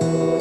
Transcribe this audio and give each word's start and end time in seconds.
Nowhere 0.00 0.39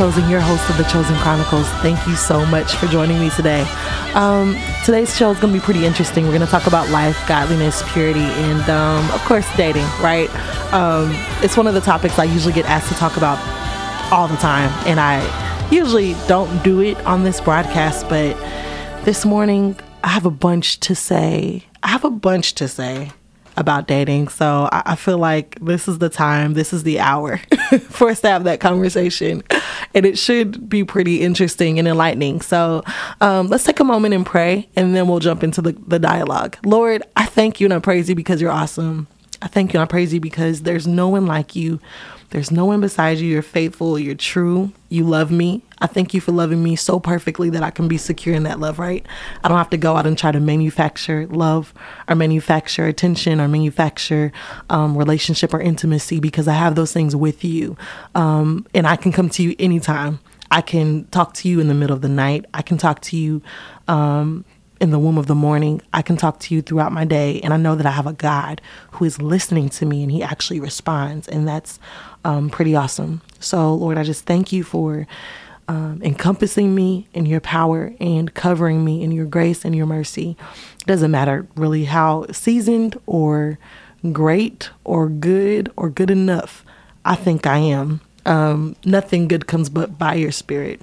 Chosen, 0.00 0.30
your 0.30 0.40
host 0.40 0.70
of 0.70 0.78
the 0.78 0.84
Chosen 0.84 1.14
Chronicles. 1.16 1.68
Thank 1.82 2.06
you 2.06 2.16
so 2.16 2.46
much 2.46 2.74
for 2.76 2.86
joining 2.86 3.20
me 3.20 3.28
today. 3.28 3.66
Um, 4.14 4.56
today's 4.82 5.14
show 5.14 5.30
is 5.30 5.38
going 5.38 5.52
to 5.52 5.60
be 5.60 5.62
pretty 5.62 5.84
interesting. 5.84 6.24
We're 6.24 6.30
going 6.30 6.40
to 6.40 6.46
talk 6.46 6.66
about 6.66 6.88
life, 6.88 7.22
godliness, 7.28 7.82
purity, 7.92 8.20
and 8.22 8.62
um, 8.70 9.04
of 9.10 9.20
course, 9.26 9.46
dating. 9.58 9.84
Right? 10.00 10.30
Um, 10.72 11.10
it's 11.44 11.54
one 11.54 11.66
of 11.66 11.74
the 11.74 11.82
topics 11.82 12.18
I 12.18 12.24
usually 12.24 12.54
get 12.54 12.64
asked 12.64 12.88
to 12.88 12.94
talk 12.94 13.18
about 13.18 13.38
all 14.10 14.26
the 14.26 14.38
time, 14.38 14.70
and 14.86 14.98
I 14.98 15.20
usually 15.70 16.14
don't 16.26 16.64
do 16.64 16.80
it 16.80 16.96
on 17.04 17.22
this 17.22 17.38
broadcast. 17.38 18.08
But 18.08 18.38
this 19.04 19.26
morning, 19.26 19.78
I 20.02 20.08
have 20.08 20.24
a 20.24 20.30
bunch 20.30 20.80
to 20.80 20.94
say. 20.94 21.64
I 21.82 21.88
have 21.88 22.06
a 22.06 22.10
bunch 22.10 22.54
to 22.54 22.68
say 22.68 23.12
about 23.56 23.86
dating. 23.86 24.28
So 24.28 24.68
I, 24.72 24.82
I, 24.86 24.96
feel 24.96 25.18
like 25.18 25.58
this 25.60 25.88
is 25.88 25.98
the 25.98 26.08
time, 26.08 26.54
this 26.54 26.72
is 26.72 26.82
the 26.82 27.00
hour 27.00 27.38
for 27.88 28.08
us 28.08 28.20
to 28.20 28.28
have 28.28 28.44
that 28.44 28.60
conversation. 28.60 29.42
And 29.94 30.06
it 30.06 30.18
should 30.18 30.68
be 30.68 30.84
pretty 30.84 31.20
interesting 31.20 31.78
and 31.78 31.86
enlightening. 31.86 32.40
So 32.40 32.82
um, 33.20 33.48
let's 33.48 33.64
take 33.64 33.80
a 33.80 33.84
moment 33.84 34.14
and 34.14 34.24
pray, 34.24 34.68
and 34.76 34.94
then 34.94 35.08
we'll 35.08 35.18
jump 35.18 35.42
into 35.42 35.60
the, 35.62 35.72
the 35.86 35.98
dialogue. 35.98 36.56
Lord, 36.64 37.02
I 37.16 37.26
thank 37.26 37.60
you 37.60 37.66
and 37.66 37.74
I 37.74 37.78
praise 37.78 38.08
you 38.08 38.14
because 38.14 38.40
you're 38.40 38.50
awesome. 38.50 39.08
I 39.42 39.48
thank 39.48 39.72
you 39.72 39.80
and 39.80 39.88
I 39.88 39.90
praise 39.90 40.12
you 40.12 40.20
because 40.20 40.62
there's 40.62 40.86
no 40.86 41.08
one 41.08 41.26
like 41.26 41.56
you. 41.56 41.80
There's 42.30 42.52
no 42.52 42.64
one 42.64 42.80
beside 42.80 43.18
you. 43.18 43.28
You're 43.28 43.42
faithful. 43.42 43.98
You're 43.98 44.14
true. 44.14 44.72
You 44.88 45.04
love 45.04 45.32
me. 45.32 45.62
I 45.80 45.88
thank 45.88 46.14
you 46.14 46.20
for 46.20 46.30
loving 46.30 46.62
me 46.62 46.76
so 46.76 47.00
perfectly 47.00 47.50
that 47.50 47.62
I 47.62 47.70
can 47.70 47.88
be 47.88 47.98
secure 47.98 48.34
in 48.34 48.44
that 48.44 48.60
love, 48.60 48.78
right? 48.78 49.04
I 49.42 49.48
don't 49.48 49.58
have 49.58 49.70
to 49.70 49.76
go 49.76 49.96
out 49.96 50.06
and 50.06 50.16
try 50.16 50.30
to 50.30 50.38
manufacture 50.38 51.26
love 51.26 51.74
or 52.08 52.14
manufacture 52.14 52.86
attention 52.86 53.40
or 53.40 53.48
manufacture 53.48 54.30
um, 54.68 54.96
relationship 54.96 55.52
or 55.52 55.60
intimacy 55.60 56.20
because 56.20 56.46
I 56.46 56.54
have 56.54 56.76
those 56.76 56.92
things 56.92 57.16
with 57.16 57.44
you. 57.44 57.76
Um, 58.14 58.66
and 58.74 58.86
I 58.86 58.94
can 58.96 59.10
come 59.10 59.28
to 59.30 59.42
you 59.42 59.56
anytime. 59.58 60.20
I 60.52 60.60
can 60.60 61.06
talk 61.06 61.34
to 61.34 61.48
you 61.48 61.60
in 61.60 61.68
the 61.68 61.74
middle 61.74 61.94
of 61.94 62.02
the 62.02 62.08
night. 62.08 62.44
I 62.54 62.62
can 62.62 62.78
talk 62.78 63.00
to 63.02 63.16
you 63.16 63.42
um, 63.88 64.44
in 64.80 64.90
the 64.90 64.98
womb 64.98 65.18
of 65.18 65.26
the 65.26 65.34
morning. 65.34 65.82
I 65.92 66.02
can 66.02 66.16
talk 66.16 66.40
to 66.40 66.54
you 66.54 66.62
throughout 66.62 66.90
my 66.90 67.04
day. 67.04 67.40
And 67.42 67.52
I 67.52 67.56
know 67.56 67.74
that 67.74 67.86
I 67.86 67.90
have 67.90 68.06
a 68.06 68.14
God 68.14 68.60
who 68.92 69.04
is 69.04 69.20
listening 69.20 69.68
to 69.70 69.86
me 69.86 70.02
and 70.02 70.10
he 70.10 70.22
actually 70.22 70.58
responds. 70.58 71.28
And 71.28 71.46
that's 71.46 71.78
um, 72.24 72.50
pretty 72.50 72.74
awesome. 72.74 73.22
So, 73.38 73.74
Lord, 73.74 73.98
I 73.98 74.02
just 74.02 74.24
thank 74.24 74.52
you 74.52 74.64
for 74.64 75.06
um, 75.68 76.00
encompassing 76.02 76.74
me 76.74 77.06
in 77.14 77.26
your 77.26 77.40
power 77.40 77.94
and 78.00 78.34
covering 78.34 78.84
me 78.84 79.02
in 79.02 79.12
your 79.12 79.26
grace 79.26 79.64
and 79.64 79.74
your 79.74 79.86
mercy. 79.86 80.36
It 80.80 80.86
doesn't 80.86 81.10
matter 81.10 81.46
really 81.54 81.84
how 81.84 82.26
seasoned 82.32 82.98
or 83.06 83.58
great 84.12 84.70
or 84.84 85.08
good 85.08 85.72
or 85.76 85.90
good 85.90 86.10
enough 86.10 86.64
I 87.04 87.14
think 87.14 87.46
I 87.46 87.58
am. 87.58 88.00
Um, 88.26 88.76
nothing 88.84 89.28
good 89.28 89.46
comes 89.46 89.68
but 89.68 89.98
by 89.98 90.14
your 90.14 90.32
spirit. 90.32 90.80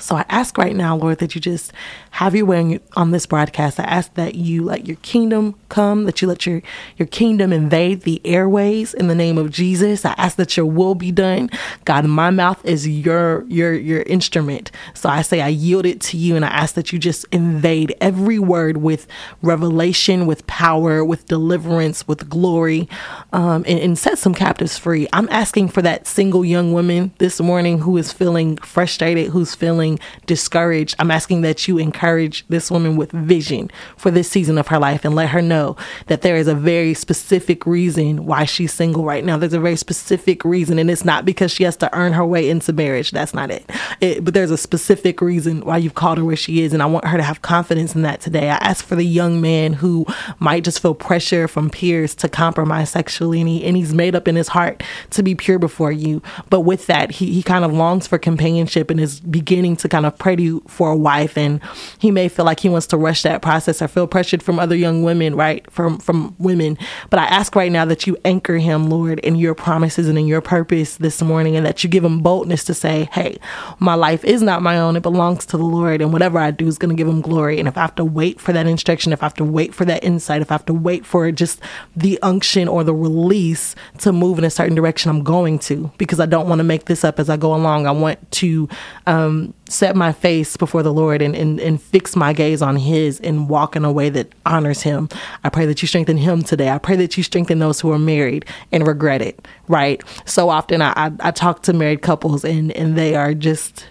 So 0.00 0.16
I 0.16 0.24
ask 0.28 0.56
right 0.58 0.74
now, 0.74 0.96
Lord, 0.96 1.18
that 1.18 1.34
you 1.34 1.40
just 1.40 1.72
have 2.12 2.34
your 2.34 2.46
way 2.46 2.80
on 2.96 3.10
this 3.10 3.26
broadcast. 3.26 3.78
I 3.78 3.84
ask 3.84 4.12
that 4.14 4.34
you 4.34 4.64
let 4.64 4.86
your 4.86 4.96
kingdom 4.98 5.54
come, 5.68 6.04
that 6.04 6.20
you 6.20 6.28
let 6.28 6.46
your, 6.46 6.62
your 6.96 7.06
kingdom 7.06 7.52
invade 7.52 8.02
the 8.02 8.20
airways 8.24 8.94
in 8.94 9.08
the 9.08 9.14
name 9.14 9.38
of 9.38 9.50
Jesus. 9.50 10.04
I 10.04 10.14
ask 10.16 10.36
that 10.36 10.56
your 10.56 10.66
will 10.66 10.94
be 10.94 11.12
done. 11.12 11.50
God, 11.84 12.04
my 12.06 12.30
mouth 12.30 12.64
is 12.64 12.88
your 12.88 13.44
your 13.48 13.74
your 13.74 14.02
instrument. 14.02 14.70
So 14.94 15.08
I 15.08 15.22
say 15.22 15.40
I 15.40 15.48
yield 15.48 15.86
it 15.86 16.00
to 16.02 16.16
you 16.16 16.36
and 16.36 16.44
I 16.44 16.48
ask 16.48 16.74
that 16.74 16.92
you 16.92 16.98
just 16.98 17.26
invade 17.32 17.94
every 18.00 18.38
word 18.38 18.78
with 18.78 19.06
revelation, 19.42 20.26
with 20.26 20.46
power, 20.46 21.04
with 21.04 21.26
deliverance, 21.26 22.06
with 22.06 22.28
glory, 22.28 22.88
um, 23.32 23.64
and, 23.66 23.78
and 23.78 23.98
set 23.98 24.18
some 24.18 24.34
captives 24.34 24.78
free. 24.78 25.06
I'm 25.12 25.28
asking 25.30 25.68
for 25.68 25.82
that 25.82 26.06
single 26.06 26.44
young 26.44 26.72
woman 26.72 27.12
this 27.18 27.40
morning 27.40 27.78
who 27.80 27.96
is 27.96 28.12
feeling 28.12 28.56
frustrated, 28.58 29.28
who's 29.28 29.54
feeling 29.54 29.89
discouraged. 30.26 30.94
I'm 30.98 31.10
asking 31.10 31.40
that 31.42 31.66
you 31.66 31.78
encourage 31.78 32.46
this 32.48 32.70
woman 32.70 32.96
with 32.96 33.12
vision 33.12 33.70
for 33.96 34.10
this 34.10 34.30
season 34.30 34.58
of 34.58 34.68
her 34.68 34.78
life 34.78 35.04
and 35.04 35.14
let 35.14 35.30
her 35.30 35.42
know 35.42 35.76
that 36.06 36.22
there 36.22 36.36
is 36.36 36.46
a 36.46 36.54
very 36.54 36.94
specific 36.94 37.66
reason 37.66 38.26
why 38.26 38.44
she's 38.44 38.72
single 38.72 39.04
right 39.04 39.24
now. 39.24 39.36
There's 39.36 39.52
a 39.52 39.60
very 39.60 39.76
specific 39.76 40.44
reason, 40.44 40.78
and 40.78 40.90
it's 40.90 41.04
not 41.04 41.24
because 41.24 41.50
she 41.50 41.64
has 41.64 41.76
to 41.78 41.94
earn 41.96 42.12
her 42.12 42.24
way 42.24 42.48
into 42.48 42.72
marriage. 42.72 43.10
That's 43.10 43.34
not 43.34 43.50
it. 43.50 43.68
it 44.00 44.24
but 44.24 44.34
there's 44.34 44.50
a 44.50 44.56
specific 44.56 45.20
reason 45.20 45.62
why 45.62 45.78
you've 45.78 45.94
called 45.94 46.18
her 46.18 46.24
where 46.24 46.36
she 46.36 46.62
is, 46.62 46.72
and 46.72 46.82
I 46.82 46.86
want 46.86 47.06
her 47.06 47.16
to 47.16 47.22
have 47.22 47.42
confidence 47.42 47.94
in 47.94 48.02
that 48.02 48.20
today. 48.20 48.50
I 48.50 48.56
ask 48.56 48.84
for 48.84 48.96
the 48.96 49.04
young 49.04 49.40
man 49.40 49.72
who 49.72 50.06
might 50.38 50.64
just 50.64 50.80
feel 50.80 50.94
pressure 50.94 51.48
from 51.48 51.70
peers 51.70 52.14
to 52.16 52.28
compromise 52.28 52.90
sexually, 52.90 53.40
and, 53.40 53.48
he, 53.48 53.64
and 53.64 53.76
he's 53.76 53.94
made 53.94 54.14
up 54.14 54.28
in 54.28 54.36
his 54.36 54.48
heart 54.48 54.82
to 55.10 55.22
be 55.22 55.34
pure 55.34 55.58
before 55.58 55.92
you. 55.92 56.22
But 56.48 56.60
with 56.60 56.86
that, 56.86 57.10
he, 57.10 57.32
he 57.32 57.42
kind 57.42 57.64
of 57.64 57.72
longs 57.72 58.06
for 58.06 58.18
companionship 58.18 58.90
and 58.90 59.00
is 59.00 59.20
beginning 59.20 59.76
to 59.82 59.88
kind 59.88 60.06
of 60.06 60.16
pray 60.18 60.36
to 60.36 60.42
you 60.42 60.62
for 60.66 60.90
a 60.90 60.96
wife 60.96 61.36
and 61.36 61.60
he 61.98 62.10
may 62.10 62.28
feel 62.28 62.44
like 62.44 62.60
he 62.60 62.68
wants 62.68 62.86
to 62.88 62.96
rush 62.96 63.22
that 63.22 63.42
process. 63.42 63.82
Or 63.82 63.88
feel 63.88 64.06
pressured 64.06 64.42
from 64.42 64.58
other 64.58 64.76
young 64.76 65.02
women 65.02 65.34
right 65.34 65.68
from 65.70 65.98
from 65.98 66.34
women. 66.38 66.78
But 67.10 67.18
i 67.18 67.24
ask 67.24 67.54
right 67.56 67.72
now 67.72 67.84
that 67.84 68.06
you 68.06 68.16
anchor 68.24 68.58
him 68.58 68.88
lord 68.88 69.18
in 69.20 69.36
your 69.36 69.54
promises 69.54 70.08
and 70.08 70.18
in 70.18 70.26
your 70.26 70.40
purpose 70.40 70.96
this 70.96 71.20
morning 71.22 71.56
and 71.56 71.66
that 71.66 71.82
you 71.82 71.90
give 71.90 72.04
him 72.04 72.20
boldness 72.20 72.64
to 72.64 72.74
say 72.74 73.08
hey 73.12 73.38
my 73.78 73.94
life 73.94 74.24
is 74.24 74.42
not 74.42 74.62
my 74.62 74.78
own. 74.78 74.96
It 74.96 75.02
belongs 75.02 75.46
to 75.46 75.56
the 75.56 75.64
lord 75.64 76.00
and 76.00 76.12
whatever 76.12 76.38
i 76.38 76.50
do 76.50 76.66
is 76.66 76.78
going 76.78 76.94
to 76.94 76.96
give 76.96 77.08
him 77.08 77.20
glory. 77.20 77.58
And 77.58 77.68
if 77.68 77.76
i 77.76 77.80
have 77.80 77.94
to 77.96 78.04
wait 78.04 78.40
for 78.40 78.52
that 78.52 78.66
instruction 78.66 79.12
if 79.12 79.22
i 79.22 79.26
have 79.26 79.34
to 79.34 79.44
wait 79.44 79.74
for 79.74 79.84
that 79.84 80.04
insight 80.04 80.42
if 80.42 80.50
i 80.50 80.54
have 80.54 80.66
to 80.66 80.74
wait 80.74 81.04
for 81.04 81.30
just 81.32 81.60
the 81.96 82.18
unction 82.22 82.68
or 82.68 82.84
the 82.84 82.94
release 82.94 83.74
to 83.98 84.12
move 84.12 84.38
in 84.38 84.44
a 84.44 84.50
certain 84.50 84.74
direction 84.74 85.10
i'm 85.10 85.24
going 85.24 85.58
to 85.58 85.90
because 85.98 86.20
i 86.20 86.26
don't 86.26 86.48
want 86.48 86.58
to 86.58 86.64
make 86.64 86.84
this 86.84 87.04
up 87.04 87.18
as 87.18 87.28
i 87.28 87.36
go 87.36 87.54
along. 87.54 87.86
I 87.86 87.90
want 87.90 88.30
to 88.32 88.68
um, 89.06 89.54
set 89.70 89.94
my 89.94 90.12
face 90.12 90.56
before 90.56 90.82
the 90.82 90.92
Lord 90.92 91.22
and, 91.22 91.34
and, 91.34 91.60
and 91.60 91.80
fix 91.80 92.16
my 92.16 92.32
gaze 92.32 92.60
on 92.60 92.76
His 92.76 93.20
and 93.20 93.48
walk 93.48 93.76
in 93.76 93.84
a 93.84 93.92
way 93.92 94.10
that 94.10 94.32
honors 94.44 94.82
Him. 94.82 95.08
I 95.44 95.48
pray 95.48 95.66
that 95.66 95.80
you 95.80 95.88
strengthen 95.88 96.16
Him 96.16 96.42
today. 96.42 96.70
I 96.70 96.78
pray 96.78 96.96
that 96.96 97.16
you 97.16 97.22
strengthen 97.22 97.60
those 97.60 97.80
who 97.80 97.92
are 97.92 97.98
married 97.98 98.44
and 98.72 98.86
regret 98.86 99.22
it, 99.22 99.46
right? 99.68 100.02
So 100.24 100.50
often 100.50 100.82
I, 100.82 100.92
I, 100.96 101.12
I 101.20 101.30
talk 101.30 101.62
to 101.62 101.72
married 101.72 102.02
couples 102.02 102.44
and, 102.44 102.72
and 102.72 102.96
they 102.96 103.14
are 103.14 103.32
just 103.34 103.86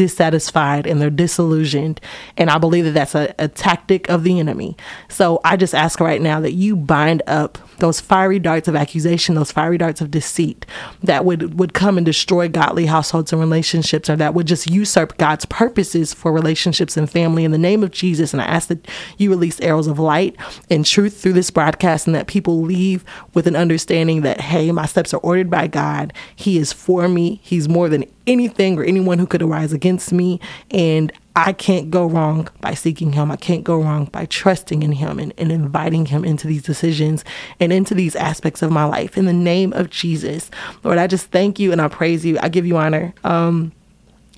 dissatisfied 0.00 0.86
and 0.86 0.98
they're 0.98 1.10
disillusioned. 1.10 2.00
And 2.38 2.48
I 2.48 2.56
believe 2.56 2.86
that 2.86 2.92
that's 2.92 3.14
a, 3.14 3.34
a 3.38 3.48
tactic 3.48 4.08
of 4.08 4.24
the 4.24 4.40
enemy. 4.40 4.74
So 5.10 5.42
I 5.44 5.58
just 5.58 5.74
ask 5.74 6.00
right 6.00 6.22
now 6.22 6.40
that 6.40 6.52
you 6.52 6.74
bind 6.74 7.22
up 7.26 7.58
those 7.80 8.00
fiery 8.00 8.38
darts 8.38 8.66
of 8.66 8.74
accusation, 8.74 9.34
those 9.34 9.52
fiery 9.52 9.76
darts 9.76 10.00
of 10.00 10.10
deceit 10.10 10.64
that 11.02 11.26
would, 11.26 11.58
would 11.58 11.74
come 11.74 11.98
and 11.98 12.06
destroy 12.06 12.48
godly 12.48 12.86
households 12.86 13.30
and 13.30 13.40
relationships, 13.40 14.08
or 14.08 14.16
that 14.16 14.32
would 14.32 14.46
just 14.46 14.70
usurp 14.70 15.18
God's 15.18 15.44
purposes 15.44 16.14
for 16.14 16.32
relationships 16.32 16.96
and 16.96 17.10
family 17.10 17.44
in 17.44 17.50
the 17.50 17.58
name 17.58 17.82
of 17.82 17.90
Jesus. 17.90 18.32
And 18.32 18.40
I 18.40 18.46
ask 18.46 18.68
that 18.68 18.88
you 19.18 19.28
release 19.28 19.60
arrows 19.60 19.86
of 19.86 19.98
light 19.98 20.34
and 20.70 20.86
truth 20.86 21.20
through 21.20 21.34
this 21.34 21.50
broadcast 21.50 22.06
and 22.06 22.16
that 22.16 22.26
people 22.26 22.62
leave 22.62 23.04
with 23.34 23.46
an 23.46 23.56
understanding 23.56 24.22
that, 24.22 24.40
hey, 24.40 24.72
my 24.72 24.86
steps 24.86 25.12
are 25.12 25.20
ordered 25.20 25.50
by 25.50 25.66
God. 25.66 26.14
He 26.34 26.56
is 26.56 26.72
for 26.72 27.06
me. 27.06 27.40
He's 27.42 27.68
more 27.68 27.90
than 27.90 28.06
anything 28.26 28.78
or 28.78 28.84
anyone 28.84 29.18
who 29.18 29.26
could 29.26 29.42
arise 29.42 29.72
against 29.72 29.89
me. 30.12 30.40
And 30.70 31.12
I 31.36 31.52
can't 31.52 31.90
go 31.90 32.06
wrong 32.06 32.48
by 32.60 32.74
seeking 32.74 33.12
Him. 33.12 33.30
I 33.30 33.36
can't 33.36 33.64
go 33.64 33.80
wrong 33.80 34.06
by 34.06 34.26
trusting 34.26 34.82
in 34.82 34.92
Him 34.92 35.18
and, 35.18 35.32
and 35.38 35.50
inviting 35.50 36.06
Him 36.06 36.24
into 36.24 36.46
these 36.46 36.62
decisions 36.62 37.24
and 37.60 37.72
into 37.72 37.94
these 37.94 38.16
aspects 38.16 38.62
of 38.62 38.70
my 38.70 38.84
life. 38.84 39.16
In 39.16 39.26
the 39.26 39.32
name 39.32 39.72
of 39.72 39.90
Jesus, 39.90 40.50
Lord, 40.82 40.98
I 40.98 41.06
just 41.06 41.30
thank 41.30 41.58
you 41.58 41.72
and 41.72 41.80
I 41.80 41.88
praise 41.88 42.24
you. 42.24 42.38
I 42.40 42.48
give 42.48 42.66
you 42.66 42.76
honor. 42.76 43.14
Um, 43.24 43.72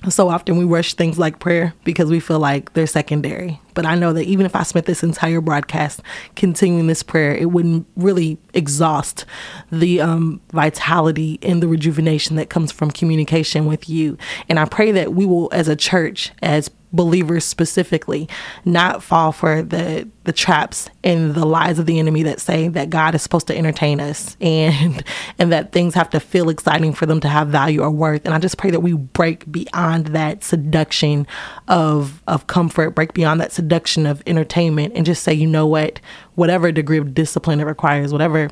so 0.09 0.29
often 0.29 0.57
we 0.57 0.65
rush 0.65 0.95
things 0.95 1.17
like 1.17 1.39
prayer 1.39 1.73
because 1.83 2.09
we 2.09 2.19
feel 2.19 2.39
like 2.39 2.73
they're 2.73 2.87
secondary. 2.87 3.59
But 3.73 3.85
I 3.85 3.95
know 3.95 4.13
that 4.13 4.25
even 4.25 4.45
if 4.45 4.55
I 4.55 4.63
spent 4.63 4.85
this 4.85 5.03
entire 5.03 5.41
broadcast 5.41 6.01
continuing 6.35 6.87
this 6.87 7.03
prayer, 7.03 7.33
it 7.35 7.51
wouldn't 7.51 7.87
really 7.95 8.37
exhaust 8.53 9.25
the 9.71 10.01
um, 10.01 10.41
vitality 10.51 11.39
and 11.41 11.61
the 11.61 11.67
rejuvenation 11.67 12.35
that 12.35 12.49
comes 12.49 12.71
from 12.71 12.91
communication 12.91 13.65
with 13.65 13.89
you. 13.89 14.17
And 14.49 14.59
I 14.59 14.65
pray 14.65 14.91
that 14.91 15.13
we 15.13 15.25
will, 15.25 15.49
as 15.51 15.67
a 15.67 15.75
church, 15.75 16.31
as 16.41 16.69
believers 16.93 17.43
specifically 17.43 18.29
not 18.63 19.01
fall 19.01 19.31
for 19.31 19.63
the 19.63 20.07
the 20.25 20.31
traps 20.31 20.89
and 21.03 21.33
the 21.33 21.45
lies 21.45 21.79
of 21.79 21.85
the 21.85 21.99
enemy 21.99 22.23
that 22.23 22.39
say 22.39 22.69
that 22.69 22.89
God 22.89 23.13
is 23.13 23.21
supposed 23.21 23.47
to 23.47 23.57
entertain 23.57 23.99
us 23.99 24.37
and 24.41 25.03
and 25.39 25.51
that 25.51 25.71
things 25.71 25.95
have 25.95 26.09
to 26.11 26.19
feel 26.19 26.49
exciting 26.49 26.93
for 26.93 27.05
them 27.05 27.19
to 27.21 27.27
have 27.27 27.47
value 27.49 27.81
or 27.81 27.91
worth. 27.91 28.25
And 28.25 28.33
I 28.33 28.39
just 28.39 28.57
pray 28.57 28.69
that 28.71 28.81
we 28.81 28.93
break 28.93 29.51
beyond 29.51 30.07
that 30.07 30.43
seduction 30.43 31.27
of 31.67 32.21
of 32.27 32.47
comfort 32.47 32.91
break 32.91 33.13
beyond 33.13 33.41
that 33.41 33.51
seduction 33.51 34.05
of 34.05 34.21
entertainment 34.27 34.93
and 34.95 35.05
just 35.05 35.23
say 35.23 35.33
you 35.33 35.47
know 35.47 35.67
what? 35.67 35.99
Whatever 36.35 36.71
degree 36.71 36.99
of 36.99 37.13
discipline 37.13 37.59
it 37.59 37.65
requires 37.65 38.11
whatever 38.11 38.49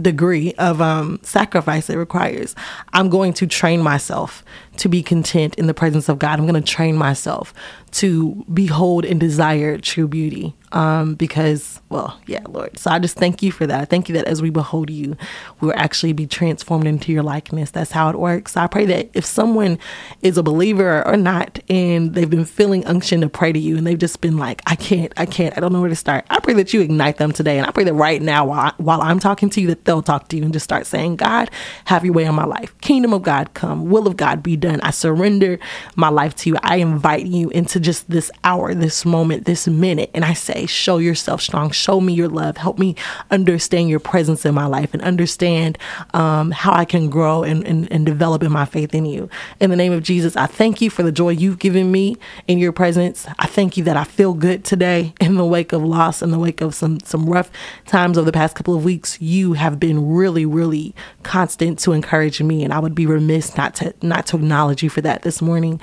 degree 0.00 0.54
of 0.54 0.80
um, 0.80 1.20
sacrifice 1.22 1.90
it 1.90 1.96
requires. 1.96 2.54
I'm 2.92 3.08
going 3.08 3.32
to 3.34 3.46
train 3.46 3.82
myself 3.82 4.44
to 4.78 4.88
be 4.88 5.02
content 5.02 5.54
in 5.56 5.66
the 5.66 5.74
presence 5.74 6.08
of 6.08 6.18
God. 6.18 6.38
I'm 6.38 6.46
going 6.46 6.62
to 6.62 6.72
train 6.72 6.96
myself 6.96 7.52
to 7.92 8.44
behold 8.52 9.04
and 9.04 9.20
desire 9.20 9.78
true 9.78 10.08
beauty 10.08 10.54
um, 10.72 11.14
because, 11.14 11.80
well, 11.90 12.18
yeah, 12.26 12.42
Lord. 12.48 12.78
So 12.78 12.90
I 12.90 12.98
just 12.98 13.16
thank 13.16 13.42
you 13.42 13.52
for 13.52 13.66
that. 13.66 13.80
I 13.80 13.84
thank 13.84 14.08
you 14.08 14.14
that 14.14 14.24
as 14.24 14.40
we 14.40 14.48
behold 14.50 14.88
you, 14.88 15.16
we 15.60 15.68
will 15.68 15.76
actually 15.76 16.14
be 16.14 16.26
transformed 16.26 16.86
into 16.86 17.12
your 17.12 17.22
likeness. 17.22 17.70
That's 17.70 17.92
how 17.92 18.08
it 18.08 18.18
works. 18.18 18.52
So 18.52 18.62
I 18.62 18.66
pray 18.66 18.86
that 18.86 19.10
if 19.12 19.26
someone 19.26 19.78
is 20.22 20.38
a 20.38 20.42
believer 20.42 21.06
or 21.06 21.16
not, 21.16 21.58
and 21.68 22.14
they've 22.14 22.30
been 22.30 22.46
feeling 22.46 22.84
unction 22.86 23.20
to 23.20 23.28
pray 23.28 23.52
to 23.52 23.58
you, 23.58 23.76
and 23.76 23.86
they've 23.86 23.98
just 23.98 24.22
been 24.22 24.38
like, 24.38 24.62
I 24.66 24.74
can't, 24.74 25.12
I 25.18 25.26
can't, 25.26 25.56
I 25.56 25.60
don't 25.60 25.72
know 25.72 25.80
where 25.80 25.90
to 25.90 25.96
start. 25.96 26.24
I 26.30 26.40
pray 26.40 26.54
that 26.54 26.72
you 26.72 26.80
ignite 26.80 27.18
them 27.18 27.32
today. 27.32 27.58
And 27.58 27.66
I 27.66 27.70
pray 27.70 27.84
that 27.84 27.94
right 27.94 28.22
now, 28.22 28.46
while, 28.46 28.60
I, 28.60 28.72
while 28.78 29.02
I'm 29.02 29.18
talking 29.18 29.50
to 29.50 29.60
you, 29.60 29.68
that 29.68 29.84
they'll 29.84 30.02
talk 30.02 30.28
to 30.28 30.36
you 30.36 30.44
and 30.44 30.54
just 30.54 30.64
start 30.64 30.86
saying, 30.86 31.16
God, 31.16 31.50
have 31.84 32.04
your 32.04 32.14
way 32.14 32.24
in 32.24 32.34
my 32.34 32.46
life. 32.46 32.76
Kingdom 32.80 33.12
of 33.12 33.22
God 33.22 33.52
come, 33.52 33.90
will 33.90 34.06
of 34.06 34.16
God 34.16 34.42
be 34.42 34.56
done. 34.56 34.80
I 34.80 34.90
surrender 34.90 35.58
my 35.96 36.08
life 36.08 36.34
to 36.36 36.48
you. 36.48 36.56
I 36.62 36.76
invite 36.76 37.26
you 37.26 37.50
into 37.50 37.78
just 37.82 38.08
this 38.10 38.30
hour, 38.44 38.74
this 38.74 39.04
moment, 39.04 39.44
this 39.44 39.66
minute. 39.66 40.10
And 40.14 40.24
I 40.24 40.32
say, 40.32 40.66
show 40.66 40.98
yourself 40.98 41.40
strong. 41.40 41.70
Show 41.70 42.00
me 42.00 42.12
your 42.12 42.28
love. 42.28 42.56
Help 42.56 42.78
me 42.78 42.96
understand 43.30 43.88
your 43.88 44.00
presence 44.00 44.44
in 44.46 44.54
my 44.54 44.66
life 44.66 44.94
and 44.94 45.02
understand 45.02 45.78
um, 46.14 46.50
how 46.50 46.72
I 46.72 46.84
can 46.84 47.10
grow 47.10 47.42
and, 47.42 47.66
and, 47.66 47.90
and 47.92 48.06
develop 48.06 48.42
in 48.42 48.52
my 48.52 48.64
faith 48.64 48.94
in 48.94 49.04
you. 49.04 49.28
In 49.60 49.70
the 49.70 49.76
name 49.76 49.92
of 49.92 50.02
Jesus, 50.02 50.36
I 50.36 50.46
thank 50.46 50.80
you 50.80 50.90
for 50.90 51.02
the 51.02 51.12
joy 51.12 51.30
you've 51.30 51.58
given 51.58 51.92
me 51.92 52.16
in 52.48 52.58
your 52.58 52.72
presence. 52.72 53.26
I 53.38 53.46
thank 53.46 53.76
you 53.76 53.84
that 53.84 53.96
I 53.96 54.04
feel 54.04 54.34
good 54.34 54.64
today 54.64 55.14
in 55.20 55.36
the 55.36 55.44
wake 55.44 55.72
of 55.72 55.82
loss, 55.82 56.22
in 56.22 56.30
the 56.30 56.38
wake 56.38 56.60
of 56.60 56.74
some, 56.74 57.00
some 57.00 57.26
rough 57.26 57.50
times 57.86 58.16
over 58.16 58.26
the 58.26 58.32
past 58.32 58.56
couple 58.56 58.74
of 58.74 58.84
weeks. 58.84 59.20
You 59.20 59.54
have 59.54 59.78
been 59.78 60.14
really, 60.14 60.46
really 60.46 60.94
constant 61.22 61.78
to 61.80 61.92
encourage 61.92 62.40
me. 62.40 62.64
And 62.64 62.72
I 62.72 62.78
would 62.78 62.94
be 62.94 63.06
remiss 63.06 63.56
not 63.56 63.74
to 63.76 63.94
not 64.02 64.26
to 64.26 64.36
acknowledge 64.36 64.82
you 64.82 64.90
for 64.90 65.00
that 65.02 65.22
this 65.22 65.42
morning. 65.42 65.80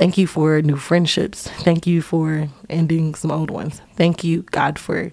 Thank 0.00 0.16
you 0.16 0.26
for 0.26 0.62
new 0.62 0.76
friendships. 0.76 1.46
Thank 1.46 1.86
you 1.86 2.00
for 2.00 2.48
ending 2.70 3.14
some 3.14 3.30
old 3.30 3.50
ones. 3.50 3.82
Thank 3.96 4.24
you, 4.24 4.44
God, 4.44 4.78
for 4.78 5.12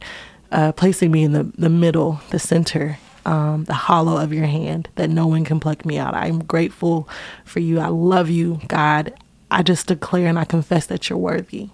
uh, 0.50 0.72
placing 0.72 1.12
me 1.12 1.24
in 1.25 1.34
the, 1.34 1.44
the 1.58 1.67
middle, 1.67 2.22
the 2.29 2.39
center, 2.39 2.98
um, 3.25 3.65
the 3.65 3.74
hollow 3.74 4.15
of 4.15 4.32
your 4.32 4.46
hand 4.46 4.88
that 4.96 5.10
no 5.10 5.27
one 5.27 5.44
can 5.44 5.60
pluck 5.60 5.86
me 5.86 5.98
out. 5.98 6.13
I'm 6.13 6.39
grateful 6.41 7.10
for 7.44 7.60
you. 7.60 7.82
I 7.82 7.88
love 7.88 8.29
you, 8.29 8.62
God. 8.70 9.13
I 9.51 9.62
just 9.62 9.88
declare 9.88 10.27
and 10.27 10.39
I 10.39 10.46
confess 10.46 10.86
that 10.86 11.10
you're 11.10 11.20
worthy. 11.20 11.70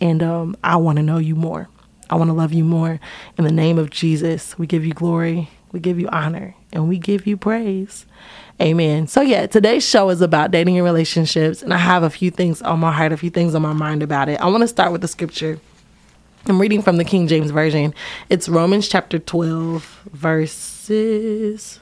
And 0.00 0.22
um, 0.22 0.56
I 0.64 0.76
want 0.76 0.96
to 0.96 1.02
know 1.02 1.18
you 1.18 1.34
more. 1.34 1.68
I 2.08 2.14
want 2.14 2.28
to 2.30 2.34
love 2.34 2.54
you 2.54 2.64
more. 2.64 2.98
In 3.36 3.44
the 3.44 3.52
name 3.52 3.78
of 3.78 3.90
Jesus, 3.90 4.58
we 4.58 4.66
give 4.66 4.82
you 4.82 4.94
glory, 4.94 5.50
we 5.72 5.80
give 5.80 6.00
you 6.00 6.08
honor, 6.08 6.54
and 6.72 6.88
we 6.88 6.96
give 6.96 7.26
you 7.26 7.36
praise. 7.36 8.06
Amen. 8.60 9.06
So, 9.06 9.20
yeah, 9.20 9.46
today's 9.46 9.86
show 9.86 10.08
is 10.08 10.22
about 10.22 10.50
dating 10.50 10.76
and 10.78 10.84
relationships, 10.84 11.62
and 11.62 11.74
I 11.74 11.76
have 11.76 12.02
a 12.02 12.10
few 12.10 12.30
things 12.30 12.62
on 12.62 12.80
my 12.80 12.90
heart, 12.90 13.12
a 13.12 13.16
few 13.16 13.28
things 13.28 13.54
on 13.54 13.60
my 13.60 13.74
mind 13.74 14.02
about 14.02 14.30
it. 14.30 14.40
I 14.40 14.46
want 14.46 14.62
to 14.62 14.68
start 14.68 14.92
with 14.92 15.02
the 15.02 15.08
scripture. 15.08 15.60
I'm 16.46 16.58
reading 16.58 16.80
from 16.80 16.96
the 16.96 17.04
King 17.04 17.26
James 17.26 17.50
Version. 17.50 17.92
It's 18.30 18.48
Romans 18.48 18.88
chapter 18.88 19.18
12, 19.18 20.08
verses 20.12 21.80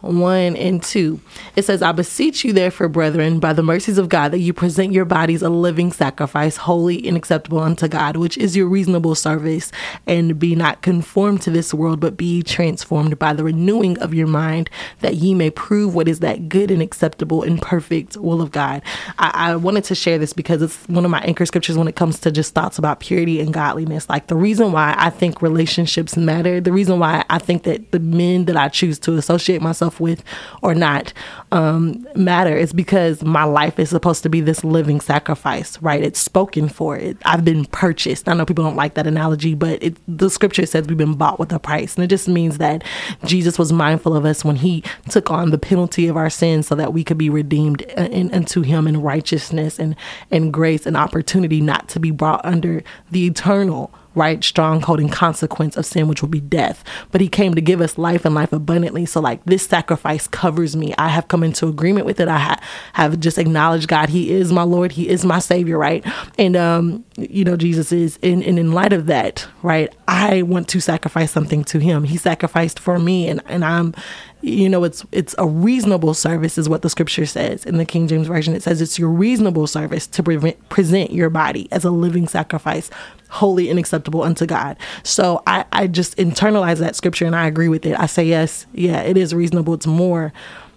1 0.00 0.56
and 0.56 0.82
2. 0.82 1.20
It 1.56 1.64
says, 1.64 1.82
I 1.82 1.92
beseech 1.92 2.44
you, 2.44 2.52
therefore, 2.52 2.88
brethren, 2.88 3.38
by 3.38 3.52
the 3.52 3.62
mercies 3.62 3.98
of 3.98 4.08
God, 4.08 4.32
that 4.32 4.38
you 4.38 4.52
present 4.52 4.92
your 4.92 5.04
bodies 5.04 5.42
a 5.42 5.50
living 5.50 5.92
sacrifice, 5.92 6.56
holy 6.56 7.06
and 7.06 7.16
acceptable 7.16 7.58
unto 7.58 7.88
God, 7.88 8.16
which 8.16 8.38
is 8.38 8.56
your 8.56 8.66
reasonable 8.66 9.14
service, 9.14 9.70
and 10.06 10.38
be 10.38 10.54
not 10.54 10.82
conformed 10.82 11.42
to 11.42 11.50
this 11.50 11.74
world, 11.74 12.00
but 12.00 12.16
be 12.16 12.42
transformed 12.42 13.18
by 13.18 13.32
the 13.32 13.44
renewing 13.44 13.98
of 13.98 14.14
your 14.14 14.26
mind, 14.26 14.70
that 15.00 15.16
ye 15.16 15.34
may 15.34 15.50
prove 15.50 15.94
what 15.94 16.08
is 16.08 16.20
that 16.20 16.48
good 16.48 16.70
and 16.70 16.82
acceptable 16.82 17.42
and 17.42 17.60
perfect 17.60 18.16
will 18.16 18.40
of 18.40 18.52
God. 18.52 18.82
I, 19.18 19.50
I 19.50 19.56
wanted 19.56 19.84
to 19.84 19.94
share 19.94 20.18
this 20.18 20.32
because 20.32 20.62
it's 20.62 20.76
one 20.88 21.04
of 21.04 21.10
my 21.10 21.20
anchor 21.20 21.46
scriptures 21.46 21.76
when 21.76 21.88
it 21.88 21.96
comes 21.96 22.18
to 22.20 22.30
just 22.30 22.54
thoughts 22.54 22.78
about 22.78 23.00
purity 23.00 23.40
and 23.40 23.52
godliness. 23.52 24.08
Like 24.08 24.28
the 24.28 24.36
reason 24.36 24.72
why 24.72 24.94
I 24.96 25.10
think 25.10 25.42
relationships 25.42 26.16
matter, 26.16 26.60
the 26.60 26.72
reason 26.72 26.98
why 26.98 27.24
I 27.28 27.38
think 27.38 27.64
that 27.64 27.90
the 27.90 28.00
men 28.00 28.46
that 28.46 28.56
I 28.56 28.68
choose 28.68 28.98
to 29.00 29.16
associate 29.16 29.60
myself 29.60 29.89
with 29.98 30.22
or 30.62 30.74
not 30.74 31.12
um, 31.52 32.06
matter 32.14 32.56
It's 32.56 32.72
because 32.72 33.22
my 33.22 33.44
life 33.44 33.78
is 33.78 33.90
supposed 33.90 34.22
to 34.22 34.28
be 34.28 34.40
this 34.40 34.62
living 34.62 35.00
sacrifice, 35.00 35.80
right? 35.82 36.02
It's 36.02 36.20
spoken 36.20 36.68
for 36.68 36.96
it. 36.96 37.16
I've 37.24 37.44
been 37.44 37.64
purchased. 37.64 38.28
I 38.28 38.34
know 38.34 38.44
people 38.44 38.64
don't 38.64 38.76
like 38.76 38.94
that 38.94 39.06
analogy, 39.06 39.54
but 39.54 39.82
it, 39.82 39.96
the 40.06 40.30
scripture 40.30 40.66
says 40.66 40.86
we've 40.86 40.96
been 40.96 41.14
bought 41.14 41.38
with 41.38 41.52
a 41.52 41.58
price. 41.58 41.96
And 41.96 42.04
it 42.04 42.08
just 42.08 42.28
means 42.28 42.58
that 42.58 42.84
Jesus 43.24 43.58
was 43.58 43.72
mindful 43.72 44.14
of 44.14 44.24
us 44.24 44.44
when 44.44 44.56
he 44.56 44.84
took 45.08 45.30
on 45.30 45.50
the 45.50 45.58
penalty 45.58 46.06
of 46.06 46.16
our 46.16 46.30
sins 46.30 46.68
so 46.68 46.74
that 46.76 46.92
we 46.92 47.02
could 47.02 47.18
be 47.18 47.30
redeemed 47.30 47.82
in, 47.82 48.30
into 48.30 48.62
him 48.62 48.86
in 48.86 49.00
righteousness 49.00 49.78
and, 49.78 49.96
and 50.30 50.52
grace 50.52 50.86
and 50.86 50.96
opportunity 50.96 51.60
not 51.60 51.88
to 51.88 52.00
be 52.00 52.10
brought 52.10 52.44
under 52.44 52.82
the 53.10 53.26
eternal 53.26 53.92
right 54.14 54.42
stronghold 54.42 55.00
and 55.00 55.12
consequence 55.12 55.76
of 55.76 55.86
sin 55.86 56.08
which 56.08 56.22
will 56.22 56.28
be 56.28 56.40
death. 56.40 56.82
But 57.12 57.20
he 57.20 57.28
came 57.28 57.54
to 57.54 57.60
give 57.60 57.80
us 57.80 57.98
life 57.98 58.24
and 58.24 58.34
life 58.34 58.52
abundantly. 58.52 59.06
So 59.06 59.20
like 59.20 59.44
this 59.44 59.66
sacrifice 59.66 60.26
covers 60.26 60.76
me. 60.76 60.94
I 60.98 61.08
have 61.08 61.28
come 61.28 61.42
into 61.42 61.68
agreement 61.68 62.06
with 62.06 62.20
it. 62.20 62.28
I 62.28 62.38
ha- 62.38 62.60
have 62.94 63.20
just 63.20 63.38
acknowledged 63.38 63.88
god. 63.88 64.08
He 64.08 64.32
is 64.32 64.52
my 64.52 64.62
lord. 64.62 64.92
He 64.92 65.08
is 65.08 65.24
my 65.24 65.38
savior 65.38 65.78
right? 65.78 66.04
And 66.38 66.56
um 66.56 67.04
you 67.28 67.44
know 67.44 67.56
jesus 67.56 67.92
is 67.92 68.18
and, 68.22 68.42
and 68.42 68.58
in 68.58 68.72
light 68.72 68.92
of 68.92 69.06
that 69.06 69.46
right 69.62 69.94
i 70.08 70.40
want 70.42 70.68
to 70.68 70.80
sacrifice 70.80 71.30
something 71.30 71.64
to 71.64 71.78
him. 71.78 72.04
He 72.04 72.16
sacrificed 72.16 72.78
for 72.78 72.98
me 72.98 73.28
and 73.28 73.42
and 73.46 73.64
i'm 73.64 73.94
you 74.42 74.68
know 74.68 74.84
it's 74.84 75.04
it's 75.12 75.34
a 75.38 75.46
reasonable 75.46 76.14
service 76.14 76.56
is 76.56 76.68
what 76.68 76.82
the 76.82 76.90
scripture 76.90 77.26
says. 77.26 77.64
In 77.64 77.76
the 77.76 77.84
king 77.84 78.08
james 78.08 78.26
version 78.26 78.54
it 78.54 78.62
says 78.62 78.80
it's 78.80 78.98
your 78.98 79.08
reasonable 79.08 79.66
service 79.66 80.06
to 80.08 80.22
prevent, 80.22 80.68
present 80.68 81.12
your 81.12 81.30
body 81.30 81.68
as 81.70 81.84
a 81.84 81.90
living 81.90 82.28
sacrifice 82.28 82.90
holy 83.28 83.70
and 83.70 83.78
acceptable 83.78 84.22
unto 84.22 84.46
god. 84.46 84.76
So 85.02 85.42
i 85.46 85.64
i 85.72 85.86
just 85.86 86.16
internalize 86.16 86.78
that 86.78 86.96
scripture 86.96 87.26
and 87.26 87.36
i 87.36 87.46
agree 87.46 87.68
with 87.68 87.86
it. 87.86 87.98
I 87.98 88.06
say 88.06 88.24
yes 88.24 88.66
yeah 88.72 89.00
it 89.02 89.16
is 89.16 89.34
reasonable. 89.34 89.74
It's 89.74 89.86
more 89.86 90.32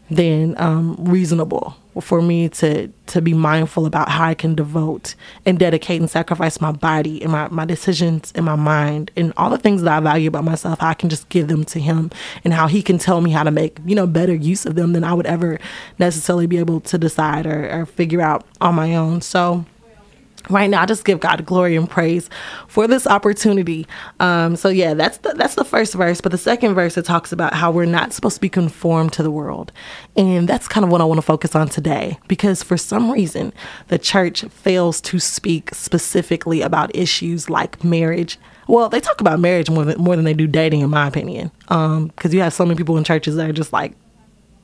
than 0.10 0.60
um, 0.60 0.96
reasonable 1.00 1.76
for 2.02 2.22
me 2.22 2.50
to 2.50 2.88
to 3.06 3.22
be 3.22 3.34
mindful 3.34 3.86
about 3.86 4.10
how 4.10 4.26
I 4.26 4.34
can 4.34 4.56
devote 4.56 5.16
and 5.46 5.60
dedicate 5.60 6.02
and 6.02 6.10
sacrifice 6.10 6.60
my 6.60 6.72
body 6.72 7.22
and 7.22 7.32
my, 7.32 7.48
my 7.50 7.66
decisions 7.66 8.32
and 8.36 8.46
my 8.46 8.56
mind 8.56 9.12
and 9.16 9.34
all 9.38 9.50
the 9.50 9.58
things 9.58 9.84
that 9.84 9.94
I 9.94 10.00
value 10.00 10.28
about 10.28 10.44
myself, 10.44 10.80
how 10.80 10.90
I 10.90 10.94
can 10.94 11.10
just 11.10 11.30
give 11.30 11.48
them 11.48 11.64
to 11.66 11.80
him 11.80 12.10
and 12.44 12.54
how 12.54 12.68
he 12.68 12.82
can 12.82 12.98
tell 12.98 13.22
me 13.22 13.32
how 13.32 13.44
to 13.44 13.52
make, 13.52 13.78
you 13.86 13.96
know, 13.96 14.08
better 14.08 14.34
use 14.34 14.66
of 14.66 14.76
them 14.76 14.94
than 14.94 15.04
I 15.04 15.14
would 15.14 15.28
ever 15.28 15.60
necessarily 16.00 16.48
be 16.48 16.58
able 16.58 16.82
to 16.82 16.98
decide 16.98 17.46
or, 17.46 17.70
or 17.70 17.86
figure 17.86 18.22
out 18.22 18.46
on 18.60 18.76
my 18.76 18.96
own. 18.96 19.22
So 19.22 19.66
right 20.50 20.70
now 20.70 20.82
I 20.82 20.86
just 20.86 21.06
give 21.06 21.20
God 21.20 21.46
glory 21.46 21.76
and 21.76 21.90
praise 21.90 22.30
for 22.68 22.88
this 22.88 23.08
opportunity. 23.08 23.88
Um, 24.20 24.56
so 24.56 24.70
yeah, 24.70 24.94
that's 24.94 25.18
the, 25.20 25.34
that's 25.34 25.56
the 25.56 25.66
first 25.66 25.94
verse, 25.94 26.22
but 26.22 26.32
the 26.32 26.38
second 26.38 26.74
verse 26.74 26.98
it 26.98 27.06
talks 27.06 27.32
about 27.32 27.54
how 27.54 27.72
we're 27.72 27.86
not 27.86 28.14
supposed 28.14 28.36
to 28.36 28.42
be 28.42 28.50
conformed 28.50 29.14
to 29.14 29.24
the 29.24 29.32
world, 29.32 29.72
and 30.16 30.48
that's 30.48 30.68
kind 30.68 30.84
of 30.84 30.92
what 30.92 31.02
I 31.02 31.06
want 31.06 31.18
to 31.18 31.24
focus 31.24 31.56
on 31.56 31.70
today 31.70 32.18
because 32.28 32.64
for 32.64 32.78
some 32.78 33.12
reason 33.12 33.54
the 33.88 33.98
church 33.98 34.44
fails 34.46 35.02
to 35.02 35.20
speak 35.20 35.74
specifically 35.74 36.62
about 36.62 36.96
issues 36.96 37.50
like 37.50 37.84
marriage. 37.84 38.38
Well, 38.68 38.90
they 38.90 39.02
talk 39.02 39.20
about 39.20 39.40
marriage 39.40 39.70
more 39.70 39.84
than 39.84 40.00
more 40.00 40.16
than 40.16 40.26
they 40.26 40.34
do 40.34 40.48
dating, 40.48 40.82
in 40.82 40.90
my 40.90 41.08
opinion, 41.08 41.52
because 41.68 41.98
um, 41.98 42.12
you 42.32 42.42
have 42.42 42.54
so 42.54 42.66
many 42.66 42.78
people 42.78 42.98
in 42.98 43.04
churches 43.04 43.36
that 43.36 43.50
are 43.50 43.54
just 43.54 43.74
like 43.74 43.94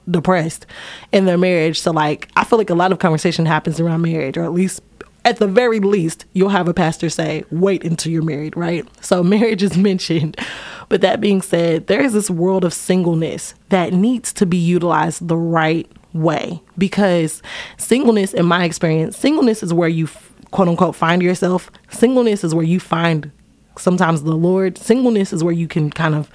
depressed 0.10 0.66
in 1.12 1.26
their 1.26 1.38
marriage. 1.38 1.80
So 1.80 1.92
like 1.92 2.30
I 2.36 2.44
feel 2.44 2.58
like 2.58 2.70
a 2.70 2.76
lot 2.76 2.92
of 2.92 3.00
conversation 3.00 3.46
happens 3.46 3.80
around 3.80 4.02
marriage, 4.02 4.38
or 4.38 4.44
at 4.44 4.54
least 4.54 4.82
at 5.30 5.38
the 5.38 5.48
very 5.48 5.80
least, 5.80 6.26
you'll 6.34 6.50
have 6.50 6.68
a 6.68 6.74
pastor 6.74 7.10
say, 7.10 7.44
wait 7.52 7.84
until 7.84 8.12
you're 8.12 8.24
married, 8.24 8.58
right? 8.58 8.86
So 9.04 9.24
marriage 9.36 9.64
is 9.64 9.78
mentioned. 9.78 10.38
But 10.90 11.02
that 11.02 11.22
being 11.22 11.42
said, 11.42 11.88
there 11.88 12.02
is 12.02 12.14
this 12.14 12.30
world 12.30 12.66
of 12.66 12.74
singleness 12.74 13.54
that 13.70 13.94
needs 13.94 14.34
to 14.34 14.46
be 14.46 14.58
utilized 14.58 15.28
the 15.28 15.38
right 15.38 15.90
way 16.14 16.62
because 16.78 17.44
singleness, 17.78 18.34
in 18.34 18.48
my 18.48 18.64
experience, 18.64 19.16
singleness 19.16 19.62
is 19.62 19.72
where 19.72 19.88
you 19.88 20.10
quote 20.50 20.68
unquote 20.68 20.96
find 20.96 21.22
yourself. 21.22 21.70
Singleness 21.92 22.44
is 22.44 22.56
where 22.56 22.66
you 22.66 22.80
find 22.80 23.32
sometimes 23.78 24.24
the 24.24 24.36
Lord. 24.36 24.80
Singleness 24.80 25.32
is 25.32 25.44
where 25.44 25.54
you 25.54 25.68
can 25.68 25.92
kind 25.92 26.16
of 26.16 26.32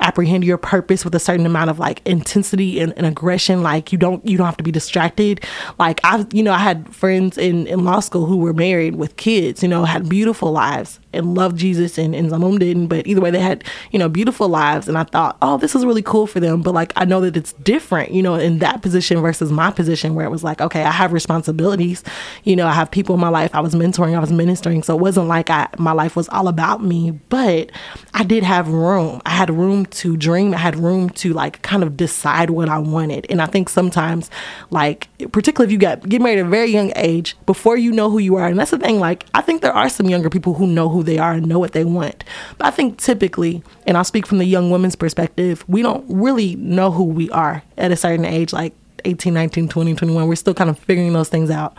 apprehend 0.00 0.44
your 0.44 0.58
purpose 0.58 1.04
with 1.04 1.14
a 1.14 1.20
certain 1.20 1.46
amount 1.46 1.70
of 1.70 1.78
like 1.78 2.02
intensity 2.04 2.80
and, 2.80 2.92
and, 2.96 3.06
aggression. 3.06 3.62
Like 3.62 3.92
you 3.92 3.98
don't 3.98 4.26
you 4.26 4.36
don't 4.36 4.46
have 4.46 4.56
to 4.56 4.64
be 4.64 4.72
distracted. 4.72 5.44
Like 5.78 6.00
i 6.04 6.26
you 6.32 6.42
know 6.42 6.52
i 6.52 6.58
had 6.58 6.94
friends 6.94 7.38
in 7.38 7.66
in 7.66 7.84
law 7.84 8.00
school 8.00 8.26
who 8.26 8.36
were 8.36 8.52
married 8.52 8.96
with 8.96 9.16
kids 9.16 9.62
you 9.62 9.68
know 9.68 9.84
had 9.84 10.08
beautiful 10.08 10.52
lives 10.52 10.98
and 11.16 11.34
loved 11.34 11.56
jesus 11.56 11.98
and, 11.98 12.14
and 12.14 12.30
some 12.30 12.42
of 12.42 12.50
them 12.50 12.58
didn't 12.58 12.86
but 12.86 13.06
either 13.06 13.20
way 13.20 13.30
they 13.30 13.40
had 13.40 13.64
you 13.90 13.98
know 13.98 14.08
beautiful 14.08 14.48
lives 14.48 14.88
and 14.88 14.98
i 14.98 15.04
thought 15.04 15.36
oh 15.42 15.56
this 15.58 15.74
is 15.74 15.84
really 15.84 16.02
cool 16.02 16.26
for 16.26 16.40
them 16.40 16.62
but 16.62 16.74
like 16.74 16.92
i 16.96 17.04
know 17.04 17.20
that 17.20 17.36
it's 17.36 17.52
different 17.54 18.12
you 18.12 18.22
know 18.22 18.34
in 18.34 18.58
that 18.58 18.82
position 18.82 19.20
versus 19.20 19.50
my 19.50 19.70
position 19.70 20.14
where 20.14 20.26
it 20.26 20.30
was 20.30 20.44
like 20.44 20.60
okay 20.60 20.82
i 20.82 20.90
have 20.90 21.12
responsibilities 21.12 22.04
you 22.44 22.54
know 22.54 22.66
i 22.66 22.72
have 22.72 22.90
people 22.90 23.14
in 23.14 23.20
my 23.20 23.28
life 23.28 23.54
i 23.54 23.60
was 23.60 23.74
mentoring 23.74 24.14
i 24.14 24.20
was 24.20 24.32
ministering 24.32 24.82
so 24.82 24.94
it 24.94 25.00
wasn't 25.00 25.26
like 25.26 25.50
i 25.50 25.68
my 25.78 25.92
life 25.92 26.16
was 26.16 26.28
all 26.28 26.48
about 26.48 26.82
me 26.82 27.10
but 27.28 27.70
i 28.14 28.22
did 28.22 28.42
have 28.42 28.68
room 28.68 29.20
i 29.24 29.30
had 29.30 29.50
room 29.50 29.86
to 29.86 30.16
dream. 30.16 30.54
I 30.54 30.58
had 30.58 30.76
room 30.76 31.10
to 31.10 31.32
like 31.32 31.62
kind 31.62 31.82
of 31.82 31.96
decide 31.96 32.50
what 32.50 32.68
I 32.68 32.78
wanted. 32.78 33.26
And 33.30 33.40
I 33.40 33.46
think 33.46 33.68
sometimes, 33.68 34.30
like, 34.70 35.08
particularly 35.32 35.68
if 35.68 35.72
you 35.72 35.78
get 35.78 36.08
get 36.08 36.20
married 36.20 36.38
at 36.38 36.46
a 36.46 36.48
very 36.48 36.70
young 36.70 36.92
age, 36.96 37.36
before 37.46 37.76
you 37.76 37.92
know 37.92 38.10
who 38.10 38.18
you 38.18 38.36
are, 38.36 38.46
and 38.46 38.58
that's 38.58 38.70
the 38.70 38.78
thing. 38.78 38.98
Like, 38.98 39.26
I 39.34 39.40
think 39.40 39.62
there 39.62 39.72
are 39.72 39.88
some 39.88 40.08
younger 40.08 40.30
people 40.30 40.54
who 40.54 40.66
know 40.66 40.88
who 40.88 41.02
they 41.06 41.18
are 41.18 41.32
and 41.32 41.46
know 41.46 41.58
what 41.58 41.72
they 41.72 41.84
want. 41.84 42.24
But 42.58 42.66
I 42.66 42.70
think 42.70 42.98
typically, 42.98 43.62
and 43.86 43.96
I'll 43.96 44.04
speak 44.04 44.26
from 44.26 44.38
the 44.38 44.44
young 44.44 44.70
woman's 44.70 44.96
perspective, 44.96 45.64
we 45.68 45.82
don't 45.82 46.04
really 46.08 46.56
know 46.56 46.90
who 46.90 47.04
we 47.04 47.30
are 47.30 47.62
at 47.78 47.92
a 47.92 47.96
certain 47.96 48.24
age, 48.24 48.52
like 48.52 48.74
18, 49.04 49.32
19, 49.32 49.68
20, 49.68 49.94
21. 49.94 50.28
We're 50.28 50.34
still 50.34 50.54
kind 50.54 50.70
of 50.70 50.78
figuring 50.78 51.12
those 51.12 51.28
things 51.28 51.50
out. 51.50 51.76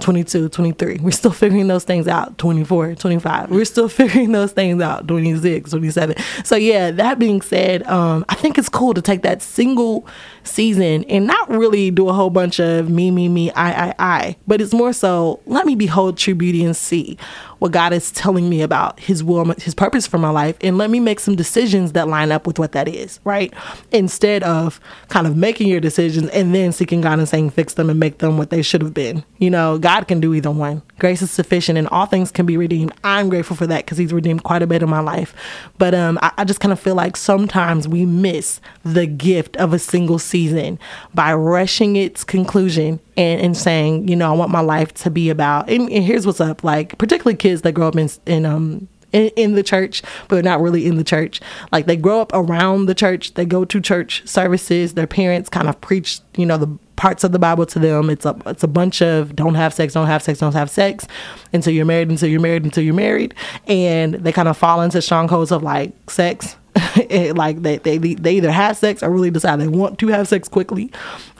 22, 0.00 0.48
23. 0.48 0.98
We're 1.02 1.10
still 1.10 1.30
figuring 1.30 1.68
those 1.68 1.84
things 1.84 2.08
out. 2.08 2.38
24, 2.38 2.94
25. 2.94 3.50
We're 3.50 3.64
still 3.64 3.88
figuring 3.90 4.32
those 4.32 4.52
things 4.52 4.82
out. 4.82 5.06
26, 5.06 5.70
27. 5.70 6.16
So, 6.44 6.56
yeah, 6.56 6.90
that 6.92 7.18
being 7.18 7.42
said, 7.42 7.82
um, 7.84 8.24
I 8.28 8.34
think 8.34 8.58
it's 8.58 8.68
cool 8.68 8.94
to 8.94 9.02
take 9.02 9.22
that 9.22 9.42
single 9.42 10.06
season 10.44 11.04
and 11.04 11.26
not 11.26 11.48
really 11.50 11.90
do 11.90 12.08
a 12.08 12.12
whole 12.12 12.30
bunch 12.30 12.60
of 12.60 12.90
me, 12.90 13.10
me, 13.10 13.28
me, 13.28 13.50
I, 13.52 13.88
I, 13.88 13.94
I, 13.98 14.36
but 14.46 14.60
it's 14.60 14.72
more 14.72 14.92
so 14.92 15.40
let 15.46 15.66
me 15.66 15.74
behold 15.74 16.16
true 16.16 16.34
beauty 16.34 16.64
and 16.64 16.76
see 16.76 17.18
what 17.60 17.72
God 17.72 17.92
is 17.92 18.10
telling 18.10 18.48
me 18.48 18.62
about 18.62 18.98
His 18.98 19.22
will, 19.22 19.44
His 19.52 19.74
purpose 19.74 20.06
for 20.06 20.18
my 20.18 20.30
life, 20.30 20.56
and 20.62 20.76
let 20.76 20.90
me 20.90 20.98
make 20.98 21.20
some 21.20 21.36
decisions 21.36 21.92
that 21.92 22.08
line 22.08 22.32
up 22.32 22.46
with 22.46 22.58
what 22.58 22.72
that 22.72 22.88
is, 22.88 23.20
right? 23.22 23.52
Instead 23.92 24.42
of 24.42 24.80
kind 25.08 25.26
of 25.26 25.36
making 25.36 25.68
your 25.68 25.80
decisions 25.80 26.28
and 26.30 26.54
then 26.54 26.72
seeking 26.72 27.02
God 27.02 27.18
and 27.18 27.28
saying, 27.28 27.50
fix 27.50 27.74
them 27.74 27.90
and 27.90 28.00
make 28.00 28.18
them 28.18 28.38
what 28.38 28.50
they 28.50 28.62
should 28.62 28.82
have 28.82 28.94
been. 28.94 29.22
You 29.38 29.50
know, 29.50 29.78
God 29.78 30.08
can 30.08 30.20
do 30.20 30.34
either 30.34 30.50
one. 30.50 30.82
Grace 30.98 31.22
is 31.22 31.30
sufficient 31.30 31.78
and 31.78 31.86
all 31.88 32.06
things 32.06 32.32
can 32.32 32.46
be 32.46 32.56
redeemed. 32.56 32.92
I'm 33.04 33.28
grateful 33.28 33.56
for 33.56 33.66
that 33.66 33.84
because 33.84 33.98
He's 33.98 34.12
redeemed 34.12 34.42
quite 34.42 34.62
a 34.62 34.66
bit 34.66 34.82
of 34.82 34.88
my 34.88 35.00
life. 35.00 35.34
But 35.78 35.94
um, 35.94 36.18
I, 36.22 36.32
I 36.38 36.44
just 36.44 36.60
kind 36.60 36.72
of 36.72 36.80
feel 36.80 36.94
like 36.94 37.16
sometimes 37.16 37.86
we 37.86 38.06
miss 38.06 38.60
the 38.84 39.06
gift 39.06 39.56
of 39.56 39.74
a 39.74 39.78
single 39.78 40.18
season 40.30 40.78
by 41.14 41.34
rushing 41.34 41.96
its 41.96 42.24
conclusion 42.24 43.00
and, 43.16 43.40
and 43.40 43.56
saying, 43.56 44.08
you 44.08 44.16
know, 44.16 44.32
I 44.32 44.36
want 44.36 44.50
my 44.50 44.60
life 44.60 44.94
to 44.94 45.10
be 45.10 45.30
about. 45.30 45.68
And, 45.68 45.90
and 45.90 46.04
here's 46.04 46.26
what's 46.26 46.40
up, 46.40 46.64
like 46.64 46.96
particularly 46.98 47.36
kids 47.36 47.62
that 47.62 47.72
grow 47.72 47.88
up 47.88 47.96
in 47.96 48.08
in 48.26 48.46
um 48.46 48.88
in, 49.12 49.28
in, 49.36 49.54
the 49.54 49.62
church, 49.64 50.02
but 50.28 50.44
not 50.44 50.60
really 50.60 50.86
in 50.86 50.96
the 50.96 51.02
church. 51.02 51.40
Like 51.72 51.86
they 51.86 51.96
grow 51.96 52.20
up 52.20 52.30
around 52.32 52.86
the 52.86 52.94
church, 52.94 53.34
they 53.34 53.44
go 53.44 53.64
to 53.64 53.80
church 53.80 54.22
services. 54.26 54.94
Their 54.94 55.08
parents 55.08 55.48
kind 55.48 55.68
of 55.68 55.80
preach, 55.80 56.20
you 56.36 56.46
know, 56.46 56.56
the 56.56 56.68
parts 57.00 57.24
of 57.24 57.32
the 57.32 57.38
Bible 57.38 57.66
to 57.66 57.78
them. 57.78 58.10
It's 58.10 58.26
a 58.26 58.36
it's 58.46 58.62
a 58.62 58.68
bunch 58.68 59.02
of 59.02 59.34
don't 59.34 59.54
have 59.54 59.74
sex, 59.74 59.94
don't 59.94 60.06
have 60.06 60.22
sex, 60.22 60.38
don't 60.38 60.52
have 60.52 60.70
sex 60.70 61.06
until 61.52 61.72
you're 61.72 61.86
married, 61.86 62.10
until 62.10 62.28
you're 62.28 62.40
married, 62.40 62.64
until 62.64 62.84
you're 62.84 62.94
married, 62.94 63.34
and 63.66 64.14
they 64.14 64.32
kind 64.32 64.48
of 64.48 64.56
fall 64.56 64.82
into 64.82 65.00
strongholds 65.02 65.50
of 65.50 65.62
like 65.62 65.92
sex, 66.10 66.56
like 67.34 67.62
they, 67.62 67.78
they 67.78 67.98
they 67.98 68.34
either 68.34 68.50
have 68.50 68.76
sex 68.76 69.02
or 69.02 69.10
really 69.10 69.30
decide 69.30 69.58
they 69.60 69.68
want 69.68 69.98
to 69.98 70.06
have 70.08 70.28
sex 70.28 70.48
quickly. 70.48 70.90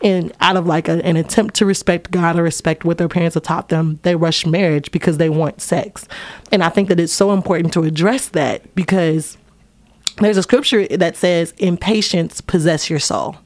And 0.02 0.32
out 0.40 0.56
of 0.56 0.66
like 0.66 0.88
a, 0.88 1.04
an 1.04 1.16
attempt 1.16 1.54
to 1.56 1.66
respect 1.66 2.10
god 2.10 2.38
or 2.38 2.42
respect 2.42 2.84
what 2.84 2.98
their 2.98 3.08
parents 3.08 3.34
have 3.34 3.42
taught 3.42 3.68
them 3.68 3.98
they 4.02 4.16
rush 4.16 4.44
marriage 4.46 4.90
because 4.90 5.18
they 5.18 5.30
want 5.30 5.60
sex. 5.60 6.08
And 6.50 6.62
i 6.64 6.68
think 6.68 6.88
that 6.88 6.98
it's 6.98 7.12
so 7.12 7.32
important 7.32 7.72
to 7.74 7.82
address 7.84 8.28
that 8.30 8.74
because 8.74 9.36
there's 10.18 10.36
a 10.36 10.42
scripture 10.42 10.86
that 10.88 11.16
says 11.16 11.54
in 11.58 11.76
patience 11.76 12.40
possess 12.40 12.90
your 12.90 12.98
soul. 12.98 13.36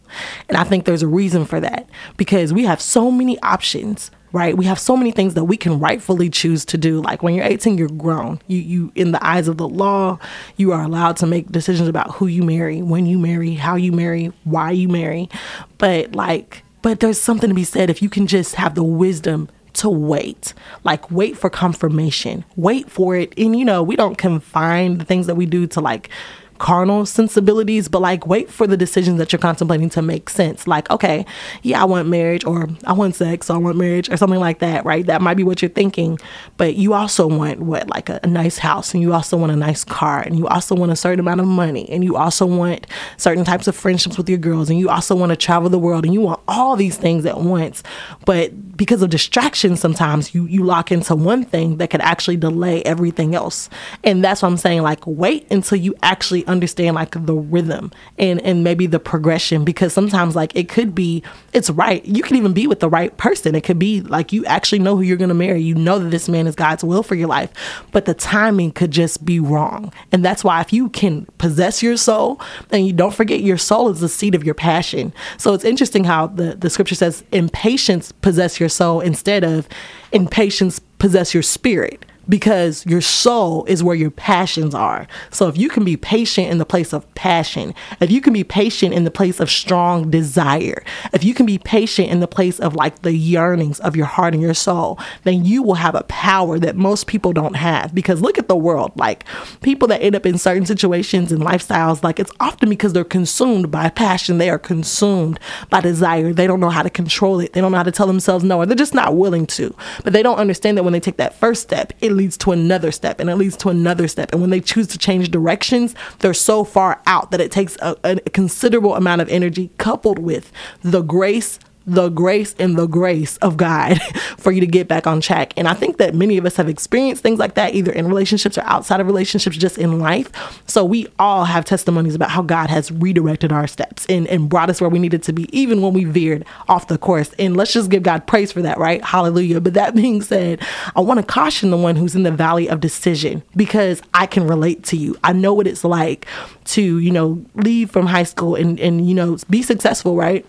And 0.49 0.57
i 0.57 0.65
think 0.65 0.85
there's 0.85 1.03
a 1.03 1.09
reason 1.09 1.45
for 1.45 1.61
that 1.61 1.89
because 2.17 2.53
we 2.53 2.65
have 2.65 2.81
so 2.81 3.11
many 3.11 3.41
options 3.43 4.11
right? 4.35 4.57
We 4.57 4.65
have 4.65 4.81
so 4.81 4.97
many 4.97 5.13
things 5.13 5.35
that 5.35 5.45
we 5.45 5.57
can 5.57 5.79
rightfully 5.79 6.29
choose 6.29 6.65
to 6.67 6.77
do. 6.77 7.01
Like 7.01 7.23
when 7.23 7.35
you're 7.35 7.47
18, 7.47 7.79
you're 7.79 7.89
grown. 7.89 8.41
You 8.49 8.59
you 8.59 8.93
in 8.97 9.13
the 9.13 9.25
eyes 9.25 9.47
of 9.47 9.57
the 9.59 9.69
law, 9.69 10.19
you 10.57 10.73
are 10.73 10.83
allowed 10.83 11.17
to 11.19 11.27
make 11.27 11.53
decisions 11.53 11.89
about 11.89 12.17
who 12.17 12.27
you 12.27 12.43
marry, 12.43 12.83
when 12.83 13.07
you 13.07 13.17
marry, 13.17 13.55
how 13.55 13.77
you 13.77 13.93
marry, 13.93 14.33
why 14.43 14.73
you 14.73 14.89
marry. 14.89 15.31
But 15.79 16.17
like 16.17 16.65
but 16.83 17.01
there's 17.01 17.21
something 17.21 17.49
to 17.49 17.55
be 17.55 17.65
said 17.65 17.89
if 17.89 18.03
you 18.03 18.11
can 18.11 18.27
just 18.27 18.57
have 18.57 18.75
the 18.75 18.83
wisdom 18.83 19.49
to 19.75 19.89
wait. 19.89 20.53
Like 20.83 21.09
wait 21.13 21.37
for 21.39 21.49
confirmation. 21.49 22.45
Wait 22.57 22.91
for 22.91 23.15
it. 23.15 23.33
And 23.39 23.57
you 23.57 23.65
know, 23.65 23.85
we 23.85 23.95
don't 23.95 24.19
confine 24.19 24.99
the 24.99 25.05
things 25.05 25.29
that 25.29 25.37
we 25.37 25.47
do 25.47 25.69
to 25.69 25.81
like 25.81 26.11
carnal 26.59 27.07
sensibilities, 27.07 27.89
but 27.89 28.01
like 28.01 28.27
wait 28.27 28.51
for 28.51 28.67
the 28.67 28.77
decisions 28.77 29.19
that 29.19 29.33
you're 29.33 29.41
contemplating 29.41 29.91
to 29.91 30.03
make 30.03 30.29
sense. 30.31 30.67
Like, 30.67 30.91
okay, 30.91 31.27
yeah, 31.63 31.81
I 31.83 31.85
want 31.85 32.09
marriage 32.09 32.45
or 32.45 32.69
I 32.85 32.93
want 32.93 33.15
sex 33.15 33.51
or 33.51 33.55
I 33.55 33.59
want 33.59 33.77
marriage 33.77 34.09
or 34.09 34.17
something 34.17 34.41
like 34.41 34.61
that, 34.61 34.85
right? 34.85 35.05
That 35.07 35.21
might 35.21 35.37
be 35.37 35.45
what 35.45 35.63
you're 35.63 35.69
thinking, 35.69 36.19
but 36.57 36.75
you 36.77 36.95
also 36.95 37.27
want 37.27 37.61
what, 37.61 37.89
like 37.89 38.09
a, 38.09 38.21
a 38.23 38.27
nice 38.27 38.59
house 38.59 38.95
and 38.95 39.03
you 39.03 39.13
also 39.13 39.37
want 39.37 39.53
a 39.53 39.57
nice 39.57 39.85
car 39.85 40.21
and 40.21 40.39
you 40.39 40.47
also 40.47 40.75
want 40.75 40.93
a 40.93 40.97
certain 40.97 41.21
amount 41.21 41.41
of 41.41 41.47
money 41.47 41.89
and 41.91 42.05
you 42.05 42.17
also 42.17 42.47
want 42.47 42.87
certain 43.17 43.45
types 43.45 43.67
of 43.67 43.77
friendships 43.77 44.17
with 44.17 44.29
your 44.29 44.39
girls 44.39 44.71
and 44.71 44.79
you 44.79 44.89
also 44.89 45.15
want 45.15 45.31
to 45.31 45.37
travel 45.37 45.69
the 45.69 45.79
world 45.79 46.05
and 46.05 46.15
you 46.15 46.21
want 46.21 46.41
all 46.49 46.77
these 46.77 46.97
things 46.97 47.27
at 47.27 47.41
once. 47.41 47.83
But 48.25 48.77
because 48.77 49.03
of 49.03 49.11
distractions, 49.11 49.81
sometimes 49.81 50.35
you, 50.35 50.47
you 50.47 50.65
lock 50.65 50.91
into 50.91 51.15
one 51.15 51.45
thing 51.45 51.79
that 51.79 51.91
could 51.91 52.01
actually 52.01 52.37
delay 52.37 52.83
everything 52.83 53.35
else. 53.35 53.69
And 54.03 54.25
that's 54.25 54.43
what 54.43 54.49
I'm 54.49 54.57
saying. 54.57 54.83
Like, 54.83 55.07
wait 55.07 55.51
until 55.51 55.79
you 55.79 55.95
actually 56.03 56.44
understand 56.47 56.95
like 56.95 57.13
the 57.27 57.35
rhythm 57.35 57.93
and 58.19 58.41
and 58.43 58.65
maybe 58.65 58.87
the 58.87 59.01
progression 59.01 59.65
because 59.65 59.93
sometimes 59.93 60.37
like 60.37 60.55
it 60.55 60.69
could 60.69 60.95
be 60.95 61.23
it's 61.53 61.71
right. 61.71 62.05
You 62.05 62.23
can 62.23 62.37
even 62.37 62.53
be 62.53 62.67
with 62.67 62.81
the 62.81 62.89
right 62.89 63.17
person. 63.17 63.55
It 63.55 63.63
could 63.63 63.79
be 63.79 64.01
like 64.01 64.33
you 64.33 64.45
actually 64.47 64.81
know 64.81 64.97
who 64.97 65.03
you're 65.03 65.17
going 65.17 65.29
to 65.29 65.35
marry. 65.35 65.61
You 65.61 65.75
know 65.75 65.99
that 65.99 66.11
this 66.11 66.29
man 66.29 66.47
is 66.47 66.55
God's 66.55 66.85
will 66.85 67.03
for 67.03 67.15
your 67.15 67.29
life 67.29 67.53
but 67.93 68.05
the 68.05 68.15
timing 68.15 68.73
could 68.73 68.91
just 68.91 69.25
be 69.25 69.41
wrong. 69.41 69.93
And 70.13 70.25
that's 70.25 70.45
why 70.45 70.61
if 70.61 70.73
you 70.73 70.89
can 70.89 71.27
possess 71.39 71.83
your 71.83 71.97
soul 71.97 72.41
and 72.71 72.87
you 72.87 72.93
don't 72.93 73.15
forget 73.15 73.41
your 73.41 73.59
soul 73.59 73.89
is 73.91 74.01
the 74.01 74.09
seat 74.09 74.35
of 74.35 74.45
your 74.45 74.55
passion. 74.55 75.13
So 75.39 75.55
it's 75.55 75.65
interesting 75.65 76.05
how 76.05 76.29
the 76.29 76.55
the 76.55 76.71
scripture 76.71 76.95
says 76.95 77.25
in 77.33 77.49
patience 77.49 78.13
possess 78.13 78.61
your 78.61 78.69
soul 78.69 79.01
instead 79.01 79.45
of 79.45 79.69
in 80.13 80.29
patience 80.29 80.81
possess 80.99 81.35
your 81.35 81.43
spirit 81.43 82.05
because 82.29 82.85
your 82.87 83.01
soul 83.01 83.65
is 83.67 83.83
where 83.83 83.95
your 83.95 84.11
passions 84.11 84.75
are. 84.75 85.07
So 85.31 85.49
if 85.49 85.57
you 85.57 85.69
can 85.69 85.85
be 85.85 85.97
patient 85.97 86.51
in 86.51 86.59
the 86.59 86.67
place 86.67 86.93
of 86.93 87.13
passion, 87.15 87.75
if 88.01 88.11
you 88.11 88.21
can 88.21 88.33
be 88.33 88.45
patient 88.45 88.95
in 88.95 89.05
the 89.05 89.11
place 89.11 89.41
of 89.41 89.51
strong 89.51 90.11
desire, 90.11 90.83
if 91.13 91.25
you 91.25 91.35
can 91.35 91.47
be 91.47 91.59
patient 91.59 92.09
in 92.09 92.21
the 92.21 92.29
place 92.29 92.59
of 92.61 92.75
like 92.75 93.03
the 93.03 93.15
yearnings 93.15 93.81
of 93.81 93.97
your 93.97 94.07
heart 94.07 94.35
and 94.35 94.43
your 94.43 94.55
soul, 94.55 94.99
then 95.25 95.45
you 95.45 95.63
will 95.63 95.75
have 95.75 95.95
a 95.95 96.05
power 96.05 96.59
that 96.59 96.77
most 96.77 97.07
people 97.07 97.33
don't 97.33 97.57
have. 97.57 97.95
Because 97.95 98.21
look 98.21 98.39
at 98.39 98.49
the 98.49 98.57
world, 98.57 98.93
like 98.97 99.25
people 99.63 99.89
that 99.89 100.03
end 100.03 100.15
up 100.15 100.27
in 100.27 100.39
certain 100.39 100.67
situations 100.67 101.33
and 101.33 101.43
lifestyles, 101.43 102.03
like 102.03 102.19
it's 102.19 102.33
often 102.41 102.69
because 102.69 102.93
they're 102.93 103.05
consumed 103.05 103.71
by 103.71 103.89
passion. 103.89 104.39
They 104.39 104.51
are 104.51 104.59
consumed 104.59 105.39
by 105.71 105.81
desire. 105.81 106.33
They 106.33 106.47
don't 106.47 106.61
know 106.61 106.71
how 106.71 106.83
to 106.83 106.91
control 106.91 107.41
it. 107.41 107.53
They 107.53 107.61
don't 107.61 107.73
know 107.73 107.79
how 107.79 107.85
to 107.85 107.93
tell 107.93 108.07
themselves 108.07 108.45
no, 108.45 108.59
or 108.59 108.67
they're 108.67 108.77
just 108.77 108.95
not 108.95 109.17
willing 109.17 109.47
to. 109.47 109.75
But 110.03 110.13
they 110.13 110.23
don't 110.23 110.39
understand 110.39 110.77
that 110.77 110.85
when 110.85 110.93
they 110.93 111.01
take 111.01 111.17
that 111.19 111.35
first 111.35 111.63
step, 111.63 111.93
it 112.01 112.13
leads 112.15 112.37
to 112.39 112.53
another 112.53 112.91
step 112.93 113.21
and 113.21 113.29
it 113.29 113.37
leads 113.37 113.57
to 113.59 113.69
another 113.69 114.09
step. 114.09 114.33
And 114.33 114.41
when 114.41 114.51
they 114.51 114.61
choose 114.61 114.87
to 114.89 114.99
change 114.99 115.31
directions, 115.31 115.95
they're 116.21 116.35
so 116.35 116.65
far 116.65 117.01
out 117.07 117.31
that 117.31 117.41
it 117.41 117.51
takes 117.51 117.77
a, 117.81 117.97
a 118.05 118.17
considerable 118.31 118.95
amount 118.95 119.21
of 119.21 119.29
energy 119.29 119.71
coupled 119.79 120.19
with 120.19 120.51
the 120.83 121.03
grace 121.03 121.59
the 121.87 122.09
grace 122.09 122.55
and 122.59 122.77
the 122.77 122.87
grace 122.87 123.37
of 123.39 123.57
God 123.57 124.01
for 124.39 124.53
you 124.53 124.61
to 124.61 124.67
get 124.67 124.89
back 124.89 125.07
on 125.07 125.21
track. 125.21 125.53
And 125.57 125.69
I 125.69 125.75
think 125.75 125.99
that 125.99 126.15
many 126.15 126.39
of 126.39 126.47
us 126.47 126.57
have 126.57 126.69
experienced 126.69 127.23
things 127.23 127.39
like 127.39 127.55
that, 127.55 127.75
either 127.75 127.93
in 127.93 128.09
relationships 128.09 128.57
or 128.57 128.63
outside 128.63 129.01
of 129.01 129.07
relationships, 129.07 129.57
just 129.57 129.79
in 129.79 129.99
life. 129.99 130.31
So 130.67 130.85
we 130.85 131.09
all 131.19 131.45
have 131.45 131.65
testimonies 131.65 132.15
about 132.15 132.31
how 132.31 132.43
God 132.43 132.71
has 132.71 132.91
redirected 132.91 133.53
our 133.53 133.67
steps 133.67 134.07
and, 134.07 134.27
and 134.29 134.49
brought 134.49 134.71
us 134.71 134.81
where 134.81 134.91
we 134.91 134.99
needed 134.99 135.23
to 135.25 135.33
be, 135.33 135.47
even 135.57 135.83
when 135.83 135.93
we 135.93 136.05
veered 136.05 136.45
off 136.69 136.89
the 136.89 136.99
course. 136.99 137.33
And 137.39 137.57
let's 137.57 137.73
just 137.73 137.91
give 137.91 138.03
God 138.03 138.27
praise 138.27 138.53
for 138.53 138.63
that, 138.63 138.79
right? 138.79 139.03
Hallelujah. 139.03 139.61
But 139.61 139.75
that 139.75 139.95
being 139.95 140.23
said, 140.23 140.61
I 140.97 141.01
want 141.01 141.21
to 141.21 141.27
caution 141.27 141.71
the 141.71 141.77
one 141.77 141.97
who's 141.97 142.15
in 142.15 142.23
the 142.23 142.31
valley 142.31 142.69
of 142.69 142.81
decision 142.81 143.43
because 143.57 144.03
I 144.15 144.27
can 144.27 144.47
relate 144.47 144.85
to 144.85 144.97
you. 144.97 145.17
I 145.23 145.33
know 145.33 145.53
what 145.53 145.67
it's 145.67 145.85
like 145.85 146.27
to, 146.67 146.99
you 146.99 147.11
know, 147.11 147.45
leave 147.55 147.91
from 147.91 148.07
high 148.07 148.23
school 148.23 148.55
and, 148.55 148.81
and 148.81 149.07
you 149.07 149.15
know, 149.15 149.37
be 149.51 149.63
successful, 149.63 150.17
right? 150.17 150.47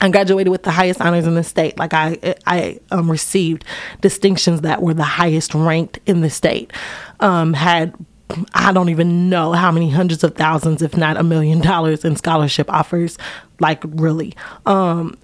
I 0.00 0.10
graduated 0.10 0.50
with 0.50 0.62
the 0.62 0.70
highest 0.70 1.00
honors 1.00 1.26
in 1.26 1.34
the 1.34 1.44
state. 1.44 1.78
Like 1.78 1.94
I, 1.94 2.36
I 2.46 2.78
um, 2.90 3.10
received 3.10 3.64
distinctions 4.00 4.60
that 4.60 4.82
were 4.82 4.94
the 4.94 5.04
highest 5.04 5.54
ranked 5.54 6.00
in 6.06 6.20
the 6.20 6.30
state. 6.30 6.72
Um, 7.20 7.54
had 7.54 7.94
I 8.54 8.72
don't 8.72 8.88
even 8.88 9.28
know 9.28 9.52
how 9.52 9.70
many 9.70 9.88
hundreds 9.88 10.24
of 10.24 10.34
thousands, 10.34 10.82
if 10.82 10.96
not 10.96 11.16
a 11.16 11.22
million 11.22 11.60
dollars 11.60 12.04
in 12.04 12.16
scholarship 12.16 12.70
offers. 12.70 13.18
Like 13.60 13.82
really, 13.84 14.34
um, 14.66 15.16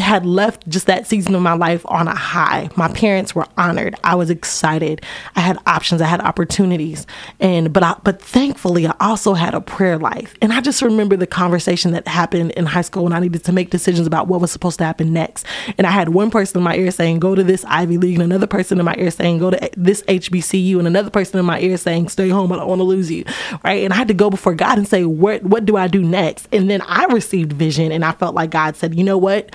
had 0.00 0.26
left 0.26 0.68
just 0.68 0.86
that 0.86 1.06
season 1.06 1.34
of 1.34 1.42
my 1.42 1.52
life 1.52 1.84
on 1.86 2.08
a 2.08 2.14
high. 2.14 2.70
My 2.76 2.88
parents 2.88 3.34
were 3.34 3.46
honored. 3.56 3.94
I 4.04 4.14
was 4.14 4.30
excited. 4.30 5.04
I 5.36 5.40
had 5.40 5.58
options. 5.66 6.00
I 6.00 6.06
had 6.06 6.20
opportunities. 6.20 7.06
And 7.38 7.72
but 7.72 7.82
I, 7.82 7.96
but 8.02 8.20
thankfully 8.20 8.86
I 8.86 8.94
also 9.00 9.34
had 9.34 9.54
a 9.54 9.60
prayer 9.60 9.98
life. 9.98 10.36
And 10.40 10.52
I 10.52 10.60
just 10.60 10.82
remember 10.82 11.16
the 11.16 11.26
conversation 11.26 11.92
that 11.92 12.06
happened 12.08 12.52
in 12.52 12.66
high 12.66 12.82
school 12.82 13.04
when 13.04 13.12
I 13.12 13.20
needed 13.20 13.44
to 13.44 13.52
make 13.52 13.70
decisions 13.70 14.06
about 14.06 14.28
what 14.28 14.40
was 14.40 14.50
supposed 14.50 14.78
to 14.78 14.84
happen 14.84 15.12
next. 15.12 15.46
And 15.78 15.86
I 15.86 15.90
had 15.90 16.10
one 16.10 16.30
person 16.30 16.58
in 16.58 16.64
my 16.64 16.76
ear 16.76 16.90
saying 16.90 17.20
go 17.20 17.34
to 17.34 17.44
this 17.44 17.64
Ivy 17.66 17.98
League 17.98 18.14
and 18.14 18.22
another 18.22 18.46
person 18.46 18.78
in 18.78 18.84
my 18.84 18.94
ear 18.98 19.10
saying 19.10 19.38
go 19.38 19.50
to 19.50 19.70
this 19.76 20.02
HBCU 20.02 20.78
and 20.78 20.86
another 20.86 21.10
person 21.10 21.38
in 21.38 21.46
my 21.46 21.60
ear 21.60 21.76
saying 21.76 22.08
stay 22.08 22.28
home 22.28 22.52
I 22.52 22.56
don't 22.56 22.68
want 22.68 22.80
to 22.80 22.84
lose 22.84 23.10
you. 23.10 23.24
Right? 23.64 23.84
And 23.84 23.92
I 23.92 23.96
had 23.96 24.08
to 24.08 24.14
go 24.14 24.30
before 24.30 24.54
God 24.54 24.78
and 24.78 24.88
say 24.88 25.04
what 25.04 25.42
what 25.44 25.64
do 25.64 25.76
I 25.76 25.88
do 25.88 26.02
next? 26.02 26.48
And 26.52 26.70
then 26.70 26.82
I 26.82 27.04
received 27.06 27.52
vision 27.52 27.92
and 27.92 28.04
I 28.04 28.12
felt 28.12 28.34
like 28.34 28.50
God 28.50 28.76
said, 28.76 28.94
"You 28.94 29.04
know 29.04 29.18
what? 29.18 29.54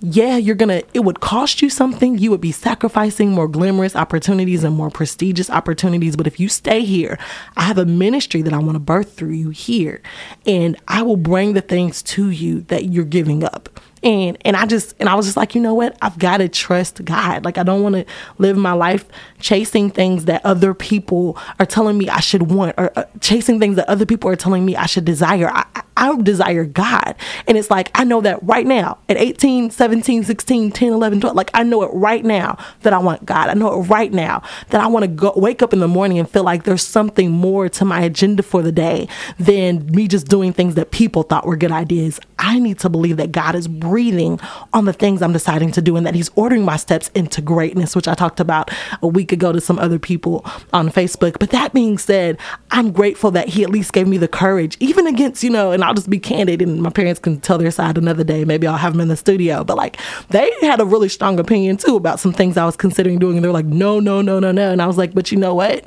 Yeah, 0.00 0.36
you're 0.36 0.54
gonna, 0.54 0.82
it 0.94 1.00
would 1.00 1.20
cost 1.20 1.62
you 1.62 1.70
something. 1.70 2.18
You 2.18 2.30
would 2.30 2.40
be 2.40 2.52
sacrificing 2.52 3.30
more 3.30 3.48
glamorous 3.48 3.96
opportunities 3.96 4.64
and 4.64 4.74
more 4.74 4.90
prestigious 4.90 5.50
opportunities. 5.50 6.16
But 6.16 6.26
if 6.26 6.38
you 6.38 6.48
stay 6.48 6.84
here, 6.84 7.18
I 7.56 7.62
have 7.62 7.78
a 7.78 7.86
ministry 7.86 8.42
that 8.42 8.52
I 8.52 8.58
wanna 8.58 8.80
birth 8.80 9.14
through 9.14 9.30
you 9.30 9.50
here. 9.50 10.02
And 10.44 10.76
I 10.86 11.02
will 11.02 11.16
bring 11.16 11.54
the 11.54 11.60
things 11.60 12.02
to 12.04 12.30
you 12.30 12.62
that 12.62 12.86
you're 12.86 13.04
giving 13.04 13.44
up 13.44 13.80
and 14.02 14.36
and 14.42 14.56
I 14.56 14.66
just 14.66 14.94
and 15.00 15.08
I 15.08 15.14
was 15.14 15.26
just 15.26 15.36
like, 15.36 15.54
you 15.54 15.60
know 15.60 15.74
what? 15.74 15.96
I've 16.02 16.18
got 16.18 16.38
to 16.38 16.48
trust 16.48 17.04
God. 17.04 17.44
Like 17.44 17.58
I 17.58 17.62
don't 17.62 17.82
want 17.82 17.94
to 17.94 18.04
live 18.38 18.56
my 18.56 18.72
life 18.72 19.06
chasing 19.40 19.90
things 19.90 20.26
that 20.26 20.44
other 20.44 20.74
people 20.74 21.38
are 21.58 21.66
telling 21.66 21.98
me 21.98 22.08
I 22.08 22.20
should 22.20 22.50
want 22.50 22.74
or 22.78 22.92
uh, 22.96 23.04
chasing 23.20 23.58
things 23.58 23.76
that 23.76 23.88
other 23.88 24.06
people 24.06 24.30
are 24.30 24.36
telling 24.36 24.64
me 24.64 24.76
I 24.76 24.86
should 24.86 25.04
desire. 25.04 25.50
I, 25.52 25.64
I 25.96 26.14
desire 26.20 26.64
God. 26.64 27.14
And 27.46 27.56
it's 27.56 27.70
like 27.70 27.90
I 27.94 28.04
know 28.04 28.20
that 28.20 28.42
right 28.42 28.66
now 28.66 28.98
at 29.08 29.16
18, 29.16 29.70
17, 29.70 30.24
16, 30.24 30.70
10, 30.72 30.92
11, 30.92 31.20
12, 31.20 31.36
like 31.36 31.50
I 31.54 31.62
know 31.62 31.82
it 31.82 31.90
right 31.92 32.24
now 32.24 32.58
that 32.82 32.92
I 32.92 32.98
want 32.98 33.24
God. 33.24 33.48
I 33.48 33.54
know 33.54 33.80
it 33.80 33.84
right 33.84 34.12
now 34.12 34.42
that 34.70 34.80
I 34.80 34.86
want 34.86 35.04
to 35.04 35.08
go 35.08 35.32
wake 35.36 35.62
up 35.62 35.72
in 35.72 35.80
the 35.80 35.88
morning 35.88 36.18
and 36.18 36.28
feel 36.28 36.44
like 36.44 36.64
there's 36.64 36.86
something 36.86 37.30
more 37.30 37.68
to 37.70 37.84
my 37.84 38.00
agenda 38.00 38.42
for 38.42 38.62
the 38.62 38.72
day 38.72 39.08
than 39.38 39.86
me 39.86 40.06
just 40.06 40.28
doing 40.28 40.52
things 40.52 40.74
that 40.74 40.90
people 40.90 41.22
thought 41.22 41.46
were 41.46 41.56
good 41.56 41.72
ideas. 41.72 42.20
I 42.38 42.58
need 42.58 42.78
to 42.80 42.88
believe 42.88 43.16
that 43.16 43.32
God 43.32 43.54
is 43.54 43.66
breathing 43.86 44.40
on 44.72 44.84
the 44.84 44.92
things 44.92 45.22
I'm 45.22 45.32
deciding 45.32 45.72
to 45.72 45.82
do 45.82 45.96
and 45.96 46.06
that 46.06 46.14
He's 46.14 46.30
ordering 46.34 46.64
my 46.64 46.76
steps 46.76 47.10
into 47.14 47.40
greatness, 47.40 47.94
which 47.94 48.08
I 48.08 48.14
talked 48.14 48.40
about 48.40 48.70
a 49.02 49.06
week 49.06 49.32
ago 49.32 49.52
to 49.52 49.60
some 49.60 49.78
other 49.78 49.98
people 49.98 50.44
on 50.72 50.88
Facebook. 50.88 51.38
But 51.38 51.50
that 51.50 51.72
being 51.72 51.98
said, 51.98 52.38
I'm 52.70 52.92
grateful 52.92 53.30
that 53.32 53.48
He 53.48 53.62
at 53.62 53.70
least 53.70 53.92
gave 53.92 54.08
me 54.08 54.18
the 54.18 54.28
courage, 54.28 54.76
even 54.80 55.06
against, 55.06 55.42
you 55.42 55.50
know, 55.50 55.72
and 55.72 55.84
I'll 55.84 55.94
just 55.94 56.10
be 56.10 56.18
candid 56.18 56.62
and 56.62 56.82
my 56.82 56.90
parents 56.90 57.20
can 57.20 57.40
tell 57.40 57.58
their 57.58 57.70
side 57.70 57.98
another 57.98 58.24
day. 58.24 58.44
Maybe 58.44 58.66
I'll 58.66 58.76
have 58.76 58.92
them 58.92 59.00
in 59.00 59.08
the 59.08 59.16
studio. 59.16 59.64
But 59.64 59.76
like 59.76 59.98
they 60.30 60.50
had 60.60 60.80
a 60.80 60.84
really 60.84 61.08
strong 61.08 61.38
opinion 61.38 61.76
too 61.76 61.96
about 61.96 62.20
some 62.20 62.32
things 62.32 62.56
I 62.56 62.66
was 62.66 62.76
considering 62.76 63.18
doing. 63.18 63.36
And 63.36 63.44
they're 63.44 63.52
like, 63.52 63.66
no, 63.66 64.00
no, 64.00 64.20
no, 64.22 64.40
no, 64.40 64.52
no. 64.52 64.70
And 64.70 64.82
I 64.82 64.86
was 64.86 64.98
like, 64.98 65.14
but 65.14 65.30
you 65.30 65.38
know 65.38 65.54
what? 65.54 65.86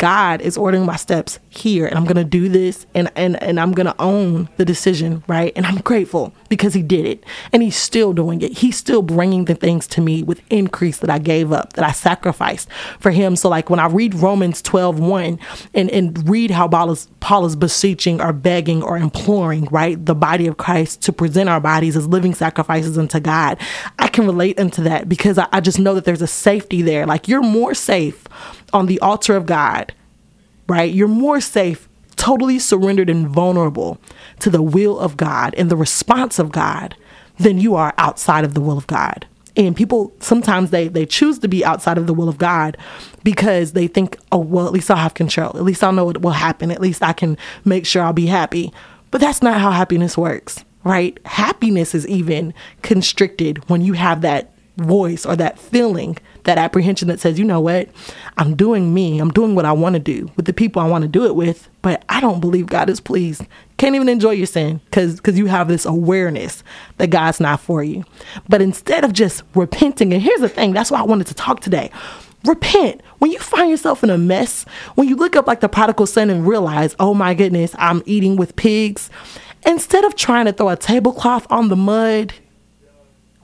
God 0.00 0.40
is 0.40 0.56
ordering 0.56 0.86
my 0.86 0.96
steps 0.96 1.38
here 1.50 1.86
and 1.86 1.98
I'm 1.98 2.04
going 2.04 2.16
to 2.16 2.24
do 2.24 2.48
this 2.48 2.86
and, 2.94 3.12
and, 3.16 3.40
and 3.42 3.60
I'm 3.60 3.72
going 3.72 3.86
to 3.86 3.94
own 4.00 4.48
the 4.56 4.64
decision, 4.64 5.22
right? 5.28 5.52
And 5.54 5.66
I'm 5.66 5.76
grateful 5.82 6.32
because 6.48 6.72
he 6.72 6.82
did 6.82 7.04
it 7.04 7.22
and 7.52 7.62
he's 7.62 7.76
still 7.76 8.14
doing 8.14 8.40
it. 8.40 8.52
He's 8.52 8.78
still 8.78 9.02
bringing 9.02 9.44
the 9.44 9.54
things 9.54 9.86
to 9.88 10.00
me 10.00 10.22
with 10.22 10.40
increase 10.48 11.00
that 11.00 11.10
I 11.10 11.18
gave 11.18 11.52
up, 11.52 11.74
that 11.74 11.84
I 11.84 11.92
sacrificed 11.92 12.70
for 12.98 13.10
him. 13.10 13.36
So 13.36 13.50
like 13.50 13.68
when 13.68 13.78
I 13.78 13.88
read 13.88 14.14
Romans 14.14 14.62
12, 14.62 14.98
1 14.98 15.38
and, 15.74 15.90
and 15.90 16.26
read 16.26 16.50
how 16.50 16.66
Paul 16.66 16.92
is, 16.92 17.06
Paul 17.20 17.44
is 17.44 17.54
beseeching 17.54 18.22
or 18.22 18.32
begging 18.32 18.82
or 18.82 18.96
imploring, 18.96 19.66
right? 19.66 20.02
The 20.02 20.14
body 20.14 20.46
of 20.46 20.56
Christ 20.56 21.02
to 21.02 21.12
present 21.12 21.50
our 21.50 21.60
bodies 21.60 21.94
as 21.94 22.06
living 22.06 22.32
sacrifices 22.32 22.96
unto 22.96 23.20
God. 23.20 23.58
I 23.98 24.08
can 24.08 24.24
relate 24.24 24.58
into 24.58 24.80
that 24.82 25.10
because 25.10 25.36
I, 25.36 25.46
I 25.52 25.60
just 25.60 25.78
know 25.78 25.92
that 25.92 26.06
there's 26.06 26.22
a 26.22 26.26
safety 26.26 26.80
there. 26.80 27.04
Like 27.04 27.28
you're 27.28 27.42
more 27.42 27.74
safe 27.74 28.24
on 28.72 28.86
the 28.86 29.00
altar 29.00 29.36
of 29.36 29.46
God, 29.46 29.89
right? 30.70 30.94
You're 30.94 31.08
more 31.08 31.40
safe, 31.40 31.88
totally 32.14 32.60
surrendered 32.60 33.10
and 33.10 33.26
vulnerable 33.26 33.98
to 34.38 34.48
the 34.48 34.62
will 34.62 35.00
of 35.00 35.16
God 35.16 35.52
and 35.56 35.68
the 35.68 35.76
response 35.76 36.38
of 36.38 36.52
God 36.52 36.94
than 37.38 37.58
you 37.58 37.74
are 37.74 37.92
outside 37.98 38.44
of 38.44 38.54
the 38.54 38.60
will 38.60 38.78
of 38.78 38.86
God. 38.86 39.26
And 39.56 39.74
people 39.74 40.12
sometimes 40.20 40.70
they 40.70 40.86
they 40.86 41.06
choose 41.06 41.40
to 41.40 41.48
be 41.48 41.64
outside 41.64 41.98
of 41.98 42.06
the 42.06 42.14
will 42.14 42.28
of 42.28 42.38
God 42.38 42.76
because 43.24 43.72
they 43.72 43.88
think, 43.88 44.16
oh 44.30 44.38
well, 44.38 44.66
at 44.66 44.72
least 44.72 44.92
I'll 44.92 44.96
have 44.96 45.14
control. 45.14 45.56
At 45.56 45.64
least 45.64 45.82
I'll 45.82 45.92
know 45.92 46.04
what 46.04 46.22
will 46.22 46.30
happen. 46.30 46.70
At 46.70 46.80
least 46.80 47.02
I 47.02 47.14
can 47.14 47.36
make 47.64 47.84
sure 47.84 48.02
I'll 48.04 48.12
be 48.12 48.26
happy. 48.26 48.72
But 49.10 49.20
that's 49.20 49.42
not 49.42 49.60
how 49.60 49.72
happiness 49.72 50.16
works, 50.16 50.64
right? 50.84 51.18
Happiness 51.26 51.96
is 51.96 52.06
even 52.06 52.54
constricted 52.82 53.68
when 53.68 53.82
you 53.82 53.94
have 53.94 54.20
that 54.20 54.52
voice 54.76 55.26
or 55.26 55.34
that 55.34 55.58
feeling, 55.58 56.16
that 56.44 56.58
apprehension 56.58 57.08
that 57.08 57.20
says, 57.20 57.38
you 57.38 57.44
know 57.44 57.60
what, 57.60 57.88
I'm 58.38 58.56
doing 58.56 58.92
me, 58.94 59.18
I'm 59.18 59.30
doing 59.30 59.54
what 59.54 59.64
I 59.64 59.72
want 59.72 59.94
to 59.94 60.00
do 60.00 60.30
with 60.36 60.46
the 60.46 60.52
people 60.52 60.80
I 60.82 60.88
want 60.88 61.02
to 61.02 61.08
do 61.08 61.24
it 61.26 61.34
with, 61.34 61.68
but 61.82 62.04
I 62.08 62.20
don't 62.20 62.40
believe 62.40 62.66
God 62.66 62.90
is 62.90 63.00
pleased. 63.00 63.46
Can't 63.76 63.94
even 63.94 64.08
enjoy 64.08 64.32
your 64.32 64.46
sin 64.46 64.80
because 64.86 65.16
because 65.16 65.38
you 65.38 65.46
have 65.46 65.68
this 65.68 65.86
awareness 65.86 66.62
that 66.98 67.10
God's 67.10 67.40
not 67.40 67.60
for 67.60 67.82
you. 67.82 68.04
But 68.48 68.60
instead 68.60 69.04
of 69.04 69.12
just 69.12 69.42
repenting, 69.54 70.12
and 70.12 70.22
here's 70.22 70.40
the 70.40 70.48
thing, 70.48 70.72
that's 70.72 70.90
why 70.90 71.00
I 71.00 71.04
wanted 71.04 71.28
to 71.28 71.34
talk 71.34 71.60
today. 71.60 71.90
Repent. 72.44 73.02
When 73.18 73.30
you 73.30 73.38
find 73.38 73.70
yourself 73.70 74.02
in 74.02 74.10
a 74.10 74.16
mess, 74.16 74.64
when 74.94 75.08
you 75.08 75.16
look 75.16 75.36
up 75.36 75.46
like 75.46 75.60
the 75.60 75.68
prodigal 75.68 76.06
son 76.06 76.30
and 76.30 76.46
realize, 76.46 76.96
oh 76.98 77.12
my 77.12 77.34
goodness, 77.34 77.74
I'm 77.78 78.02
eating 78.06 78.36
with 78.36 78.56
pigs, 78.56 79.10
instead 79.66 80.04
of 80.04 80.16
trying 80.16 80.46
to 80.46 80.52
throw 80.52 80.70
a 80.70 80.76
tablecloth 80.76 81.46
on 81.50 81.68
the 81.68 81.76
mud, 81.76 82.32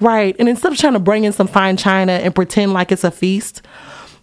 Right. 0.01 0.37
And 0.39 0.49
instead 0.49 0.73
of 0.73 0.79
trying 0.79 0.93
to 0.93 0.99
bring 0.99 1.25
in 1.25 1.33
some 1.33 1.47
fine 1.47 1.77
china 1.77 2.13
and 2.13 2.35
pretend 2.35 2.73
like 2.73 2.93
it's 2.93 3.05
a 3.05 3.11
feast, 3.11 3.63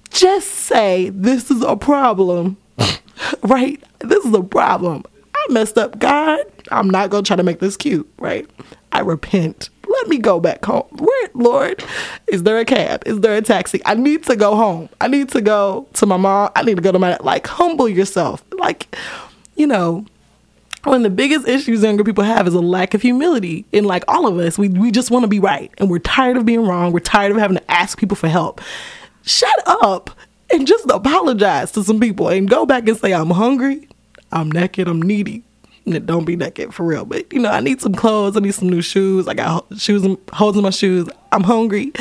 just 0.09 0.49
say, 0.49 1.09
This 1.09 1.49
is 1.49 1.61
a 1.61 1.75
problem. 1.75 2.57
right? 3.43 3.81
This 3.99 4.23
is 4.25 4.33
a 4.33 4.43
problem. 4.43 5.03
I 5.35 5.45
messed 5.49 5.77
up, 5.77 5.99
God. 5.99 6.41
I'm 6.71 6.89
not 6.89 7.09
going 7.09 7.23
to 7.23 7.27
try 7.27 7.35
to 7.35 7.43
make 7.43 7.59
this 7.59 7.75
cute. 7.75 8.11
Right? 8.19 8.49
I 8.91 8.99
repent. 8.99 9.69
Let 9.87 10.07
me 10.07 10.17
go 10.17 10.39
back 10.39 10.63
home. 10.65 10.87
Where, 10.91 11.29
Lord, 11.33 11.83
is 12.27 12.43
there 12.43 12.57
a 12.57 12.65
cab? 12.65 13.03
Is 13.05 13.19
there 13.19 13.35
a 13.35 13.41
taxi? 13.41 13.81
I 13.85 13.95
need 13.95 14.23
to 14.23 14.35
go 14.35 14.55
home. 14.55 14.89
I 15.01 15.07
need 15.07 15.29
to 15.29 15.41
go 15.41 15.87
to 15.93 16.05
my 16.05 16.17
mom. 16.17 16.51
I 16.55 16.63
need 16.63 16.77
to 16.77 16.81
go 16.81 16.91
to 16.91 16.99
my, 16.99 17.17
like, 17.17 17.45
humble 17.47 17.87
yourself. 17.89 18.43
Like, 18.53 18.95
you 19.55 19.67
know, 19.67 20.05
one 20.83 20.97
of 20.97 21.03
the 21.03 21.09
biggest 21.09 21.47
issues 21.47 21.83
younger 21.83 22.03
people 22.03 22.23
have 22.23 22.47
is 22.47 22.53
a 22.53 22.61
lack 22.61 22.93
of 22.93 23.01
humility. 23.01 23.65
In 23.71 23.85
like 23.85 24.03
all 24.07 24.27
of 24.27 24.37
us 24.37 24.57
we, 24.57 24.69
we 24.69 24.91
just 24.91 25.11
want 25.11 25.23
to 25.23 25.27
be 25.27 25.39
right. 25.39 25.71
And 25.77 25.89
we're 25.89 25.99
tired 25.99 26.37
of 26.37 26.45
being 26.45 26.65
wrong. 26.65 26.91
We're 26.91 26.99
tired 26.99 27.31
of 27.31 27.37
having 27.37 27.57
to 27.57 27.71
ask 27.71 27.97
people 27.97 28.15
for 28.15 28.27
help. 28.27 28.61
Shut 29.23 29.55
up 29.65 30.09
and 30.51 30.67
just 30.67 30.85
apologize 30.89 31.71
to 31.73 31.83
some 31.83 31.99
people 31.99 32.27
and 32.27 32.49
go 32.49 32.65
back 32.65 32.87
and 32.87 32.97
say 32.97 33.13
i'm 33.13 33.29
hungry. 33.29 33.87
I'm 34.31 34.51
naked. 34.51 34.87
I'm 34.87 35.01
needy. 35.01 35.43
Don't 35.87 36.25
be 36.25 36.35
naked 36.35 36.73
for 36.73 36.83
real. 36.83 37.05
But 37.05 37.31
you 37.31 37.39
know 37.39 37.49
i 37.49 37.59
need 37.59 37.81
some 37.81 37.93
clothes. 37.93 38.35
I 38.35 38.39
need 38.39 38.53
some 38.53 38.69
new 38.69 38.81
shoes. 38.81 39.27
I 39.27 39.33
got 39.33 39.65
shoes 39.77 40.05
holes 40.31 40.57
in 40.57 40.63
my 40.63 40.69
shoes. 40.69 41.07
I'm 41.31 41.43
hungry 41.43 41.93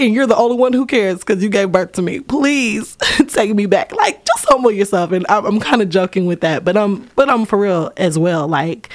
and 0.00 0.14
you're 0.14 0.26
the 0.26 0.36
only 0.36 0.56
one 0.56 0.72
who 0.72 0.86
cares 0.86 1.18
because 1.18 1.42
you 1.42 1.48
gave 1.48 1.70
birth 1.70 1.92
to 1.92 2.02
me. 2.02 2.20
Please 2.20 2.96
take 3.28 3.54
me 3.54 3.66
back. 3.66 3.92
Like, 3.92 4.24
just 4.24 4.46
humble 4.48 4.70
yourself. 4.70 5.12
And 5.12 5.26
I'm, 5.28 5.44
I'm 5.44 5.60
kind 5.60 5.82
of 5.82 5.90
joking 5.90 6.26
with 6.26 6.40
that, 6.40 6.64
but 6.64 6.76
I'm, 6.76 7.08
but 7.16 7.28
I'm 7.28 7.44
for 7.44 7.58
real 7.58 7.92
as 7.96 8.18
well. 8.18 8.48
Like, 8.48 8.88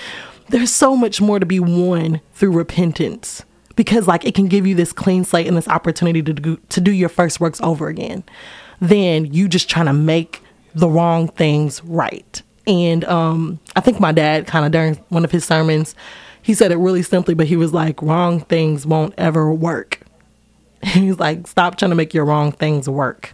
there's 0.49 0.71
so 0.71 0.95
much 0.95 1.21
more 1.21 1.39
to 1.39 1.45
be 1.45 1.59
won 1.59 2.21
through 2.33 2.51
repentance 2.51 3.45
because, 3.75 4.07
like, 4.07 4.25
it 4.25 4.35
can 4.35 4.47
give 4.47 4.65
you 4.65 4.75
this 4.75 4.91
clean 4.91 5.23
slate 5.23 5.47
and 5.47 5.55
this 5.55 5.67
opportunity 5.67 6.21
to 6.23 6.33
do, 6.33 6.57
to 6.69 6.81
do 6.81 6.91
your 6.91 7.09
first 7.09 7.39
works 7.39 7.61
over 7.61 7.87
again 7.87 8.23
than 8.81 9.31
you 9.31 9.47
just 9.47 9.69
trying 9.69 9.85
to 9.85 9.93
make 9.93 10.41
the 10.73 10.89
wrong 10.89 11.27
things 11.27 11.83
right. 11.83 12.41
And 12.67 13.05
um, 13.05 13.59
I 13.75 13.81
think 13.81 13.99
my 13.99 14.11
dad 14.11 14.47
kind 14.47 14.65
of 14.65 14.71
during 14.71 14.95
one 15.09 15.23
of 15.23 15.31
his 15.31 15.45
sermons, 15.45 15.95
he 16.41 16.53
said 16.53 16.71
it 16.71 16.77
really 16.77 17.03
simply, 17.03 17.33
but 17.33 17.47
he 17.47 17.55
was 17.55 17.73
like, 17.73 18.01
wrong 18.01 18.39
things 18.39 18.85
won't 18.85 19.13
ever 19.17 19.53
work 19.53 20.04
He's 20.93 21.17
like, 21.17 21.47
stop 21.47 21.77
trying 21.77 21.89
to 21.89 21.95
make 21.95 22.13
your 22.13 22.25
wrong 22.25 22.51
things 22.51 22.87
work 22.87 23.33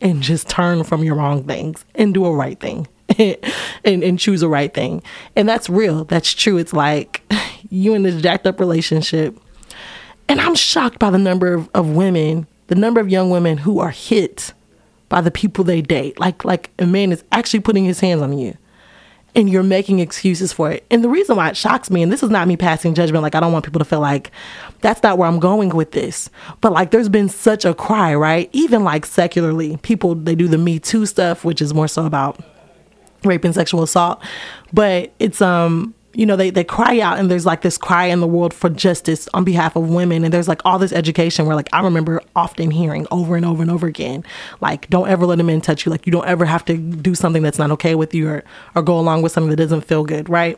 and 0.00 0.20
just 0.22 0.48
turn 0.48 0.82
from 0.82 1.04
your 1.04 1.14
wrong 1.14 1.44
things 1.44 1.84
and 1.94 2.12
do 2.12 2.26
a 2.26 2.34
right 2.34 2.58
thing 2.58 2.88
and, 3.18 4.02
and 4.02 4.18
choose 4.18 4.42
a 4.42 4.48
right 4.48 4.74
thing. 4.74 5.02
And 5.36 5.48
that's 5.48 5.70
real. 5.70 6.04
That's 6.04 6.34
true. 6.34 6.58
It's 6.58 6.72
like 6.72 7.22
you 7.70 7.94
in 7.94 8.02
this 8.02 8.20
jacked 8.20 8.46
up 8.46 8.58
relationship. 8.58 9.38
And 10.28 10.40
I'm 10.40 10.56
shocked 10.56 10.98
by 10.98 11.10
the 11.10 11.18
number 11.18 11.54
of, 11.54 11.70
of 11.74 11.90
women, 11.90 12.48
the 12.66 12.74
number 12.74 13.00
of 13.00 13.08
young 13.08 13.30
women 13.30 13.58
who 13.58 13.78
are 13.78 13.90
hit 13.90 14.52
by 15.08 15.20
the 15.20 15.30
people 15.30 15.62
they 15.62 15.80
date. 15.80 16.18
Like 16.18 16.44
like 16.44 16.70
a 16.78 16.86
man 16.86 17.12
is 17.12 17.22
actually 17.30 17.60
putting 17.60 17.84
his 17.84 18.00
hands 18.00 18.20
on 18.20 18.36
you 18.36 18.56
and 19.34 19.50
you're 19.50 19.62
making 19.62 19.98
excuses 19.98 20.52
for 20.52 20.70
it. 20.70 20.86
And 20.90 21.02
the 21.02 21.08
reason 21.08 21.36
why 21.36 21.48
it 21.48 21.56
shocks 21.56 21.90
me, 21.90 22.02
and 22.02 22.12
this 22.12 22.22
is 22.22 22.30
not 22.30 22.46
me 22.46 22.56
passing 22.56 22.94
judgment, 22.94 23.22
like 23.22 23.34
I 23.34 23.40
don't 23.40 23.52
want 23.52 23.64
people 23.64 23.80
to 23.80 23.84
feel 23.84 24.00
like 24.00 24.30
that's 24.84 25.02
not 25.02 25.16
where 25.16 25.26
I'm 25.26 25.40
going 25.40 25.70
with 25.70 25.92
this. 25.92 26.28
But 26.60 26.72
like 26.72 26.90
there's 26.90 27.08
been 27.08 27.30
such 27.30 27.64
a 27.64 27.72
cry, 27.72 28.14
right? 28.14 28.50
Even 28.52 28.84
like 28.84 29.06
secularly, 29.06 29.78
people 29.78 30.14
they 30.14 30.34
do 30.34 30.46
the 30.46 30.58
Me 30.58 30.78
Too 30.78 31.06
stuff, 31.06 31.42
which 31.42 31.62
is 31.62 31.72
more 31.72 31.88
so 31.88 32.04
about 32.04 32.38
rape 33.24 33.44
and 33.44 33.54
sexual 33.54 33.82
assault. 33.82 34.22
But 34.74 35.14
it's 35.18 35.40
um 35.40 35.94
you 36.16 36.26
know, 36.26 36.36
they, 36.36 36.50
they 36.50 36.62
cry 36.62 37.00
out 37.00 37.18
and 37.18 37.28
there's 37.28 37.44
like 37.44 37.62
this 37.62 37.76
cry 37.76 38.04
in 38.04 38.20
the 38.20 38.26
world 38.26 38.54
for 38.54 38.70
justice 38.70 39.26
on 39.34 39.42
behalf 39.42 39.74
of 39.74 39.88
women. 39.88 40.22
And 40.22 40.32
there's 40.32 40.46
like 40.46 40.60
all 40.64 40.78
this 40.78 40.92
education 40.92 41.46
where 41.46 41.56
like 41.56 41.68
I 41.72 41.80
remember 41.82 42.22
often 42.36 42.70
hearing 42.70 43.06
over 43.10 43.34
and 43.34 43.44
over 43.44 43.62
and 43.62 43.70
over 43.70 43.88
again, 43.88 44.22
like, 44.60 44.88
don't 44.90 45.08
ever 45.08 45.26
let 45.26 45.40
a 45.40 45.42
man 45.42 45.60
touch 45.60 45.84
you. 45.84 45.90
Like 45.90 46.06
you 46.06 46.12
don't 46.12 46.26
ever 46.26 46.44
have 46.44 46.64
to 46.66 46.76
do 46.76 47.16
something 47.16 47.42
that's 47.42 47.58
not 47.58 47.72
okay 47.72 47.96
with 47.96 48.14
you 48.14 48.28
or, 48.28 48.44
or 48.76 48.82
go 48.82 48.96
along 48.96 49.22
with 49.22 49.32
something 49.32 49.50
that 49.50 49.56
doesn't 49.56 49.80
feel 49.80 50.04
good, 50.04 50.28
right? 50.28 50.56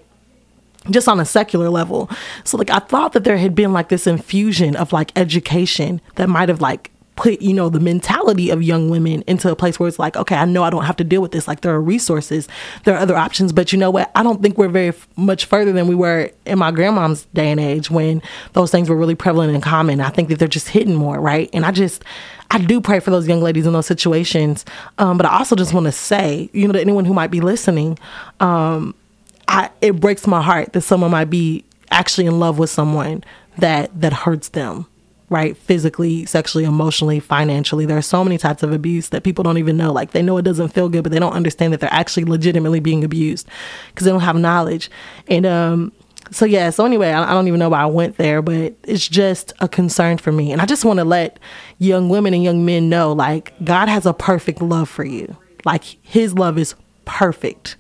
Just 0.91 1.09
on 1.09 1.21
a 1.21 1.25
secular 1.25 1.71
level. 1.71 2.11
So 2.45 2.57
like 2.57 2.71
I 2.71 2.79
thought 2.79 3.13
that 3.13 3.25
there 3.25 3.39
had 3.39 3.55
been 3.55 3.73
like 3.73 3.89
this 3.89 4.07
infusion 4.07 4.77
of 4.77 4.93
like 4.93 5.13
education 5.17 6.01
that 6.17 6.29
might 6.29 6.49
have 6.49 6.61
like 6.61 6.91
put 7.17 7.41
you 7.41 7.53
know 7.53 7.69
the 7.69 7.81
mentality 7.81 8.51
of 8.51 8.63
young 8.63 8.91
women 8.91 9.23
into 9.27 9.51
a 9.51 9.57
place 9.57 9.81
where 9.81 9.89
it's 9.89 9.99
like 9.99 10.17
okay 10.17 10.37
i 10.37 10.45
know 10.45 10.63
i 10.63 10.71
don't 10.71 10.85
have 10.85 10.97
to 10.97 11.05
deal 11.05 11.23
with 11.23 11.33
this. 11.33 11.49
Like 11.49 11.63
there 11.63 11.75
are 11.75 11.81
resources 11.81 12.47
there 12.85 12.95
are 12.95 12.99
other 12.99 13.17
options 13.17 13.53
but 13.53 13.73
you 13.73 13.79
know 13.79 13.91
what? 13.91 14.11
I 14.15 14.23
don't 14.23 14.43
think 14.43 14.59
we're 14.59 14.69
very 14.69 14.89
f- 14.89 15.09
much 15.17 15.47
further 15.47 15.73
than 15.73 15.87
we 15.89 15.95
were 15.95 16.31
in 16.45 16.59
my 16.59 16.71
grandmom's 16.71 17.25
day 17.33 17.51
and 17.51 17.59
age 17.59 17.91
when 17.91 18.23
those 18.53 18.71
things 18.71 18.89
were 18.89 18.97
really 18.97 19.15
prevalent 19.15 19.55
and 19.55 19.63
common. 19.63 20.01
I 20.01 20.11
think 20.11 20.29
that 20.29 20.39
they're 20.39 20.49
just 20.49 20.69
hidden 20.69 20.95
more 20.95 21.19
right? 21.19 21.49
And 21.53 21.65
i 21.65 21.73
just 21.73 22.05
I 22.51 22.59
do 22.59 22.81
pray 22.81 23.01
for 23.01 23.11
those 23.11 23.27
young 23.27 23.41
ladies 23.41 23.67
in 23.67 23.73
those 23.73 23.87
situations, 23.87 24.65
um, 24.99 25.17
but 25.17 25.27
I 25.27 25.37
also 25.39 25.57
just 25.57 25.75
want 25.75 25.87
to 25.87 25.93
say, 25.93 26.49
you 26.53 26.69
know, 26.69 26.75
to 26.75 26.81
anyone 26.81 27.05
who 27.05 27.13
might 27.13 27.33
be 27.33 27.41
listening, 27.41 27.99
um, 28.39 28.95
I, 29.49 29.71
it 29.81 30.01
breaks 30.01 30.27
my 30.27 30.43
heart 30.43 30.73
that 30.73 30.83
someone 30.83 31.11
might 31.11 31.31
be 31.31 31.65
actually 31.91 32.27
in 32.27 32.39
love 32.39 32.59
with 32.59 32.71
someone 32.71 33.25
that 33.59 34.01
that 34.01 34.13
hurts 34.13 34.49
them 34.49 34.87
right? 35.29 35.57
Physically 35.57 36.25
sexually 36.27 36.65
emotionally 36.65 37.21
financially. 37.21 37.87
There 37.87 37.97
are 37.97 38.03
so 38.03 38.23
many 38.23 38.39
types 38.39 38.63
of 38.63 38.73
abuse 38.73 39.09
that 39.09 39.25
people 39.25 39.43
don't 39.43 39.59
even 39.59 39.77
know. 39.77 39.93
Like 39.93 40.13
they 40.13 40.23
know 40.23 40.37
it 40.37 40.43
doesn't 40.43 40.69
feel 40.69 40.89
good 40.89 41.03
but 41.03 41.13
they 41.13 41.19
don't 41.19 41.33
understand 41.33 41.73
that 41.73 41.81
they're 41.81 41.93
actually 41.93 42.25
legitimately 42.25 42.81
being 42.81 43.05
abused 43.05 43.49
because 43.89 44.05
they 44.05 44.11
don't 44.11 44.21
have 44.21 44.37
knowledge. 44.37 44.91
And 45.29 45.47
um 45.47 45.93
so 46.33 46.45
yeah 46.45 46.71
so 46.71 46.85
anyway 46.85 47.11
I, 47.11 47.31
I 47.31 47.35
don't 47.35 47.47
even 47.47 47.61
know 47.61 47.69
why 47.69 47.83
i 47.83 47.87
went 47.87 48.17
there 48.17 48.43
but 48.43 48.75
it's 48.83 49.07
just 49.07 49.53
a 49.61 49.69
concern 49.69 50.19
for 50.19 50.33
me. 50.33 50.51
And 50.51 50.61
i 50.61 50.67
just 50.67 50.85
want 50.85 50.99
to 50.99 51.05
let 51.05 51.39
young 51.79 52.09
women 52.09 52.35
and 52.35 52.43
young 52.43 52.65
men 52.65 52.89
know 52.89 53.13
like 53.13 53.53
god 53.65 53.89
has 53.89 54.07
a 54.07 54.13
perfect 54.13 54.61
love 54.61 54.89
for 54.89 55.05
you. 55.05 55.37
Like 55.65 55.85
his 56.03 56.35
love 56.35 56.59
is 56.59 56.75
perfect 57.05 57.77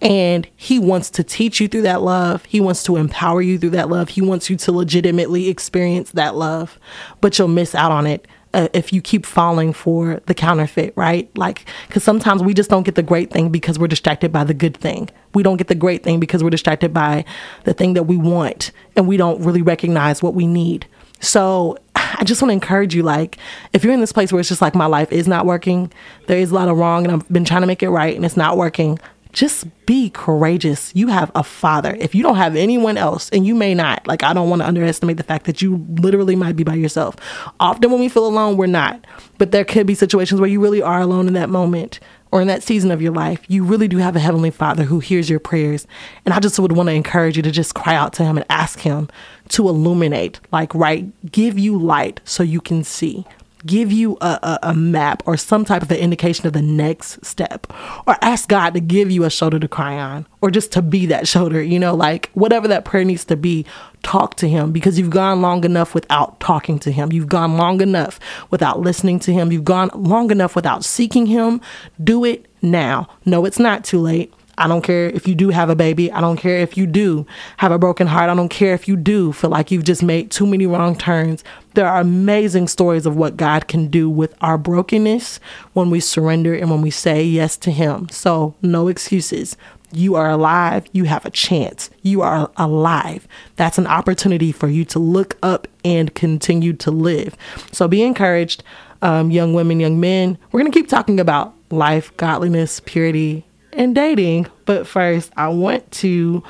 and 0.00 0.46
he 0.56 0.78
wants 0.78 1.10
to 1.10 1.24
teach 1.24 1.60
you 1.60 1.68
through 1.68 1.82
that 1.82 2.02
love. 2.02 2.44
He 2.44 2.60
wants 2.60 2.82
to 2.84 2.96
empower 2.96 3.42
you 3.42 3.58
through 3.58 3.70
that 3.70 3.88
love. 3.88 4.10
He 4.10 4.20
wants 4.20 4.48
you 4.48 4.56
to 4.56 4.72
legitimately 4.72 5.48
experience 5.48 6.12
that 6.12 6.36
love, 6.36 6.78
but 7.20 7.38
you'll 7.38 7.48
miss 7.48 7.74
out 7.74 7.90
on 7.90 8.06
it 8.06 8.26
uh, 8.54 8.68
if 8.72 8.92
you 8.92 9.02
keep 9.02 9.26
falling 9.26 9.72
for 9.72 10.20
the 10.26 10.34
counterfeit, 10.34 10.92
right? 10.96 11.30
Like, 11.36 11.66
because 11.86 12.04
sometimes 12.04 12.42
we 12.42 12.54
just 12.54 12.70
don't 12.70 12.84
get 12.84 12.94
the 12.94 13.02
great 13.02 13.30
thing 13.30 13.50
because 13.50 13.78
we're 13.78 13.88
distracted 13.88 14.32
by 14.32 14.44
the 14.44 14.54
good 14.54 14.76
thing. 14.76 15.10
We 15.34 15.42
don't 15.42 15.56
get 15.56 15.68
the 15.68 15.74
great 15.74 16.02
thing 16.02 16.20
because 16.20 16.42
we're 16.42 16.50
distracted 16.50 16.94
by 16.94 17.24
the 17.64 17.74
thing 17.74 17.94
that 17.94 18.04
we 18.04 18.16
want 18.16 18.70
and 18.96 19.06
we 19.06 19.16
don't 19.16 19.42
really 19.42 19.62
recognize 19.62 20.22
what 20.22 20.34
we 20.34 20.46
need. 20.46 20.86
So 21.20 21.76
I 21.94 22.24
just 22.24 22.40
want 22.40 22.50
to 22.50 22.54
encourage 22.54 22.94
you 22.94 23.02
like, 23.02 23.38
if 23.72 23.84
you're 23.84 23.92
in 23.92 24.00
this 24.00 24.12
place 24.12 24.32
where 24.32 24.40
it's 24.40 24.48
just 24.48 24.62
like 24.62 24.74
my 24.74 24.86
life 24.86 25.12
is 25.12 25.28
not 25.28 25.46
working, 25.46 25.92
there 26.26 26.38
is 26.38 26.50
a 26.50 26.54
lot 26.54 26.68
of 26.68 26.76
wrong 26.76 27.04
and 27.04 27.12
I've 27.12 27.28
been 27.28 27.44
trying 27.44 27.62
to 27.62 27.66
make 27.66 27.82
it 27.82 27.90
right 27.90 28.14
and 28.14 28.24
it's 28.24 28.36
not 28.36 28.56
working, 28.56 28.98
just 29.32 29.66
be 29.86 30.10
courageous. 30.10 30.92
You 30.94 31.08
have 31.08 31.30
a 31.34 31.42
father. 31.42 31.96
If 31.98 32.14
you 32.14 32.22
don't 32.22 32.36
have 32.36 32.56
anyone 32.56 32.96
else, 32.96 33.28
and 33.30 33.46
you 33.46 33.54
may 33.54 33.74
not, 33.74 34.06
like, 34.06 34.22
I 34.22 34.32
don't 34.32 34.50
want 34.50 34.62
to 34.62 34.68
underestimate 34.68 35.16
the 35.16 35.22
fact 35.22 35.46
that 35.46 35.62
you 35.62 35.86
literally 35.98 36.36
might 36.36 36.56
be 36.56 36.64
by 36.64 36.74
yourself. 36.74 37.16
Often 37.60 37.90
when 37.90 38.00
we 38.00 38.08
feel 38.08 38.26
alone, 38.26 38.56
we're 38.56 38.66
not. 38.66 39.06
But 39.38 39.52
there 39.52 39.64
could 39.64 39.86
be 39.86 39.94
situations 39.94 40.40
where 40.40 40.50
you 40.50 40.60
really 40.60 40.82
are 40.82 41.00
alone 41.00 41.28
in 41.28 41.34
that 41.34 41.50
moment 41.50 42.00
or 42.30 42.40
in 42.40 42.48
that 42.48 42.62
season 42.62 42.90
of 42.90 43.00
your 43.00 43.12
life. 43.12 43.40
You 43.48 43.64
really 43.64 43.88
do 43.88 43.98
have 43.98 44.16
a 44.16 44.20
heavenly 44.20 44.50
father 44.50 44.84
who 44.84 45.00
hears 45.00 45.30
your 45.30 45.40
prayers. 45.40 45.86
And 46.24 46.34
I 46.34 46.40
just 46.40 46.58
would 46.58 46.72
want 46.72 46.88
to 46.88 46.94
encourage 46.94 47.36
you 47.36 47.42
to 47.42 47.50
just 47.50 47.74
cry 47.74 47.94
out 47.94 48.12
to 48.14 48.24
him 48.24 48.36
and 48.36 48.46
ask 48.50 48.80
him 48.80 49.08
to 49.50 49.68
illuminate, 49.68 50.40
like, 50.52 50.74
right, 50.74 51.06
give 51.30 51.58
you 51.58 51.78
light 51.78 52.20
so 52.24 52.42
you 52.42 52.60
can 52.60 52.84
see 52.84 53.26
give 53.66 53.90
you 53.90 54.16
a, 54.20 54.38
a, 54.42 54.58
a, 54.64 54.74
map 54.74 55.22
or 55.26 55.36
some 55.36 55.64
type 55.64 55.82
of 55.82 55.90
an 55.90 55.96
indication 55.96 56.46
of 56.46 56.52
the 56.52 56.62
next 56.62 57.24
step 57.24 57.66
or 58.06 58.16
ask 58.22 58.48
god 58.48 58.74
to 58.74 58.80
give 58.80 59.10
you 59.10 59.24
a 59.24 59.30
shoulder 59.30 59.58
to 59.58 59.68
cry 59.68 59.98
on 59.98 60.26
or 60.40 60.50
just 60.50 60.70
to 60.72 60.80
be 60.80 61.06
that 61.06 61.26
shoulder 61.26 61.60
you 61.62 61.78
know 61.78 61.94
like 61.94 62.30
whatever 62.34 62.68
that 62.68 62.84
prayer 62.84 63.04
needs 63.04 63.24
to 63.24 63.36
be 63.36 63.66
talk 64.02 64.36
to 64.36 64.48
him 64.48 64.70
because 64.70 64.98
you've 64.98 65.10
gone 65.10 65.42
long 65.42 65.64
enough 65.64 65.94
without 65.94 66.38
talking 66.38 66.78
to 66.78 66.92
him 66.92 67.12
you've 67.12 67.28
gone 67.28 67.56
long 67.56 67.80
enough 67.80 68.20
without 68.50 68.80
listening 68.80 69.18
to 69.18 69.32
him 69.32 69.50
you've 69.50 69.64
gone 69.64 69.90
long 69.94 70.30
enough 70.30 70.54
without 70.54 70.84
seeking 70.84 71.26
him 71.26 71.60
do 72.02 72.24
it 72.24 72.46
now 72.62 73.08
no 73.24 73.44
it's 73.44 73.58
not 73.58 73.84
too 73.84 73.98
late 73.98 74.32
I 74.58 74.66
don't 74.66 74.82
care 74.82 75.06
if 75.06 75.28
you 75.28 75.34
do 75.34 75.50
have 75.50 75.70
a 75.70 75.76
baby. 75.76 76.10
I 76.10 76.20
don't 76.20 76.36
care 76.36 76.58
if 76.58 76.76
you 76.76 76.86
do 76.86 77.26
have 77.58 77.70
a 77.70 77.78
broken 77.78 78.08
heart. 78.08 78.28
I 78.28 78.34
don't 78.34 78.48
care 78.48 78.74
if 78.74 78.88
you 78.88 78.96
do 78.96 79.32
feel 79.32 79.50
like 79.50 79.70
you've 79.70 79.84
just 79.84 80.02
made 80.02 80.30
too 80.32 80.46
many 80.46 80.66
wrong 80.66 80.96
turns. 80.96 81.44
There 81.78 81.86
are 81.86 82.00
amazing 82.00 82.66
stories 82.66 83.06
of 83.06 83.16
what 83.16 83.36
God 83.36 83.68
can 83.68 83.86
do 83.86 84.10
with 84.10 84.34
our 84.40 84.58
brokenness 84.58 85.38
when 85.74 85.90
we 85.90 86.00
surrender 86.00 86.52
and 86.52 86.72
when 86.72 86.82
we 86.82 86.90
say 86.90 87.22
yes 87.22 87.56
to 87.58 87.70
Him. 87.70 88.08
So, 88.08 88.56
no 88.62 88.88
excuses. 88.88 89.56
You 89.92 90.16
are 90.16 90.28
alive. 90.28 90.86
You 90.90 91.04
have 91.04 91.24
a 91.24 91.30
chance. 91.30 91.88
You 92.02 92.20
are 92.22 92.50
alive. 92.56 93.28
That's 93.54 93.78
an 93.78 93.86
opportunity 93.86 94.50
for 94.50 94.66
you 94.66 94.84
to 94.86 94.98
look 94.98 95.38
up 95.40 95.68
and 95.84 96.12
continue 96.16 96.72
to 96.72 96.90
live. 96.90 97.36
So, 97.70 97.86
be 97.86 98.02
encouraged, 98.02 98.64
um, 99.00 99.30
young 99.30 99.54
women, 99.54 99.78
young 99.78 100.00
men. 100.00 100.36
We're 100.50 100.58
going 100.58 100.72
to 100.72 100.76
keep 100.76 100.88
talking 100.88 101.20
about 101.20 101.54
life, 101.70 102.10
godliness, 102.16 102.80
purity, 102.80 103.46
and 103.72 103.94
dating. 103.94 104.48
But 104.66 104.88
first, 104.88 105.30
I 105.36 105.46
want 105.46 105.88
to 105.92 106.42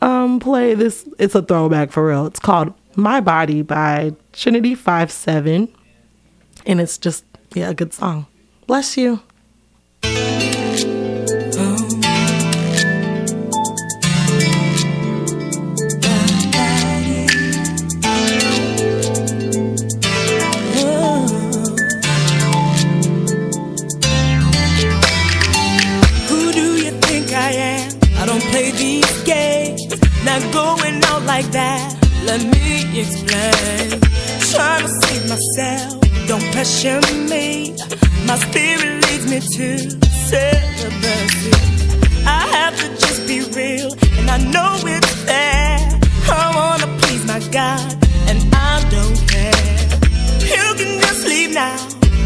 um, 0.00 0.38
play 0.38 0.74
this. 0.74 1.08
It's 1.18 1.34
a 1.34 1.42
throwback 1.42 1.90
for 1.90 2.06
real. 2.06 2.26
It's 2.26 2.38
called 2.38 2.72
My 2.98 3.20
Body 3.20 3.60
by 3.60 4.14
Trin-i-tee 4.32 4.74
Five 4.74 5.12
Seven, 5.12 5.68
and 6.64 6.80
it's 6.80 6.96
just 6.96 7.24
yeah 7.54 7.68
a 7.68 7.74
good 7.74 7.92
song. 7.92 8.26
Bless 8.66 8.96
you. 8.96 9.20
Who 26.28 26.52
do 26.52 26.76
you 26.80 26.92
think 27.02 27.32
I 27.32 27.52
am? 27.52 27.92
I 28.16 28.24
don't 28.24 28.40
play 28.50 28.70
these 28.70 29.22
games. 29.24 29.86
Not 30.24 30.40
going 30.52 31.04
out 31.04 31.22
like 31.24 31.46
that. 31.52 31.95
Let 32.26 32.42
me 32.42 33.00
explain. 33.00 34.00
Trying 34.52 34.82
to 34.82 34.92
save 35.02 35.28
myself. 35.28 36.00
Don't 36.26 36.44
pressure 36.52 37.00
me. 37.30 37.74
My 38.26 38.36
spirit 38.36 38.94
leads 39.06 39.26
me 39.30 39.38
to 39.56 39.68
celibacy. 40.26 41.52
I 42.26 42.42
have 42.56 42.74
to 42.80 42.88
just 43.02 43.26
be 43.28 43.38
real, 43.54 43.92
and 44.18 44.28
I 44.28 44.38
know 44.38 44.74
it's 44.94 45.14
fair. 45.24 45.78
I 46.28 46.52
wanna 46.58 46.88
please 47.00 47.24
my 47.26 47.38
God, 47.52 47.94
and 48.30 48.40
I 48.52 48.82
don't 48.90 49.18
care. 49.28 49.76
You 50.54 50.66
can 50.78 51.00
just 51.00 51.22
leave 51.28 51.52
now, 51.54 51.78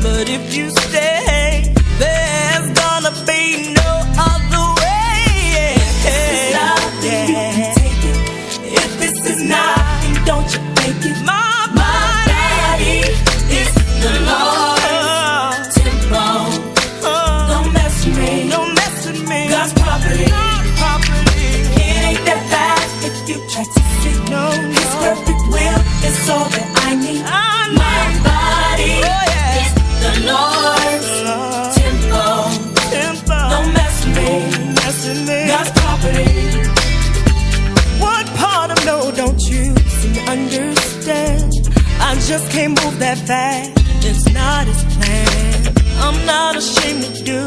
but 0.02 0.28
if 0.30 0.54
you 0.56 0.70
stay, 0.70 1.74
there's 1.98 2.68
gonna 2.82 3.12
be 3.26 3.74
no 3.74 3.79
just 42.30 42.52
can't 42.52 42.80
move 42.84 42.96
that 43.00 43.18
fast. 43.26 43.72
It's 44.06 44.32
not 44.32 44.64
his 44.64 44.84
plan. 44.94 45.74
I'm 45.98 46.24
not 46.24 46.54
ashamed 46.54 47.02
to 47.02 47.24
do 47.24 47.42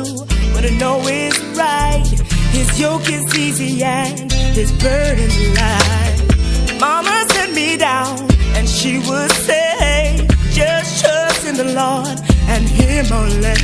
what 0.52 0.66
I 0.66 0.72
know 0.78 1.00
is 1.08 1.40
right. 1.56 2.04
His 2.52 2.68
yoke 2.78 3.08
is 3.08 3.24
easy 3.34 3.82
and 3.82 4.30
his 4.30 4.74
burden's 4.84 5.40
light. 5.56 6.20
Mama 6.82 7.16
set 7.32 7.54
me 7.54 7.78
down 7.78 8.28
and 8.58 8.68
she 8.68 9.00
would 9.08 9.32
say, 9.48 10.28
just 10.52 11.02
trust 11.02 11.48
in 11.48 11.56
the 11.56 11.70
Lord 11.82 12.20
and 12.52 12.68
him 12.68 13.06
only. 13.14 13.56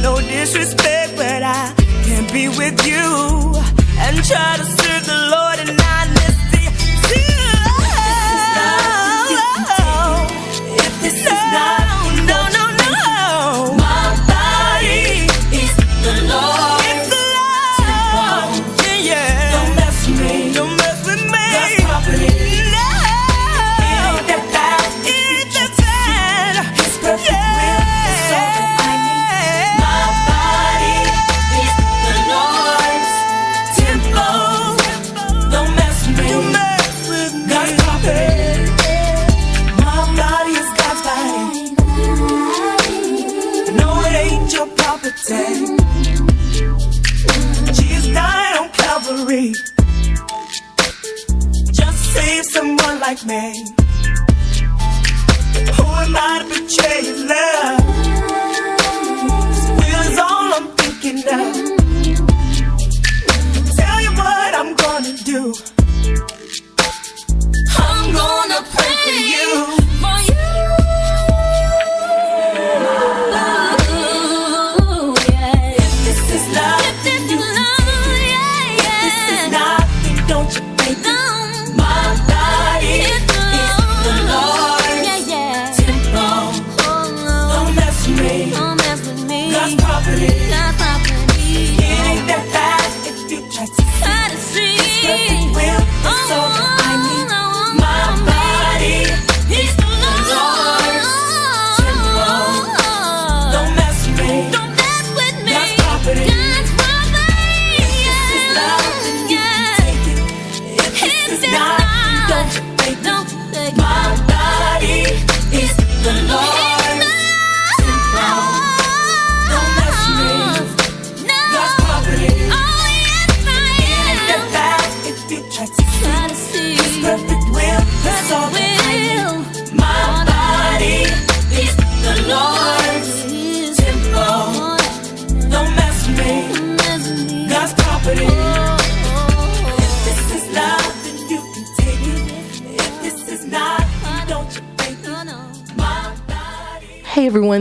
No 0.00 0.18
disrespect, 0.18 1.12
but 1.14 1.42
I 1.42 1.74
can't 2.06 2.32
be 2.32 2.48
with 2.48 2.78
you 2.86 3.04
and 4.00 4.16
try 4.24 4.56
to 4.56 4.64
serve 4.64 5.04
the 5.04 5.20
Lord 5.34 5.58
in 5.60 5.76
honesty. 5.78 6.01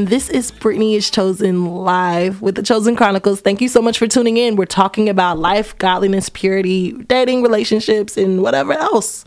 Everyone, 0.01 0.17
this 0.17 0.29
is 0.31 0.49
Brittany 0.49 0.95
is 0.95 1.11
Chosen 1.11 1.65
live 1.65 2.41
with 2.41 2.55
the 2.55 2.63
Chosen 2.63 2.95
Chronicles. 2.95 3.39
Thank 3.41 3.61
you 3.61 3.67
so 3.67 3.83
much 3.83 3.99
for 3.99 4.07
tuning 4.07 4.37
in. 4.37 4.55
We're 4.55 4.65
talking 4.65 5.09
about 5.09 5.37
life, 5.37 5.77
godliness, 5.77 6.27
purity, 6.29 6.93
dating, 6.93 7.43
relationships, 7.43 8.17
and 8.17 8.41
whatever 8.41 8.73
else 8.73 9.25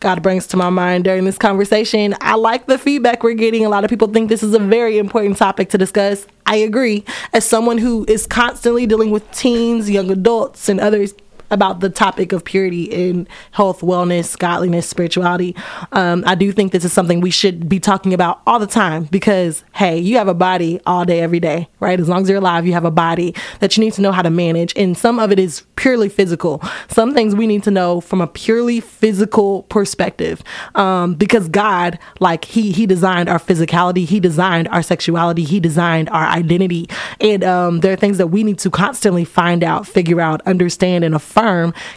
God 0.00 0.20
brings 0.20 0.48
to 0.48 0.56
my 0.56 0.70
mind 0.70 1.04
during 1.04 1.24
this 1.24 1.38
conversation. 1.38 2.16
I 2.20 2.34
like 2.34 2.66
the 2.66 2.78
feedback 2.78 3.22
we're 3.22 3.34
getting. 3.34 3.64
A 3.64 3.68
lot 3.68 3.84
of 3.84 3.90
people 3.90 4.08
think 4.08 4.28
this 4.28 4.42
is 4.42 4.54
a 4.54 4.58
very 4.58 4.98
important 4.98 5.36
topic 5.36 5.68
to 5.70 5.78
discuss. 5.78 6.26
I 6.46 6.56
agree. 6.56 7.04
As 7.32 7.44
someone 7.44 7.78
who 7.78 8.04
is 8.08 8.26
constantly 8.26 8.86
dealing 8.86 9.12
with 9.12 9.30
teens, 9.30 9.88
young 9.88 10.10
adults, 10.10 10.68
and 10.68 10.80
others 10.80 11.14
about 11.52 11.80
the 11.80 11.90
topic 11.90 12.32
of 12.32 12.44
purity 12.44 12.84
in 12.84 13.28
health, 13.52 13.82
wellness, 13.82 14.36
godliness, 14.36 14.88
spirituality. 14.88 15.54
Um, 15.92 16.24
I 16.26 16.34
do 16.34 16.50
think 16.50 16.72
this 16.72 16.84
is 16.84 16.92
something 16.92 17.20
we 17.20 17.30
should 17.30 17.68
be 17.68 17.78
talking 17.78 18.14
about 18.14 18.40
all 18.46 18.58
the 18.58 18.66
time 18.66 19.04
because, 19.04 19.62
hey, 19.74 19.98
you 19.98 20.16
have 20.16 20.28
a 20.28 20.34
body 20.34 20.80
all 20.86 21.04
day, 21.04 21.20
every 21.20 21.40
day, 21.40 21.68
right? 21.78 22.00
As 22.00 22.08
long 22.08 22.22
as 22.22 22.28
you're 22.28 22.38
alive, 22.38 22.66
you 22.66 22.72
have 22.72 22.86
a 22.86 22.90
body 22.90 23.34
that 23.60 23.76
you 23.76 23.84
need 23.84 23.92
to 23.92 24.00
know 24.00 24.12
how 24.12 24.22
to 24.22 24.30
manage. 24.30 24.72
And 24.76 24.96
some 24.96 25.18
of 25.18 25.30
it 25.30 25.38
is 25.38 25.62
purely 25.76 26.08
physical. 26.08 26.62
Some 26.88 27.12
things 27.12 27.36
we 27.36 27.46
need 27.46 27.62
to 27.64 27.70
know 27.70 28.00
from 28.00 28.22
a 28.22 28.26
purely 28.26 28.80
physical 28.80 29.64
perspective 29.64 30.42
um, 30.74 31.14
because 31.14 31.50
God, 31.50 31.98
like, 32.18 32.46
He 32.46 32.72
He 32.72 32.86
designed 32.86 33.28
our 33.28 33.38
physicality, 33.38 34.06
He 34.06 34.20
designed 34.20 34.68
our 34.68 34.82
sexuality, 34.82 35.44
He 35.44 35.60
designed 35.60 36.08
our 36.08 36.24
identity. 36.24 36.88
And 37.20 37.44
um, 37.44 37.80
there 37.80 37.92
are 37.92 37.96
things 37.96 38.16
that 38.16 38.28
we 38.28 38.42
need 38.42 38.58
to 38.60 38.70
constantly 38.70 39.26
find 39.26 39.62
out, 39.62 39.86
figure 39.86 40.20
out, 40.20 40.40
understand, 40.46 41.04
and 41.04 41.14
affirm 41.14 41.41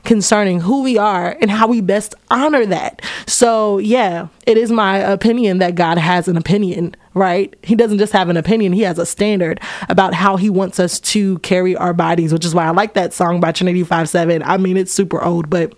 concerning 0.03 0.61
who 0.61 0.83
we 0.83 0.97
are 0.97 1.37
and 1.41 1.49
how 1.51 1.67
we 1.67 1.81
best 1.81 2.15
honor 2.31 2.65
that. 2.65 3.01
So, 3.27 3.77
yeah, 3.77 4.27
it 4.45 4.57
is 4.57 4.71
my 4.71 4.97
opinion 4.97 5.59
that 5.59 5.75
God 5.75 5.97
has 5.97 6.27
an 6.27 6.37
opinion, 6.37 6.95
right? 7.13 7.53
He 7.63 7.75
doesn't 7.75 7.97
just 7.97 8.13
have 8.13 8.29
an 8.29 8.37
opinion, 8.37 8.73
He 8.73 8.81
has 8.81 8.99
a 8.99 9.05
standard 9.05 9.59
about 9.89 10.13
how 10.13 10.37
He 10.37 10.49
wants 10.49 10.79
us 10.79 10.99
to 11.01 11.39
carry 11.39 11.75
our 11.75 11.93
bodies, 11.93 12.33
which 12.33 12.45
is 12.45 12.53
why 12.55 12.65
I 12.65 12.71
like 12.71 12.93
that 12.93 13.13
song 13.13 13.39
by 13.39 13.51
Trin-i-tee 13.51 13.83
5 13.83 14.09
7. 14.09 14.43
I 14.43 14.57
mean, 14.57 14.77
it's 14.77 14.91
super 14.91 15.23
old, 15.23 15.49
but 15.49 15.73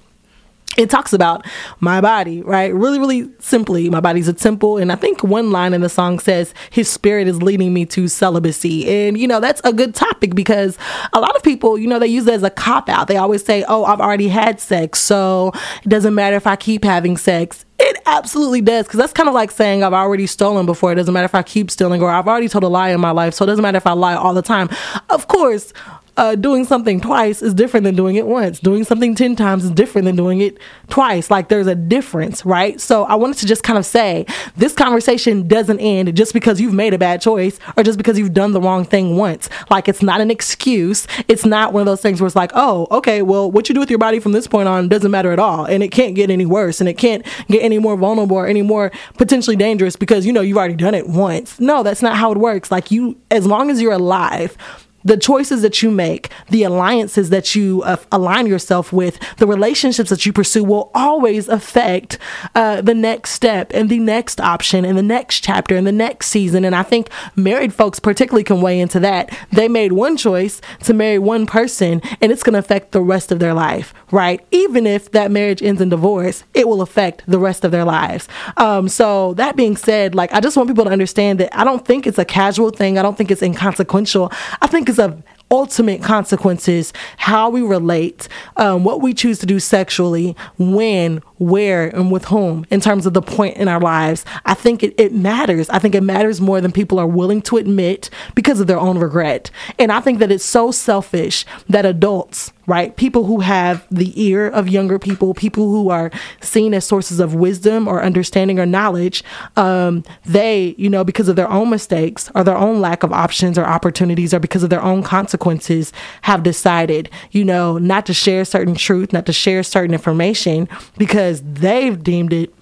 it 0.77 0.91
talks 0.91 1.11
about 1.11 1.45
my 1.79 1.99
body, 1.99 2.41
right? 2.43 2.73
Really, 2.73 2.99
really 2.99 3.29
simply, 3.39 3.89
my 3.89 3.99
body's 3.99 4.27
a 4.27 4.33
temple. 4.33 4.77
And 4.77 4.91
I 4.91 4.95
think 4.95 5.23
one 5.23 5.51
line 5.51 5.73
in 5.73 5.81
the 5.81 5.89
song 5.89 6.19
says, 6.19 6.53
His 6.69 6.87
spirit 6.87 7.27
is 7.27 7.41
leading 7.41 7.73
me 7.73 7.85
to 7.87 8.07
celibacy. 8.07 8.87
And, 8.87 9.17
you 9.17 9.27
know, 9.27 9.39
that's 9.39 9.59
a 9.63 9.73
good 9.73 9.95
topic 9.95 10.35
because 10.35 10.77
a 11.13 11.19
lot 11.19 11.35
of 11.35 11.41
people, 11.41 11.77
you 11.77 11.87
know, 11.87 11.97
they 11.99 12.07
use 12.07 12.27
it 12.27 12.33
as 12.35 12.43
a 12.43 12.51
cop 12.51 12.89
out. 12.89 13.07
They 13.07 13.17
always 13.17 13.43
say, 13.43 13.65
Oh, 13.67 13.83
I've 13.85 13.99
already 13.99 14.27
had 14.27 14.59
sex. 14.59 14.99
So 14.99 15.51
it 15.83 15.89
doesn't 15.89 16.13
matter 16.13 16.35
if 16.35 16.45
I 16.45 16.55
keep 16.55 16.83
having 16.83 17.17
sex. 17.17 17.65
It 17.79 17.97
absolutely 18.05 18.61
does. 18.61 18.85
Because 18.85 18.99
that's 18.99 19.13
kind 19.13 19.27
of 19.27 19.35
like 19.35 19.51
saying 19.51 19.83
I've 19.83 19.93
already 19.93 20.27
stolen 20.27 20.67
before. 20.67 20.91
It 20.91 20.95
doesn't 20.95 21.13
matter 21.13 21.25
if 21.25 21.35
I 21.35 21.43
keep 21.43 21.71
stealing 21.71 22.01
or 22.01 22.09
I've 22.09 22.27
already 22.27 22.49
told 22.49 22.63
a 22.63 22.67
lie 22.67 22.89
in 22.89 22.99
my 22.99 23.11
life. 23.11 23.33
So 23.33 23.43
it 23.45 23.47
doesn't 23.47 23.63
matter 23.63 23.77
if 23.77 23.87
I 23.87 23.93
lie 23.93 24.15
all 24.15 24.35
the 24.35 24.41
time. 24.43 24.69
Of 25.09 25.27
course, 25.27 25.73
uh, 26.17 26.35
doing 26.35 26.65
something 26.65 26.99
twice 26.99 27.41
is 27.41 27.53
different 27.53 27.83
than 27.83 27.95
doing 27.95 28.15
it 28.15 28.25
once. 28.25 28.59
Doing 28.59 28.83
something 28.83 29.15
10 29.15 29.35
times 29.35 29.63
is 29.63 29.71
different 29.71 30.05
than 30.05 30.15
doing 30.15 30.41
it 30.41 30.57
twice. 30.89 31.29
Like 31.29 31.49
there's 31.49 31.67
a 31.67 31.75
difference, 31.75 32.45
right? 32.45 32.81
So 32.81 33.03
I 33.05 33.15
wanted 33.15 33.37
to 33.37 33.45
just 33.45 33.63
kind 33.63 33.77
of 33.77 33.85
say 33.85 34.25
this 34.55 34.73
conversation 34.73 35.47
doesn't 35.47 35.79
end 35.79 36.15
just 36.17 36.33
because 36.33 36.59
you've 36.59 36.73
made 36.73 36.93
a 36.93 36.97
bad 36.97 37.21
choice 37.21 37.59
or 37.77 37.83
just 37.83 37.97
because 37.97 38.17
you've 38.17 38.33
done 38.33 38.51
the 38.51 38.61
wrong 38.61 38.83
thing 38.83 39.15
once. 39.15 39.47
Like 39.69 39.87
it's 39.87 40.01
not 40.01 40.19
an 40.19 40.31
excuse. 40.31 41.07
It's 41.27 41.45
not 41.45 41.71
one 41.71 41.81
of 41.81 41.85
those 41.85 42.01
things 42.01 42.19
where 42.19 42.25
it's 42.25 42.35
like, 42.35 42.51
oh, 42.55 42.87
okay, 42.89 43.21
well, 43.21 43.51
what 43.51 43.69
you 43.69 43.75
do 43.75 43.79
with 43.79 43.91
your 43.91 43.99
body 43.99 44.19
from 44.19 44.31
this 44.31 44.47
point 44.47 44.67
on 44.67 44.89
doesn't 44.89 45.11
matter 45.11 45.31
at 45.31 45.39
all. 45.39 45.65
And 45.65 45.83
it 45.83 45.89
can't 45.89 46.15
get 46.15 46.31
any 46.31 46.47
worse 46.47 46.81
and 46.81 46.89
it 46.89 46.97
can't 46.97 47.23
get 47.47 47.61
any 47.61 47.77
more 47.77 47.95
vulnerable 47.95 48.37
or 48.37 48.47
any 48.47 48.63
more 48.63 48.91
potentially 49.19 49.55
dangerous 49.55 49.95
because, 49.95 50.25
you 50.25 50.33
know, 50.33 50.41
you've 50.41 50.57
already 50.57 50.75
done 50.75 50.95
it 50.95 51.07
once. 51.07 51.59
No, 51.59 51.83
that's 51.83 52.01
not 52.01 52.17
how 52.17 52.31
it 52.31 52.39
works. 52.39 52.71
Like 52.71 52.89
you, 52.89 53.17
as 53.29 53.45
long 53.45 53.69
as 53.69 53.81
you're 53.81 53.93
alive, 53.93 54.57
the 55.07 55.15
choices 55.15 55.61
that 55.61 55.81
you 55.81 55.89
make, 55.89 56.29
the 56.49 56.63
alliances 56.63 57.29
that 57.29 57.55
you 57.55 57.81
uh, 57.83 57.95
align 58.11 58.45
yourself 58.45 58.91
with, 58.91 59.17
the 59.37 59.47
relationships 59.47 60.09
that 60.09 60.25
you 60.25 60.33
pursue 60.33 60.65
will 60.65 60.91
always 60.93 61.47
affect 61.47 62.17
uh, 62.55 62.81
the 62.81 62.93
next 62.93 63.31
step 63.31 63.71
and 63.73 63.89
the 63.89 63.99
next 63.99 64.41
option 64.41 64.83
and 64.83 64.97
the 64.97 65.03
next 65.03 65.39
chapter 65.39 65.77
and 65.77 65.87
the 65.87 65.93
next 65.93 66.27
season. 66.27 66.65
And 66.65 66.75
I 66.75 66.83
think 66.83 67.09
married 67.37 67.73
folks 67.73 67.99
particularly 67.99 68.43
can 68.43 68.59
weigh 68.59 68.81
into 68.81 68.99
that. 68.99 69.35
They 69.49 69.69
made 69.69 69.93
one 69.93 70.17
choice 70.17 70.59
to 70.83 70.93
marry 70.93 71.19
one 71.19 71.45
person 71.45 72.01
and 72.19 72.29
it's 72.29 72.43
going 72.43 72.53
to 72.53 72.59
affect 72.59 72.91
the 72.91 73.01
rest 73.01 73.31
of 73.31 73.39
their 73.39 73.53
life, 73.53 73.93
right? 74.11 74.45
Even 74.51 74.85
if 74.85 75.11
that 75.11 75.31
marriage 75.31 75.63
ends 75.63 75.79
in 75.79 75.87
divorce, 75.87 76.43
it 76.53 76.67
will 76.67 76.81
affect 76.81 77.23
the 77.27 77.39
rest 77.39 77.63
of 77.63 77.71
their 77.71 77.85
lives. 77.85 78.27
Um, 78.57 78.89
so 78.89 79.35
that 79.35 79.55
being 79.55 79.77
said, 79.77 80.15
like 80.15 80.33
I 80.33 80.41
just 80.41 80.57
want 80.57 80.67
people 80.67 80.83
to 80.83 80.91
understand 80.91 81.39
that 81.39 81.57
I 81.57 81.63
don't 81.63 81.85
think 81.85 82.05
it's 82.05 82.19
a 82.19 82.25
casual 82.25 82.71
thing. 82.71 82.97
I 82.97 83.01
don't 83.01 83.17
think 83.17 83.31
it's 83.31 83.41
inconsequential. 83.41 84.33
I 84.61 84.67
think 84.67 84.89
it's 84.89 84.96
of 84.99 85.21
ultimate 85.49 86.03
consequences 86.03 86.91
how 87.17 87.49
we 87.49 87.61
relate 87.61 88.27
um, 88.57 88.83
what 88.83 89.01
we 89.01 89.13
choose 89.13 89.39
to 89.39 89.45
do 89.45 89.59
sexually 89.59 90.35
when 90.57 91.21
where 91.37 91.87
and 91.95 92.11
with 92.11 92.25
whom 92.25 92.65
in 92.69 92.81
terms 92.81 93.05
of 93.05 93.13
the 93.13 93.21
point 93.21 93.55
in 93.55 93.67
our 93.67 93.79
lives. 93.79 94.25
I 94.45 94.53
think 94.53 94.83
it, 94.83 94.93
it 94.97 95.13
matters. 95.13 95.69
I 95.69 95.79
think 95.79 95.95
it 95.95 96.01
matters 96.01 96.41
more 96.41 96.59
than 96.59 96.71
people 96.71 96.99
are 96.99 97.07
willing 97.07 97.41
to 97.43 97.57
admit 97.57 98.09
because 98.35 98.59
of 98.59 98.67
their 98.67 98.79
own 98.79 98.97
regret. 98.97 99.49
And 99.79 99.91
i 99.91 99.99
think 100.01 100.19
that 100.19 100.31
it's 100.31 100.45
so 100.45 100.71
selfish 100.71 101.45
that 101.69 101.85
adults 101.85 102.51
right? 102.67 102.95
People 102.97 103.23
who 103.23 103.39
have 103.39 103.87
the 103.89 104.11
ear 104.21 104.47
of 104.49 104.67
younger 104.67 104.99
people, 104.99 105.33
people 105.33 105.71
who 105.71 105.89
are 105.89 106.11
seen 106.41 106.73
as 106.73 106.85
sources 106.85 107.21
of 107.21 107.33
wisdom 107.33 107.87
or 107.87 108.03
understanding 108.03 108.59
or 108.59 108.65
knowledge, 108.65 109.23
um, 109.55 110.03
they, 110.25 110.75
you 110.77 110.89
know, 110.89 111.03
because 111.05 111.29
of 111.29 111.37
their 111.37 111.49
own 111.49 111.69
mistakes 111.69 112.29
or 112.35 112.43
their 112.43 112.57
own 112.57 112.81
lack 112.81 113.03
of 113.03 113.13
options 113.13 113.57
or 113.57 113.65
opportunities 113.65 114.33
or 114.33 114.39
because 114.39 114.63
of 114.63 114.69
their 114.69 114.83
own 114.83 115.01
consequences, 115.01 115.93
have 116.23 116.43
decided, 116.43 117.09
you 117.31 117.45
know, 117.45 117.77
not 117.77 118.05
to 118.05 118.13
share 118.13 118.43
certain 118.43 118.75
truth, 118.75 119.13
not 119.13 119.25
to 119.25 119.33
share 119.33 119.63
certain 119.63 119.93
information 119.93 120.67
because 120.97 121.41
they've 121.41 122.03
deemed 122.03 122.33
it, 122.33 122.53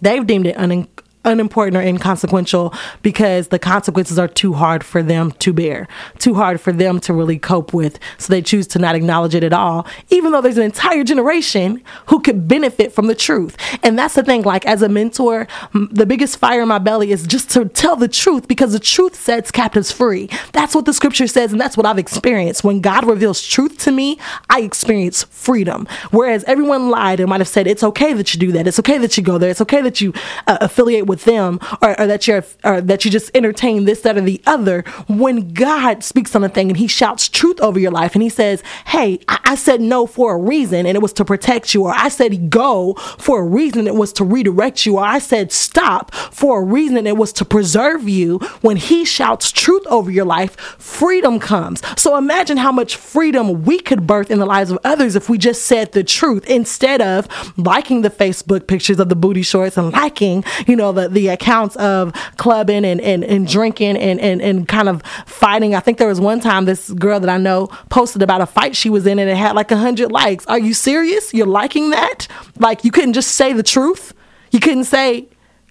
they've 0.00 0.26
deemed 0.26 0.46
it 0.46 0.56
un- 0.58 0.88
unimportant 1.24 1.76
or 1.76 1.80
inconsequential 1.80 2.74
because 3.02 3.48
the 3.48 3.58
consequences 3.58 4.18
are 4.18 4.28
too 4.28 4.54
hard 4.54 4.84
for 4.84 5.02
them 5.02 5.32
to 5.32 5.52
bear, 5.52 5.86
too 6.18 6.34
hard 6.34 6.60
for 6.60 6.72
them 6.72 7.00
to 7.00 7.12
really 7.12 7.38
cope 7.38 7.72
with. 7.72 7.98
So 8.18 8.32
they 8.32 8.42
choose 8.42 8.66
to 8.68 8.78
not 8.78 8.94
acknowledge 8.94 9.34
it 9.34 9.44
at 9.44 9.52
all, 9.52 9.86
even 10.10 10.32
though 10.32 10.40
there's 10.40 10.58
an 10.58 10.64
entire 10.64 11.04
generation 11.04 11.82
who 12.06 12.20
could 12.20 12.48
benefit 12.48 12.92
from 12.92 13.06
the 13.06 13.14
truth. 13.14 13.56
And 13.82 13.98
that's 13.98 14.14
the 14.14 14.22
thing, 14.22 14.42
like 14.42 14.66
as 14.66 14.82
a 14.82 14.88
mentor, 14.88 15.46
the 15.72 16.06
biggest 16.06 16.38
fire 16.38 16.62
in 16.62 16.68
my 16.68 16.78
belly 16.78 17.12
is 17.12 17.26
just 17.26 17.50
to 17.50 17.66
tell 17.66 17.96
the 17.96 18.08
truth 18.08 18.48
because 18.48 18.72
the 18.72 18.80
truth 18.80 19.14
sets 19.14 19.50
captives 19.50 19.92
free. 19.92 20.28
That's 20.52 20.74
what 20.74 20.84
the 20.84 20.92
scripture 20.92 21.26
says, 21.26 21.52
and 21.52 21.60
that's 21.60 21.76
what 21.76 21.86
I've 21.86 21.98
experienced. 21.98 22.64
When 22.64 22.80
God 22.80 23.06
reveals 23.06 23.46
truth 23.46 23.78
to 23.78 23.92
me, 23.92 24.18
I 24.50 24.60
experience 24.60 25.24
freedom. 25.24 25.86
Whereas 26.10 26.44
everyone 26.44 26.90
lied 26.90 27.20
and 27.20 27.28
might 27.28 27.40
have 27.40 27.48
said, 27.48 27.66
it's 27.66 27.82
okay 27.82 28.12
that 28.12 28.34
you 28.34 28.40
do 28.40 28.52
that. 28.52 28.66
It's 28.66 28.78
okay 28.78 28.98
that 28.98 29.16
you 29.16 29.22
go 29.22 29.38
there. 29.38 29.50
It's 29.50 29.60
okay 29.60 29.82
that 29.82 30.00
you 30.00 30.12
uh, 30.46 30.58
affiliate 30.60 31.06
with 31.06 31.11
them 31.20 31.58
or, 31.80 31.98
or 32.00 32.06
that 32.06 32.26
you're 32.26 32.44
or 32.64 32.80
that 32.80 33.04
you 33.04 33.10
just 33.10 33.30
entertain 33.34 33.84
this, 33.84 34.00
that, 34.02 34.16
or 34.16 34.20
the 34.20 34.40
other. 34.46 34.82
When 35.08 35.52
God 35.52 36.02
speaks 36.02 36.34
on 36.34 36.44
a 36.44 36.48
thing 36.48 36.68
and 36.68 36.76
he 36.76 36.86
shouts 36.86 37.28
truth 37.28 37.60
over 37.60 37.78
your 37.78 37.90
life 37.90 38.14
and 38.14 38.22
he 38.22 38.28
says, 38.28 38.62
Hey, 38.86 39.20
I, 39.28 39.38
I 39.44 39.54
said 39.54 39.80
no 39.80 40.06
for 40.06 40.34
a 40.34 40.38
reason 40.38 40.86
and 40.86 40.96
it 40.96 41.02
was 41.02 41.12
to 41.14 41.24
protect 41.24 41.74
you, 41.74 41.84
or 41.84 41.94
I 41.94 42.08
said 42.08 42.50
go 42.50 42.94
for 42.94 43.40
a 43.40 43.44
reason 43.44 43.86
it 43.86 43.94
was 43.94 44.12
to 44.14 44.24
redirect 44.24 44.86
you, 44.86 44.96
or 44.96 45.04
I 45.04 45.18
said 45.18 45.52
stop 45.52 46.14
for 46.14 46.62
a 46.62 46.64
reason 46.64 47.06
it 47.06 47.16
was 47.16 47.32
to 47.34 47.44
preserve 47.44 48.08
you. 48.08 48.38
When 48.60 48.76
he 48.76 49.04
shouts 49.04 49.52
truth 49.52 49.86
over 49.86 50.10
your 50.10 50.24
life, 50.24 50.56
freedom 50.78 51.38
comes. 51.38 51.82
So 52.00 52.16
imagine 52.16 52.56
how 52.56 52.72
much 52.72 52.96
freedom 52.96 53.64
we 53.64 53.78
could 53.78 54.06
birth 54.06 54.30
in 54.30 54.38
the 54.38 54.46
lives 54.46 54.70
of 54.70 54.78
others 54.84 55.16
if 55.16 55.28
we 55.28 55.38
just 55.38 55.64
said 55.64 55.92
the 55.92 56.04
truth 56.04 56.46
instead 56.46 57.00
of 57.00 57.28
liking 57.58 58.02
the 58.02 58.10
Facebook 58.10 58.66
pictures 58.66 58.98
of 58.98 59.08
the 59.08 59.16
booty 59.16 59.42
shorts 59.42 59.76
and 59.76 59.92
liking, 59.92 60.44
you 60.66 60.76
know, 60.76 60.92
the, 60.92 61.01
the 61.08 61.28
accounts 61.28 61.76
of 61.76 62.12
clubbing 62.36 62.84
and, 62.84 63.00
and, 63.00 63.24
and 63.24 63.46
drinking 63.46 63.96
and, 63.96 64.20
and, 64.20 64.40
and 64.42 64.68
kind 64.68 64.88
of 64.88 65.02
fighting. 65.26 65.74
I 65.74 65.80
think 65.80 65.98
there 65.98 66.08
was 66.08 66.20
one 66.20 66.40
time 66.40 66.64
this 66.64 66.90
girl 66.90 67.20
that 67.20 67.30
I 67.30 67.38
know 67.38 67.68
posted 67.90 68.22
about 68.22 68.40
a 68.40 68.46
fight 68.46 68.76
she 68.76 68.90
was 68.90 69.06
in 69.06 69.18
and 69.18 69.28
it 69.28 69.36
had 69.36 69.54
like 69.54 69.70
a 69.70 69.76
hundred 69.76 70.12
likes. 70.12 70.46
Are 70.46 70.58
you 70.58 70.74
serious? 70.74 71.32
You're 71.32 71.46
liking 71.46 71.90
that? 71.90 72.28
Like 72.58 72.84
you 72.84 72.90
couldn't 72.90 73.14
just 73.14 73.32
say 73.32 73.52
the 73.52 73.62
truth? 73.62 74.14
You 74.50 74.60
couldn't 74.60 74.84
say, 74.84 75.28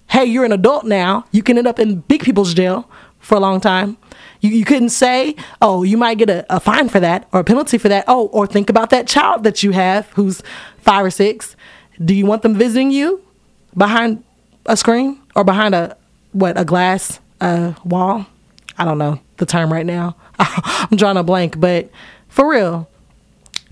hey, 0.08 0.24
you're 0.24 0.44
an 0.44 0.52
adult 0.52 0.84
now. 0.84 1.24
You 1.30 1.42
can 1.42 1.56
end 1.56 1.66
up 1.66 1.78
in 1.78 2.00
big 2.00 2.22
people's 2.22 2.52
jail 2.54 2.90
for 3.18 3.36
a 3.36 3.40
long 3.40 3.60
time. 3.60 3.96
You, 4.40 4.50
you 4.50 4.64
couldn't 4.64 4.90
say, 4.90 5.36
oh, 5.62 5.84
you 5.84 5.96
might 5.96 6.18
get 6.18 6.28
a, 6.28 6.44
a 6.54 6.60
fine 6.60 6.88
for 6.88 7.00
that 7.00 7.28
or 7.32 7.40
a 7.40 7.44
penalty 7.44 7.78
for 7.78 7.88
that. 7.88 8.04
Oh, 8.08 8.26
or 8.26 8.46
think 8.46 8.68
about 8.68 8.90
that 8.90 9.06
child 9.06 9.44
that 9.44 9.62
you 9.62 9.70
have 9.70 10.08
who's 10.10 10.42
five 10.78 11.04
or 11.04 11.10
six. 11.10 11.56
Do 12.04 12.14
you 12.14 12.26
want 12.26 12.42
them 12.42 12.54
visiting 12.54 12.90
you 12.90 13.24
behind 13.76 14.24
a 14.66 14.76
screen 14.76 15.21
or 15.34 15.44
behind 15.44 15.74
a 15.74 15.96
what 16.32 16.58
a 16.58 16.64
glass 16.64 17.20
uh, 17.40 17.74
wall? 17.84 18.26
I 18.78 18.84
don't 18.84 18.98
know 18.98 19.20
the 19.36 19.46
term 19.46 19.72
right 19.72 19.86
now. 19.86 20.16
I'm 20.38 20.96
drawing 20.96 21.16
a 21.16 21.22
blank, 21.22 21.60
but 21.60 21.90
for 22.28 22.48
real, 22.48 22.88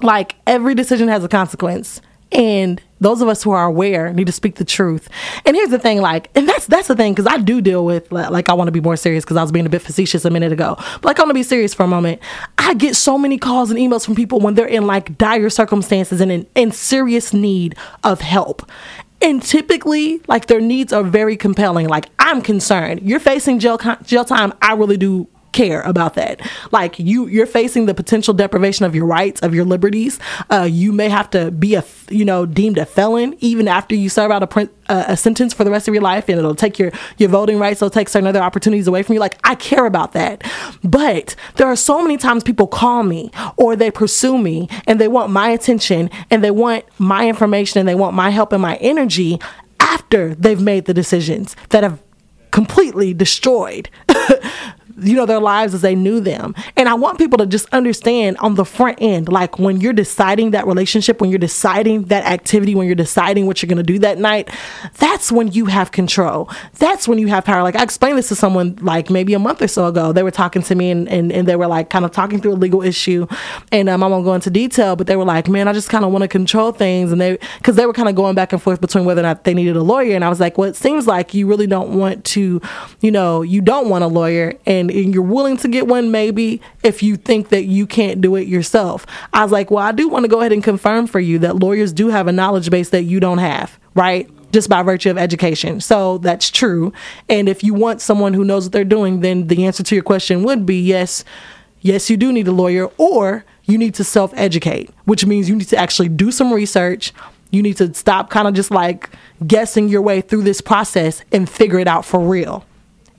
like 0.02 0.36
every 0.46 0.74
decision 0.74 1.08
has 1.08 1.24
a 1.24 1.28
consequence, 1.28 2.00
and 2.32 2.80
those 3.00 3.22
of 3.22 3.28
us 3.28 3.42
who 3.42 3.50
are 3.50 3.64
aware 3.64 4.12
need 4.12 4.26
to 4.26 4.32
speak 4.32 4.56
the 4.56 4.64
truth. 4.64 5.08
And 5.46 5.56
here's 5.56 5.70
the 5.70 5.78
thing, 5.78 6.00
like, 6.00 6.30
and 6.34 6.48
that's 6.48 6.66
that's 6.66 6.88
the 6.88 6.94
thing 6.94 7.14
because 7.14 7.26
I 7.26 7.38
do 7.38 7.60
deal 7.60 7.84
with 7.84 8.12
like 8.12 8.48
I 8.48 8.54
want 8.54 8.68
to 8.68 8.72
be 8.72 8.80
more 8.80 8.96
serious 8.96 9.24
because 9.24 9.36
I 9.36 9.42
was 9.42 9.50
being 9.50 9.66
a 9.66 9.70
bit 9.70 9.82
facetious 9.82 10.24
a 10.24 10.30
minute 10.30 10.52
ago. 10.52 10.76
But 10.76 11.04
like 11.04 11.18
I 11.18 11.22
want 11.22 11.30
to 11.30 11.34
be 11.34 11.42
serious 11.42 11.72
for 11.72 11.84
a 11.84 11.88
moment. 11.88 12.20
I 12.58 12.74
get 12.74 12.94
so 12.94 13.16
many 13.16 13.38
calls 13.38 13.70
and 13.70 13.78
emails 13.78 14.04
from 14.04 14.14
people 14.14 14.40
when 14.40 14.54
they're 14.54 14.66
in 14.66 14.86
like 14.86 15.16
dire 15.16 15.50
circumstances 15.50 16.20
and 16.20 16.30
in, 16.30 16.46
in 16.54 16.72
serious 16.72 17.32
need 17.32 17.74
of 18.04 18.20
help. 18.20 18.70
And 19.22 19.42
typically, 19.42 20.20
like 20.28 20.46
their 20.46 20.60
needs 20.60 20.92
are 20.92 21.02
very 21.02 21.36
compelling. 21.36 21.88
Like 21.88 22.06
I'm 22.18 22.40
concerned. 22.42 23.02
You're 23.02 23.20
facing 23.20 23.58
jail 23.58 23.78
jail 24.02 24.24
time. 24.24 24.52
I 24.62 24.74
really 24.74 24.96
do 24.96 25.28
care 25.52 25.82
about 25.82 26.14
that. 26.14 26.40
Like 26.70 26.98
you, 26.98 27.26
you're 27.26 27.46
facing 27.46 27.86
the 27.86 27.94
potential 27.94 28.34
deprivation 28.34 28.84
of 28.84 28.94
your 28.94 29.06
rights, 29.06 29.40
of 29.40 29.54
your 29.54 29.64
liberties. 29.64 30.18
Uh, 30.50 30.68
you 30.70 30.92
may 30.92 31.08
have 31.08 31.30
to 31.30 31.50
be 31.50 31.74
a, 31.74 31.84
you 32.08 32.24
know, 32.24 32.46
deemed 32.46 32.78
a 32.78 32.86
felon 32.86 33.36
even 33.40 33.68
after 33.68 33.94
you 33.94 34.08
serve 34.08 34.30
out 34.30 34.42
a, 34.42 34.46
print, 34.46 34.70
uh, 34.88 35.04
a 35.08 35.16
sentence 35.16 35.52
for 35.52 35.64
the 35.64 35.70
rest 35.70 35.88
of 35.88 35.94
your 35.94 36.02
life, 36.02 36.28
and 36.28 36.38
it'll 36.38 36.54
take 36.54 36.78
your 36.78 36.92
your 37.18 37.28
voting 37.28 37.58
rights. 37.58 37.80
It'll 37.80 37.90
take 37.90 38.08
certain 38.08 38.26
other 38.26 38.40
opportunities 38.40 38.86
away 38.86 39.02
from 39.02 39.14
you. 39.14 39.20
Like 39.20 39.38
I 39.44 39.54
care 39.54 39.86
about 39.86 40.12
that, 40.12 40.42
but 40.82 41.36
there 41.56 41.66
are 41.66 41.76
so 41.76 42.02
many 42.02 42.16
times 42.16 42.42
people 42.42 42.66
call 42.66 43.02
me 43.02 43.30
or 43.56 43.76
they 43.76 43.90
pursue 43.90 44.38
me 44.38 44.68
and 44.86 45.00
they 45.00 45.08
want 45.08 45.30
my 45.30 45.50
attention 45.50 46.10
and 46.30 46.42
they 46.42 46.50
want 46.50 46.84
my 46.98 47.28
information 47.28 47.78
and 47.78 47.88
they 47.88 47.94
want 47.94 48.14
my 48.14 48.30
help 48.30 48.52
and 48.52 48.62
my 48.62 48.76
energy 48.76 49.38
after 49.78 50.34
they've 50.34 50.60
made 50.60 50.84
the 50.84 50.94
decisions 50.94 51.56
that 51.70 51.82
have 51.82 52.00
completely 52.50 53.14
destroyed 53.14 53.88
you 55.02 55.16
know 55.16 55.26
their 55.26 55.40
lives 55.40 55.74
as 55.74 55.80
they 55.80 55.94
knew 55.94 56.20
them. 56.20 56.54
And 56.76 56.88
i 56.88 56.94
want 56.94 57.18
people 57.18 57.38
to 57.38 57.46
just 57.46 57.66
understand 57.72 58.36
on 58.38 58.54
the 58.54 58.64
front 58.64 58.98
end 59.00 59.28
like 59.28 59.58
when 59.58 59.80
you're 59.80 59.92
deciding 59.92 60.52
that 60.52 60.66
relationship 60.66 61.20
when 61.20 61.30
you're 61.30 61.38
deciding 61.38 62.04
that 62.04 62.24
activity 62.24 62.74
when 62.74 62.86
you're 62.86 62.94
deciding 62.94 63.46
what 63.46 63.62
you're 63.62 63.68
going 63.68 63.76
to 63.76 63.82
do 63.82 63.98
that 63.98 64.18
night 64.18 64.50
that's 64.98 65.30
when 65.32 65.52
you 65.52 65.66
have 65.66 65.92
control. 65.92 66.50
That's 66.78 67.06
when 67.08 67.18
you 67.18 67.28
have 67.28 67.44
power. 67.44 67.62
Like 67.62 67.76
i 67.76 67.82
explained 67.82 68.18
this 68.18 68.28
to 68.28 68.34
someone 68.34 68.78
like 68.80 69.10
maybe 69.10 69.34
a 69.34 69.38
month 69.38 69.62
or 69.62 69.68
so 69.68 69.86
ago. 69.86 70.12
They 70.12 70.22
were 70.22 70.30
talking 70.30 70.62
to 70.62 70.74
me 70.74 70.90
and, 70.90 71.08
and, 71.08 71.32
and 71.32 71.46
they 71.46 71.56
were 71.56 71.66
like 71.66 71.90
kind 71.90 72.04
of 72.04 72.10
talking 72.10 72.40
through 72.40 72.52
a 72.52 72.54
legal 72.54 72.82
issue. 72.82 73.26
And 73.72 73.88
um, 73.88 74.02
i 74.02 74.06
won't 74.06 74.24
go 74.24 74.34
into 74.34 74.50
detail 74.50 74.96
but 74.96 75.06
they 75.06 75.16
were 75.16 75.24
like 75.24 75.48
man 75.48 75.68
i 75.68 75.72
just 75.72 75.88
kind 75.88 76.04
of 76.04 76.12
want 76.12 76.22
to 76.22 76.28
control 76.28 76.72
things. 76.72 77.12
And 77.12 77.20
they 77.20 77.38
because 77.58 77.76
they 77.76 77.86
were 77.86 77.92
kind 77.92 78.08
of 78.08 78.14
going 78.14 78.34
back 78.34 78.52
and 78.52 78.62
forth 78.62 78.80
between 78.80 79.04
whether 79.04 79.20
or 79.20 79.24
not 79.24 79.44
they 79.44 79.54
needed 79.54 79.76
a 79.76 79.82
lawyer. 79.82 80.14
And 80.14 80.24
i 80.24 80.28
was 80.28 80.40
like 80.40 80.58
well 80.58 80.68
it 80.68 80.76
seems 80.76 81.06
like 81.06 81.34
you 81.34 81.46
really 81.46 81.66
don't 81.66 81.98
want 81.98 82.24
to 82.26 82.60
you 83.00 83.10
know 83.10 83.42
you 83.42 83.60
don't 83.60 83.88
want 83.88 84.04
a 84.04 84.08
lawyer. 84.08 84.54
And 84.66 84.89
and 84.90 85.14
you're 85.14 85.22
willing 85.22 85.56
to 85.58 85.68
get 85.68 85.86
one 85.86 86.10
maybe 86.10 86.60
if 86.82 87.02
you 87.02 87.16
think 87.16 87.48
that 87.48 87.64
you 87.64 87.86
can't 87.86 88.20
do 88.20 88.36
it 88.36 88.48
yourself. 88.48 89.06
I 89.32 89.42
was 89.42 89.52
like, 89.52 89.70
well, 89.70 89.84
I 89.84 89.92
do 89.92 90.08
want 90.08 90.24
to 90.24 90.28
go 90.28 90.40
ahead 90.40 90.52
and 90.52 90.62
confirm 90.62 91.06
for 91.06 91.20
you 91.20 91.38
that 91.40 91.56
lawyers 91.56 91.92
do 91.92 92.08
have 92.08 92.26
a 92.26 92.32
knowledge 92.32 92.70
base 92.70 92.90
that 92.90 93.04
you 93.04 93.20
don't 93.20 93.38
have, 93.38 93.78
right? 93.94 94.28
Just 94.52 94.68
by 94.68 94.82
virtue 94.82 95.10
of 95.10 95.18
education. 95.18 95.80
So 95.80 96.18
that's 96.18 96.50
true. 96.50 96.92
And 97.28 97.48
if 97.48 97.62
you 97.62 97.74
want 97.74 98.00
someone 98.00 98.34
who 98.34 98.44
knows 98.44 98.64
what 98.64 98.72
they're 98.72 98.84
doing, 98.84 99.20
then 99.20 99.46
the 99.46 99.64
answer 99.64 99.82
to 99.82 99.94
your 99.94 100.04
question 100.04 100.42
would 100.42 100.66
be 100.66 100.80
yes, 100.80 101.24
yes, 101.80 102.10
you 102.10 102.16
do 102.16 102.32
need 102.32 102.48
a 102.48 102.52
lawyer, 102.52 102.90
or 102.98 103.44
you 103.64 103.78
need 103.78 103.94
to 103.94 104.04
self 104.04 104.32
educate, 104.36 104.90
which 105.04 105.24
means 105.24 105.48
you 105.48 105.56
need 105.56 105.68
to 105.68 105.76
actually 105.76 106.08
do 106.08 106.30
some 106.30 106.52
research. 106.52 107.12
You 107.52 107.62
need 107.62 107.76
to 107.78 107.92
stop 107.94 108.30
kind 108.30 108.46
of 108.46 108.54
just 108.54 108.70
like 108.70 109.10
guessing 109.46 109.88
your 109.88 110.02
way 110.02 110.20
through 110.20 110.42
this 110.42 110.60
process 110.60 111.24
and 111.32 111.48
figure 111.48 111.78
it 111.78 111.88
out 111.88 112.04
for 112.04 112.20
real 112.20 112.64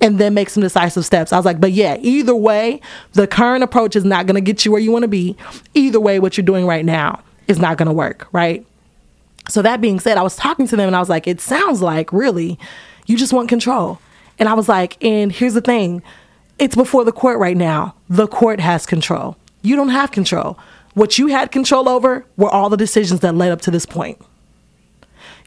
and 0.02 0.18
then 0.18 0.34
make 0.34 0.50
some 0.50 0.62
decisive 0.62 1.06
steps. 1.06 1.32
I 1.32 1.38
was 1.38 1.46
like, 1.46 1.62
but 1.62 1.72
yeah, 1.72 1.98
either 2.00 2.36
way, 2.36 2.82
the 3.14 3.28
current 3.28 3.64
approach 3.64 3.96
is 3.96 4.04
not 4.04 4.26
going 4.26 4.36
to 4.36 4.42
get 4.42 4.66
you 4.66 4.72
where 4.72 4.82
you 4.82 4.92
want 4.92 5.04
to 5.04 5.08
be. 5.08 5.38
Either 5.76 6.00
way, 6.00 6.20
what 6.20 6.36
you're 6.36 6.46
doing 6.46 6.66
right 6.66 6.84
now 6.84 7.24
is 7.48 7.60
not 7.60 7.78
going 7.78 7.88
to 7.88 7.94
work, 7.94 8.28
right? 8.32 8.66
So 9.48 9.62
that 9.62 9.80
being 9.80 10.00
said, 10.00 10.18
I 10.18 10.24
was 10.24 10.36
talking 10.36 10.68
to 10.68 10.76
them 10.76 10.88
and 10.88 10.96
I 10.96 11.00
was 11.00 11.10
like, 11.10 11.28
it 11.28 11.40
sounds 11.40 11.82
like 11.82 12.12
really 12.12 12.60
you 13.06 13.18
just 13.18 13.34
want 13.34 13.48
control. 13.48 14.00
And 14.40 14.50
I 14.50 14.54
was 14.54 14.68
like, 14.68 15.04
and 15.04 15.32
here's 15.32 15.54
the 15.54 15.62
thing 15.62 16.02
it's 16.58 16.76
before 16.76 17.04
the 17.04 17.12
court 17.12 17.40
right 17.40 17.58
now. 17.58 17.96
The 18.10 18.28
court 18.28 18.60
has 18.60 18.86
control. 18.86 19.38
You 19.62 19.76
don't 19.76 19.90
have 19.90 20.12
control. 20.12 20.58
What 20.94 21.18
you 21.18 21.28
had 21.28 21.52
control 21.52 21.88
over 21.88 22.26
were 22.38 22.50
all 22.50 22.70
the 22.70 22.78
decisions 22.78 23.22
that 23.22 23.36
led 23.36 23.52
up 23.52 23.62
to 23.62 23.72
this 23.72 23.86
point. 23.86 24.20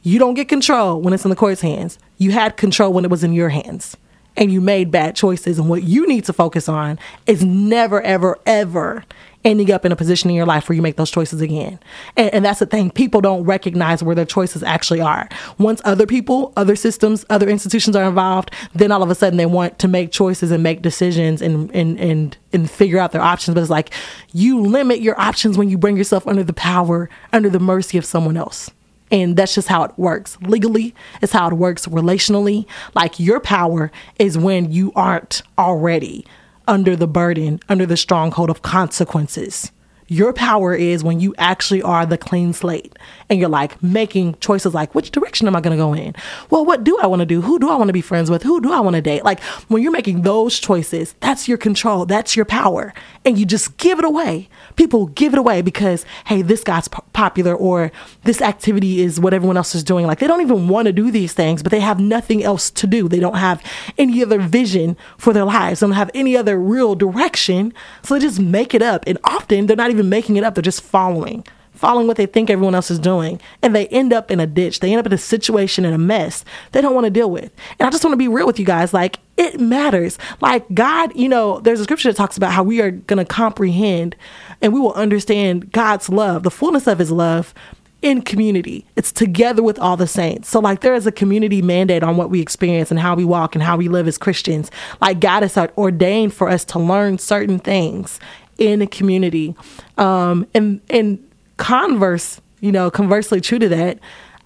You 0.02 0.18
don't 0.18 0.34
get 0.34 0.48
control 0.48 1.00
when 1.00 1.12
it's 1.12 1.24
in 1.24 1.30
the 1.30 1.36
court's 1.36 1.60
hands. 1.60 1.98
You 2.18 2.30
had 2.30 2.56
control 2.56 2.92
when 2.92 3.04
it 3.04 3.10
was 3.10 3.24
in 3.24 3.32
your 3.32 3.48
hands 3.48 3.96
and 4.36 4.52
you 4.52 4.60
made 4.60 4.90
bad 4.90 5.16
choices. 5.16 5.58
And 5.58 5.68
what 5.68 5.82
you 5.82 6.06
need 6.06 6.24
to 6.24 6.32
focus 6.32 6.68
on 6.68 6.98
is 7.26 7.44
never, 7.44 8.02
ever, 8.02 8.38
ever 8.46 9.04
ending 9.44 9.70
up 9.70 9.84
in 9.84 9.92
a 9.92 9.96
position 9.96 10.30
in 10.30 10.36
your 10.36 10.46
life 10.46 10.68
where 10.68 10.76
you 10.76 10.82
make 10.82 10.96
those 10.96 11.10
choices 11.10 11.40
again. 11.40 11.78
And, 12.16 12.32
and, 12.32 12.44
that's 12.44 12.60
the 12.60 12.66
thing. 12.66 12.90
People 12.90 13.20
don't 13.20 13.44
recognize 13.44 14.02
where 14.02 14.14
their 14.14 14.24
choices 14.24 14.62
actually 14.62 15.00
are. 15.00 15.28
Once 15.58 15.82
other 15.84 16.06
people, 16.06 16.52
other 16.56 16.76
systems, 16.76 17.24
other 17.28 17.48
institutions 17.48 17.94
are 17.94 18.08
involved, 18.08 18.50
then 18.74 18.90
all 18.90 19.02
of 19.02 19.10
a 19.10 19.14
sudden 19.14 19.36
they 19.36 19.46
want 19.46 19.78
to 19.80 19.88
make 19.88 20.10
choices 20.12 20.50
and 20.50 20.62
make 20.62 20.82
decisions 20.82 21.42
and, 21.42 21.70
and, 21.74 22.00
and, 22.00 22.36
and 22.52 22.70
figure 22.70 22.98
out 22.98 23.12
their 23.12 23.20
options. 23.20 23.54
But 23.54 23.60
it's 23.60 23.70
like 23.70 23.92
you 24.32 24.62
limit 24.62 25.00
your 25.00 25.20
options 25.20 25.58
when 25.58 25.68
you 25.68 25.76
bring 25.76 25.96
yourself 25.96 26.26
under 26.26 26.42
the 26.42 26.54
power, 26.54 27.10
under 27.32 27.50
the 27.50 27.60
mercy 27.60 27.98
of 27.98 28.04
someone 28.04 28.36
else. 28.36 28.70
And 29.10 29.36
that's 29.36 29.54
just 29.54 29.68
how 29.68 29.84
it 29.84 29.92
works. 29.96 30.38
Legally, 30.40 30.94
it's 31.22 31.32
how 31.32 31.48
it 31.48 31.54
works 31.54 31.86
relationally. 31.86 32.66
Like 32.94 33.20
your 33.20 33.38
power 33.38 33.92
is 34.18 34.38
when 34.38 34.72
you 34.72 34.92
aren't 34.96 35.42
already 35.58 36.26
under 36.66 36.96
the 36.96 37.06
burden, 37.06 37.60
under 37.68 37.86
the 37.86 37.96
stronghold 37.96 38.50
of 38.50 38.62
consequences. 38.62 39.70
Your 40.06 40.34
power 40.34 40.74
is 40.74 41.02
when 41.02 41.18
you 41.20 41.34
actually 41.38 41.80
are 41.80 42.04
the 42.04 42.18
clean 42.18 42.52
slate 42.52 42.94
and 43.30 43.40
you're 43.40 43.48
like 43.48 43.82
making 43.82 44.36
choices 44.38 44.74
like, 44.74 44.94
which 44.94 45.10
direction 45.10 45.46
am 45.46 45.56
I 45.56 45.62
going 45.62 45.76
to 45.76 45.82
go 45.82 45.94
in? 45.94 46.14
Well, 46.50 46.64
what 46.64 46.84
do 46.84 46.98
I 46.98 47.06
want 47.06 47.20
to 47.20 47.26
do? 47.26 47.40
Who 47.40 47.58
do 47.58 47.70
I 47.70 47.76
want 47.76 47.88
to 47.88 47.94
be 47.94 48.02
friends 48.02 48.30
with? 48.30 48.42
Who 48.42 48.60
do 48.60 48.72
I 48.72 48.80
want 48.80 48.96
to 48.96 49.02
date? 49.02 49.24
Like 49.24 49.42
when 49.68 49.82
you're 49.82 49.92
making 49.92 50.22
those 50.22 50.58
choices, 50.58 51.14
that's 51.20 51.48
your 51.48 51.56
control, 51.56 52.04
that's 52.04 52.36
your 52.36 52.44
power. 52.44 52.92
And 53.24 53.38
you 53.38 53.46
just 53.46 53.78
give 53.78 53.98
it 53.98 54.04
away. 54.04 54.50
People 54.76 55.06
give 55.06 55.32
it 55.32 55.38
away 55.38 55.62
because, 55.62 56.04
hey, 56.26 56.42
this 56.42 56.64
guy's 56.64 56.88
p- 56.88 56.98
popular 57.12 57.54
or 57.54 57.92
this 58.24 58.42
activity 58.42 59.00
is 59.00 59.20
what 59.20 59.34
everyone 59.34 59.56
else 59.56 59.74
is 59.74 59.84
doing. 59.84 60.06
Like 60.06 60.18
they 60.18 60.26
don't 60.26 60.40
even 60.40 60.68
want 60.68 60.86
to 60.86 60.92
do 60.92 61.10
these 61.10 61.32
things, 61.32 61.62
but 61.62 61.70
they 61.70 61.80
have 61.80 62.00
nothing 62.00 62.42
else 62.42 62.70
to 62.70 62.86
do. 62.86 63.08
They 63.08 63.20
don't 63.20 63.36
have 63.36 63.62
any 63.98 64.22
other 64.22 64.38
vision 64.38 64.96
for 65.18 65.32
their 65.32 65.44
lives, 65.44 65.80
they 65.80 65.86
don't 65.86 65.96
have 65.96 66.10
any 66.14 66.36
other 66.36 66.58
real 66.58 66.94
direction. 66.94 67.72
So 68.02 68.14
they 68.14 68.20
just 68.20 68.40
make 68.40 68.74
it 68.74 68.82
up. 68.82 69.04
And 69.06 69.18
often 69.24 69.66
they're 69.66 69.76
not 69.76 69.90
even 69.90 70.08
making 70.08 70.36
it 70.36 70.44
up, 70.44 70.54
they're 70.54 70.62
just 70.62 70.82
following, 70.82 71.46
following 71.84 72.06
what 72.06 72.16
they 72.16 72.24
think 72.24 72.48
everyone 72.48 72.74
else 72.74 72.90
is 72.90 72.98
doing. 72.98 73.38
And 73.60 73.76
they 73.76 73.88
end 73.88 74.14
up 74.14 74.30
in 74.30 74.40
a 74.40 74.46
ditch. 74.46 74.80
They 74.80 74.90
end 74.90 75.00
up 75.00 75.04
in 75.04 75.12
a 75.12 75.18
situation 75.18 75.84
and 75.84 75.94
a 75.94 75.98
mess 75.98 76.42
they 76.72 76.80
don't 76.80 76.94
want 76.94 77.04
to 77.04 77.10
deal 77.10 77.30
with. 77.30 77.52
And 77.78 77.86
I 77.86 77.90
just 77.90 78.02
want 78.02 78.14
to 78.14 78.16
be 78.16 78.26
real 78.26 78.46
with 78.46 78.58
you 78.58 78.64
guys. 78.64 78.94
Like, 78.94 79.18
it 79.36 79.60
matters. 79.60 80.16
Like, 80.40 80.64
God, 80.72 81.14
you 81.14 81.28
know, 81.28 81.60
there's 81.60 81.80
a 81.80 81.84
scripture 81.84 82.08
that 82.08 82.16
talks 82.16 82.38
about 82.38 82.52
how 82.52 82.62
we 82.62 82.80
are 82.80 82.90
going 82.90 83.18
to 83.18 83.26
comprehend 83.26 84.16
and 84.62 84.72
we 84.72 84.80
will 84.80 84.94
understand 84.94 85.72
God's 85.72 86.08
love, 86.08 86.42
the 86.42 86.50
fullness 86.50 86.86
of 86.86 86.98
his 86.98 87.10
love 87.10 87.52
in 88.00 88.22
community. 88.22 88.86
It's 88.96 89.12
together 89.12 89.62
with 89.62 89.78
all 89.78 89.98
the 89.98 90.06
saints. 90.06 90.48
So, 90.48 90.60
like, 90.60 90.80
there 90.80 90.94
is 90.94 91.06
a 91.06 91.12
community 91.12 91.60
mandate 91.60 92.02
on 92.02 92.16
what 92.16 92.30
we 92.30 92.40
experience 92.40 92.90
and 92.90 92.98
how 92.98 93.14
we 93.14 93.26
walk 93.26 93.54
and 93.54 93.62
how 93.62 93.76
we 93.76 93.88
live 93.88 94.08
as 94.08 94.16
Christians. 94.16 94.70
Like, 95.02 95.20
God 95.20 95.42
has 95.42 95.58
ordained 95.76 96.32
for 96.32 96.48
us 96.48 96.64
to 96.66 96.78
learn 96.78 97.18
certain 97.18 97.58
things 97.58 98.18
in 98.56 98.80
a 98.80 98.86
community. 98.86 99.54
Um, 99.98 100.46
and 100.54 100.80
and 100.88 101.22
converse, 101.56 102.40
you 102.60 102.72
know, 102.72 102.90
conversely 102.90 103.40
true 103.40 103.58
to 103.58 103.68
that, 103.68 103.98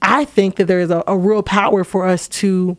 I 0.03 0.25
think 0.25 0.57
that 0.57 0.67
there 0.67 0.81
is 0.81 0.91
a, 0.91 1.03
a 1.07 1.17
real 1.17 1.43
power 1.43 1.85
for 1.85 2.07
us 2.07 2.29
to 2.29 2.77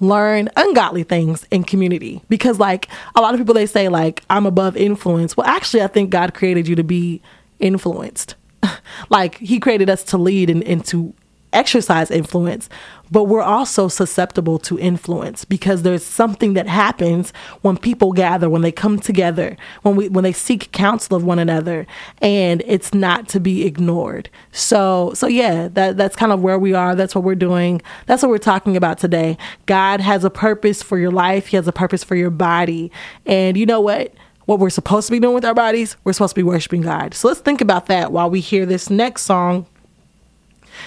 learn 0.00 0.48
ungodly 0.56 1.02
things 1.02 1.46
in 1.50 1.64
community. 1.64 2.22
Because 2.28 2.58
like 2.58 2.88
a 3.14 3.20
lot 3.20 3.34
of 3.34 3.40
people 3.40 3.54
they 3.54 3.66
say 3.66 3.88
like 3.88 4.22
i'm 4.30 4.46
above 4.46 4.76
influence. 4.76 5.36
Well 5.36 5.46
actually 5.46 5.82
i 5.82 5.86
think 5.86 6.10
god 6.10 6.34
created 6.34 6.68
you 6.68 6.76
to 6.76 6.84
be 6.84 7.20
influenced. 7.58 8.34
Like 9.10 9.36
he 9.38 9.60
created 9.60 9.88
us 9.88 10.02
to 10.04 10.18
lead 10.18 10.50
and, 10.50 10.64
and 10.64 10.84
to 10.86 11.14
exercise 11.52 12.10
influence, 12.10 12.68
but 13.10 13.24
we're 13.24 13.42
also 13.42 13.88
susceptible 13.88 14.58
to 14.58 14.78
influence 14.78 15.44
because 15.44 15.82
there's 15.82 16.04
something 16.04 16.54
that 16.54 16.66
happens 16.66 17.32
when 17.62 17.76
people 17.76 18.12
gather, 18.12 18.50
when 18.50 18.62
they 18.62 18.72
come 18.72 18.98
together, 18.98 19.56
when 19.82 19.96
we 19.96 20.08
when 20.08 20.24
they 20.24 20.32
seek 20.32 20.70
counsel 20.72 21.16
of 21.16 21.24
one 21.24 21.38
another, 21.38 21.86
and 22.20 22.62
it's 22.66 22.92
not 22.92 23.28
to 23.28 23.40
be 23.40 23.64
ignored. 23.64 24.28
So 24.52 25.12
so 25.14 25.26
yeah, 25.26 25.68
that 25.68 25.96
that's 25.96 26.16
kind 26.16 26.32
of 26.32 26.42
where 26.42 26.58
we 26.58 26.74
are. 26.74 26.94
That's 26.94 27.14
what 27.14 27.24
we're 27.24 27.34
doing. 27.34 27.80
That's 28.06 28.22
what 28.22 28.30
we're 28.30 28.38
talking 28.38 28.76
about 28.76 28.98
today. 28.98 29.38
God 29.66 30.00
has 30.00 30.24
a 30.24 30.30
purpose 30.30 30.82
for 30.82 30.98
your 30.98 31.12
life. 31.12 31.46
He 31.46 31.56
has 31.56 31.68
a 31.68 31.72
purpose 31.72 32.04
for 32.04 32.14
your 32.14 32.30
body. 32.30 32.92
And 33.26 33.56
you 33.56 33.66
know 33.66 33.80
what? 33.80 34.12
What 34.44 34.60
we're 34.60 34.70
supposed 34.70 35.08
to 35.08 35.12
be 35.12 35.20
doing 35.20 35.34
with 35.34 35.44
our 35.44 35.54
bodies, 35.54 35.96
we're 36.04 36.14
supposed 36.14 36.34
to 36.34 36.38
be 36.38 36.42
worshiping 36.42 36.80
God. 36.80 37.12
So 37.12 37.28
let's 37.28 37.40
think 37.40 37.60
about 37.60 37.86
that 37.86 38.12
while 38.12 38.30
we 38.30 38.40
hear 38.40 38.64
this 38.64 38.88
next 38.88 39.22
song 39.22 39.66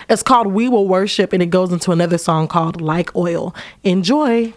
it's 0.09 0.23
called 0.23 0.47
We 0.47 0.69
Will 0.69 0.87
Worship, 0.87 1.33
and 1.33 1.41
it 1.41 1.49
goes 1.49 1.71
into 1.71 1.91
another 1.91 2.17
song 2.17 2.47
called 2.47 2.81
Like 2.81 3.15
Oil. 3.15 3.53
Enjoy. 3.83 4.53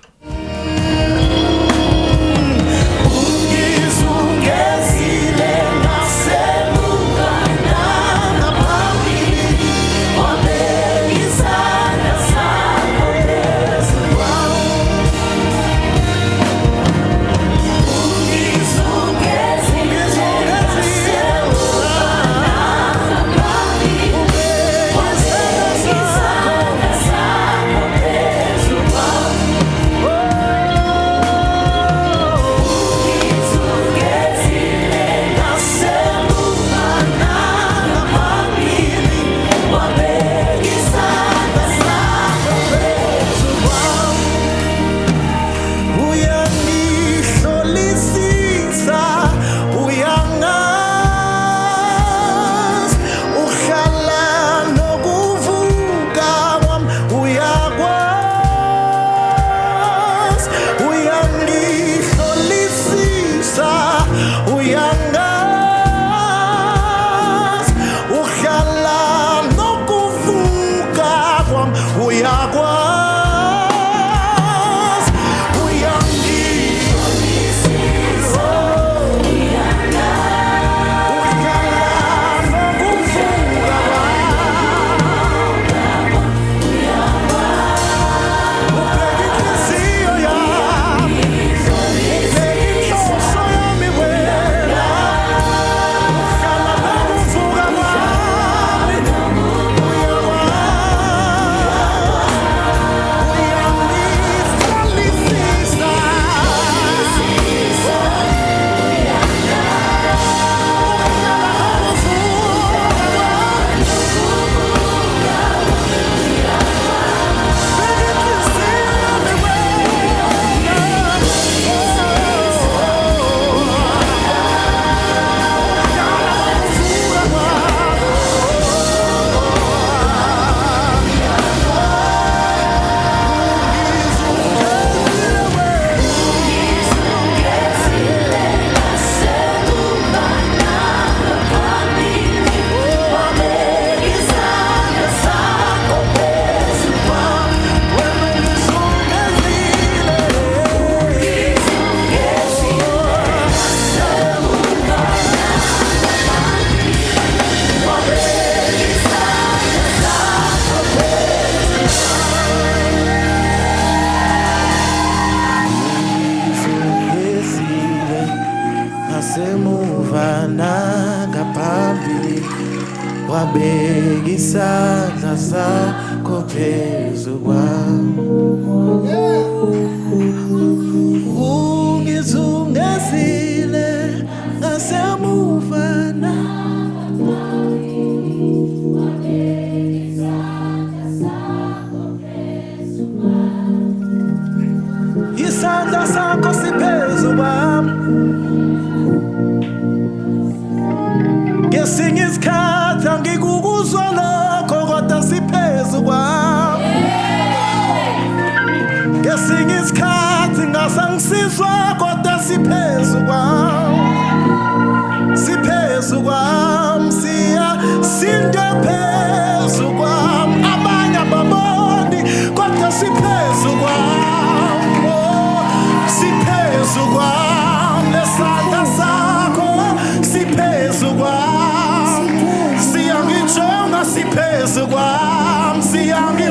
Siphezu 234.66 234.86
kwam 234.86 235.82
siyangihola 235.82 236.43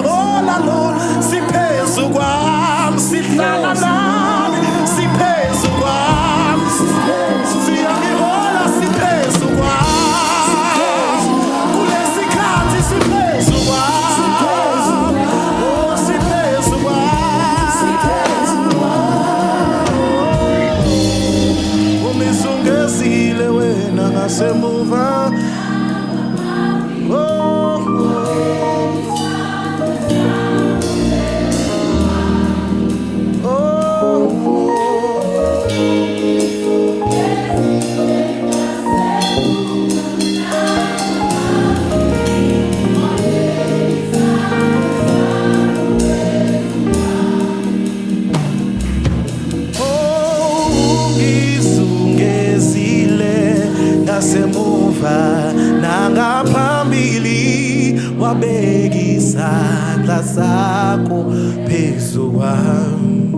sakho 60.24 61.32
phezu 61.67 62.32
kwami. 62.32 63.34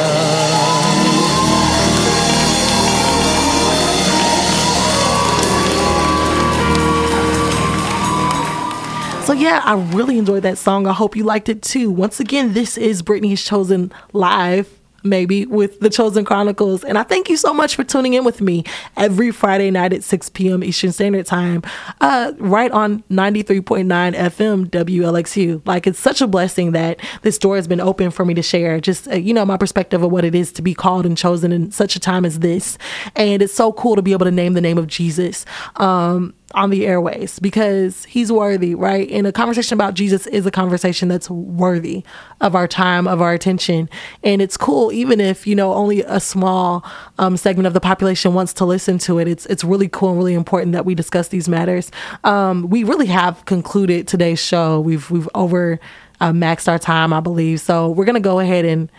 So 9.29 9.35
yeah, 9.35 9.61
I 9.62 9.74
really 9.74 10.16
enjoyed 10.16 10.43
that 10.45 10.57
song. 10.57 10.87
I 10.87 10.95
hope 10.95 11.14
you 11.14 11.22
liked 11.22 11.51
it 11.51 11.61
too. 11.61 11.91
Once 11.91 12.18
again, 12.18 12.55
this 12.55 12.79
is 12.79 13.03
Brittany's 13.03 13.45
Chosen 13.45 13.93
live. 14.14 14.70
Maybe 15.05 15.45
with 15.45 15.79
the 15.81 15.91
Chosen 15.91 16.24
Chronicles. 16.24 16.83
And 16.83 16.97
I 16.97 17.03
thank 17.03 17.29
you 17.29 17.37
so 17.37 17.53
much 17.53 17.76
for 17.76 17.85
tuning 17.85 18.14
in 18.14 18.24
with 18.24 18.41
me 18.41 18.64
every 18.97 19.31
Friday 19.31 19.70
night 19.70 19.93
at 19.93 20.03
6 20.03 20.31
p.m. 20.31 20.64
Eastern 20.64 20.93
Standard 20.93 21.26
Time, 21.26 21.62
uh, 22.01 22.33
right 22.39 22.70
on 22.72 23.03
93.9 23.11 23.85
FM 23.87 24.70
WLXU. 24.70 25.62
Like, 25.66 25.87
it's 25.87 26.01
such 26.01 26.22
a 26.22 26.26
blessing 26.26 26.72
that 26.72 26.99
this 27.20 27.37
door 27.37 27.57
has 27.57 27.68
been 27.68 27.81
open 27.81 28.11
for 28.11 28.24
me 28.24 28.33
to 28.33 28.43
share 28.43 28.81
just, 28.81 29.09
uh, 29.09 29.14
you 29.14 29.35
know, 29.35 29.45
my 29.45 29.59
perspective 29.59 30.03
of 30.03 30.11
what 30.11 30.24
it 30.24 30.35
is 30.35 30.51
to 30.53 30.62
be 30.62 30.72
called 30.72 31.05
and 31.05 31.18
chosen 31.18 31.53
in 31.53 31.70
such 31.70 31.95
a 31.95 32.01
time 32.01 32.24
as 32.24 32.41
this. 32.41 32.79
And 33.14 33.43
it's 33.43 33.55
so 33.55 33.72
cool 33.74 33.95
to 33.95 34.03
be 34.03 34.12
able 34.12 34.24
to 34.24 34.33
name 34.33 34.55
the 34.55 34.62
name 34.62 34.79
of 34.79 34.87
Jesus. 34.87 35.45
Um, 35.76 36.35
on 36.55 36.70
the 36.70 36.86
airways 36.86 37.38
because 37.38 38.05
he's 38.07 38.32
worthy, 38.32 38.74
right? 38.74 39.09
And 39.11 39.26
a 39.26 39.32
conversation 39.32 39.74
about 39.74 39.94
Jesus 39.94 40.26
is 40.28 40.46
a 40.46 40.51
conversation 40.51 41.09
that's 41.09 41.28
worthy 41.28 42.05
of 42.40 42.55
our 42.55 42.66
time, 42.66 43.07
of 43.07 43.20
our 43.20 43.34
attention. 43.34 43.88
And 44.24 44.40
it's 44.40 44.57
cool, 44.57 44.90
even 44.90 45.20
if, 45.20 45.46
you 45.46 45.55
know, 45.55 45.74
only 45.74 46.03
a 46.03 46.20
small 46.20 46.84
um, 47.18 47.36
segment 47.36 47.66
of 47.66 47.74
the 47.74 47.80
population 47.80 48.32
wants 48.32 48.55
to 48.55 48.64
listen 48.64 48.99
to 48.99 49.18
it. 49.18 49.28
It's 49.28 49.44
it's 49.46 49.62
really 49.62 49.88
cool 49.88 50.11
and 50.11 50.18
really 50.18 50.34
important 50.34 50.72
that 50.72 50.86
we 50.86 50.94
discuss 50.94 51.28
these 51.28 51.49
matters. 51.49 51.90
Um, 52.24 52.70
we 52.70 52.82
really 52.82 53.07
have 53.07 53.44
concluded 53.44 54.09
today's 54.09 54.40
show. 54.40 54.80
We've 54.80 55.11
we've 55.11 55.28
over 55.34 55.78
uh, 56.20 56.32
maxed 56.32 56.68
our 56.68 56.78
time, 56.78 57.12
I 57.12 57.20
believe. 57.20 57.61
So 57.61 57.90
we're 57.90 58.07
gonna 58.07 58.20
go 58.20 58.38
ahead 58.38 58.64
and 58.64 58.90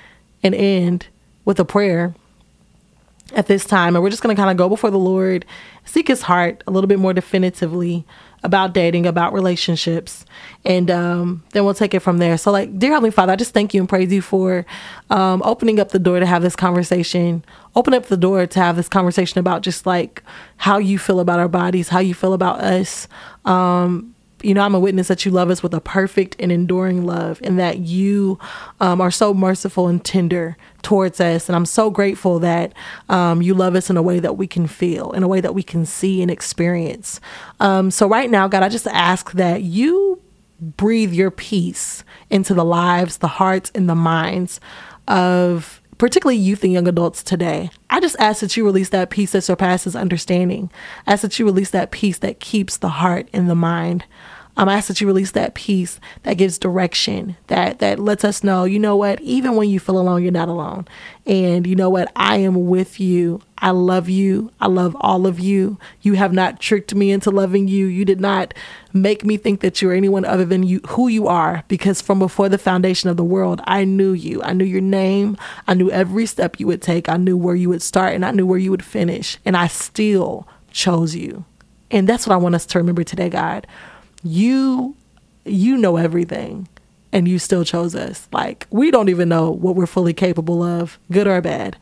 and 0.44 0.54
end 0.54 1.08
with 1.46 1.60
a 1.60 1.66
prayer 1.66 2.14
at 3.34 3.48
this 3.48 3.66
time. 3.66 3.96
And 3.96 4.04
we're 4.04 4.10
just 4.10 4.22
going 4.24 4.36
to 4.36 4.40
kind 4.40 4.52
of 4.52 4.58
go 4.58 4.70
before 4.70 4.92
the 4.92 5.00
Lord, 5.00 5.46
seek 5.86 6.08
his 6.08 6.22
heart 6.22 6.64
a 6.68 6.72
little 6.72 6.88
bit 6.88 7.00
more 7.00 7.14
definitively 7.14 8.06
about 8.44 8.74
dating, 8.74 9.06
about 9.06 9.34
relationships. 9.34 10.26
And 10.64 10.90
um, 10.90 11.44
then 11.52 11.66
we'll 11.66 11.74
take 11.74 11.94
it 11.94 12.00
from 12.00 12.20
there. 12.20 12.38
So, 12.38 12.52
like, 12.52 12.78
dear 12.80 12.92
Heavenly 12.92 13.12
Father, 13.12 13.34
I 13.34 13.36
just 13.36 13.54
thank 13.54 13.74
you 13.74 13.82
and 13.82 13.90
praise 13.90 14.12
you 14.12 14.22
for 14.22 14.66
um, 15.10 15.42
opening 15.44 15.80
up 15.80 15.90
the 15.90 16.00
door 16.00 16.20
to 16.20 16.26
have 16.26 16.42
this 16.42 16.56
conversation, 16.56 17.44
open 17.76 17.94
up 17.94 18.06
the 18.06 18.18
door 18.18 18.46
to 18.48 18.60
have 18.60 18.76
this 18.76 18.88
conversation 18.88 19.40
about 19.40 19.62
just 19.62 19.86
like 19.86 20.24
how 20.58 20.78
you 20.78 20.98
feel 20.98 21.20
about 21.20 21.40
our 21.40 21.50
bodies, 21.50 21.90
how 21.90 22.00
you 22.00 22.14
feel 22.14 22.34
about 22.34 22.62
us. 22.62 23.08
Um, 23.46 24.16
you 24.42 24.54
know, 24.54 24.62
I'm 24.62 24.76
a 24.76 24.80
witness 24.80 25.08
that 25.08 25.26
you 25.26 25.32
love 25.32 25.50
us 25.50 25.62
with 25.62 25.74
a 25.74 25.82
perfect 25.82 26.36
and 26.40 26.52
enduring 26.52 27.06
love, 27.06 27.40
and 27.44 27.60
that 27.60 27.80
you 27.80 28.40
um, 28.80 29.02
are 29.02 29.12
so 29.12 29.34
merciful 29.34 29.88
and 29.88 30.04
tender 30.04 30.58
towards 30.82 31.20
us. 31.20 31.50
And 31.50 31.56
I'm 31.56 31.66
so 31.66 31.90
grateful 31.90 32.40
that 32.40 32.74
um, 33.10 33.42
you 33.42 33.54
love 33.54 33.76
us 33.76 33.90
in 33.90 33.98
a 33.98 34.02
way 34.02 34.20
that 34.20 34.38
we 34.38 34.48
can 34.48 34.68
feel, 34.68 35.12
in 35.12 35.24
a 35.24 35.28
way 35.28 35.42
that 35.42 35.54
we 35.54 35.64
can 35.64 35.86
see 35.86 36.22
and 36.22 36.32
experience. 36.32 37.20
Um, 37.60 37.92
so, 37.92 38.08
right 38.08 38.30
now, 38.30 38.48
God, 38.48 38.64
I 38.64 38.70
just 38.70 38.88
ask 38.88 39.32
that 39.34 39.64
you 39.64 40.22
breathe 40.60 41.14
your 41.14 41.32
peace 41.32 42.04
into 42.30 42.54
the 42.54 42.66
lives, 42.66 43.18
the 43.18 43.28
hearts, 43.28 43.72
and 43.74 43.90
the 43.90 43.96
minds 43.96 44.60
of 45.08 45.79
particularly 46.00 46.38
youth 46.38 46.64
and 46.64 46.74
young 46.74 46.88
adults 46.88 47.22
today. 47.22 47.70
I 47.92 48.00
just 48.00 48.16
ask 48.18 48.40
that 48.42 48.58
you 48.58 48.66
release 48.66 48.90
that 48.90 49.12
peace 49.12 49.34
that 49.34 49.44
surpasses 49.44 49.96
understanding. 49.96 50.72
I 51.06 51.14
ask 51.14 51.22
that 51.22 51.38
you 51.38 51.46
release 51.46 51.70
that 51.70 51.92
peace 51.92 52.18
that 52.20 52.40
keeps 52.40 52.78
the 52.78 52.90
heart 52.90 53.30
and 53.32 53.48
the 53.48 53.56
mind. 53.56 54.06
Um, 54.60 54.68
I 54.68 54.74
ask 54.74 54.90
that 54.90 55.00
you 55.00 55.08
release 55.08 55.32
that 55.32 55.54
peace 55.54 56.02
that 56.24 56.34
gives 56.34 56.60
direction, 56.60 57.38
that 57.48 57.80
that 57.80 57.98
lets 57.98 58.26
us 58.26 58.44
know, 58.44 58.66
you 58.66 58.78
know 58.78 58.98
what, 58.98 59.22
even 59.22 59.56
when 59.56 59.70
you 59.70 59.80
feel 59.80 59.98
alone, 59.98 60.22
you're 60.22 60.34
not 60.34 60.50
alone. 60.50 60.86
And 61.26 61.66
you 61.66 61.78
know 61.78 61.90
what, 61.90 62.12
I 62.18 62.40
am 62.40 62.68
with 62.68 63.00
you. 63.00 63.42
I 63.60 63.70
love 63.70 64.10
you. 64.10 64.52
I 64.60 64.68
love 64.68 64.98
all 65.00 65.26
of 65.26 65.40
you. 65.40 65.78
You 66.02 66.16
have 66.16 66.34
not 66.34 66.60
tricked 66.60 66.94
me 66.94 67.10
into 67.10 67.32
loving 67.32 67.70
you. 67.70 67.86
You 67.86 68.04
did 68.04 68.20
not 68.20 68.54
make 68.92 69.24
me 69.24 69.38
think 69.38 69.62
that 69.62 69.82
you're 69.82 69.94
anyone 69.94 70.26
other 70.26 70.44
than 70.44 70.64
you 70.64 70.82
who 70.90 71.08
you 71.08 71.28
are 71.28 71.64
because 71.70 72.02
from 72.02 72.20
before 72.20 72.50
the 72.50 72.58
foundation 72.58 73.10
of 73.10 73.16
the 73.16 73.24
world, 73.24 73.62
I 73.64 73.86
knew 73.86 74.12
you. 74.12 74.44
I 74.44 74.52
knew 74.52 74.66
your 74.66 74.82
name. 74.82 75.38
I 75.70 75.74
knew 75.74 75.90
every 75.90 76.26
step 76.26 76.60
you 76.60 76.68
would 76.68 76.82
take. 76.82 77.08
I 77.08 77.16
knew 77.16 77.38
where 77.38 77.56
you 77.56 77.70
would 77.70 77.82
start 77.82 78.14
and 78.14 78.26
I 78.26 78.32
knew 78.32 78.46
where 78.46 78.60
you 78.60 78.72
would 78.72 78.84
finish. 78.84 79.38
And 79.46 79.56
I 79.56 79.68
still 79.68 80.50
chose 80.70 81.16
you. 81.16 81.46
And 81.90 82.10
that's 82.10 82.28
what 82.28 82.34
I 82.34 82.38
want 82.38 82.56
us 82.56 82.66
to 82.66 82.78
remember 82.78 83.06
today, 83.06 83.30
God 83.30 83.66
you 84.24 84.96
you 85.46 85.78
know 85.78 85.98
everything 85.98 86.68
and 87.12 87.28
you 87.28 87.40
still 87.40 87.64
chose 87.64 87.96
us. 87.96 88.28
Like 88.32 88.68
we 88.70 88.92
don't 88.92 89.10
even 89.10 89.30
know 89.30 89.52
what 89.52 89.76
we're 89.76 89.88
fully 89.88 90.14
capable 90.14 90.62
of 90.62 91.00
good 91.12 91.28
or 91.28 91.42
bad. 91.42 91.78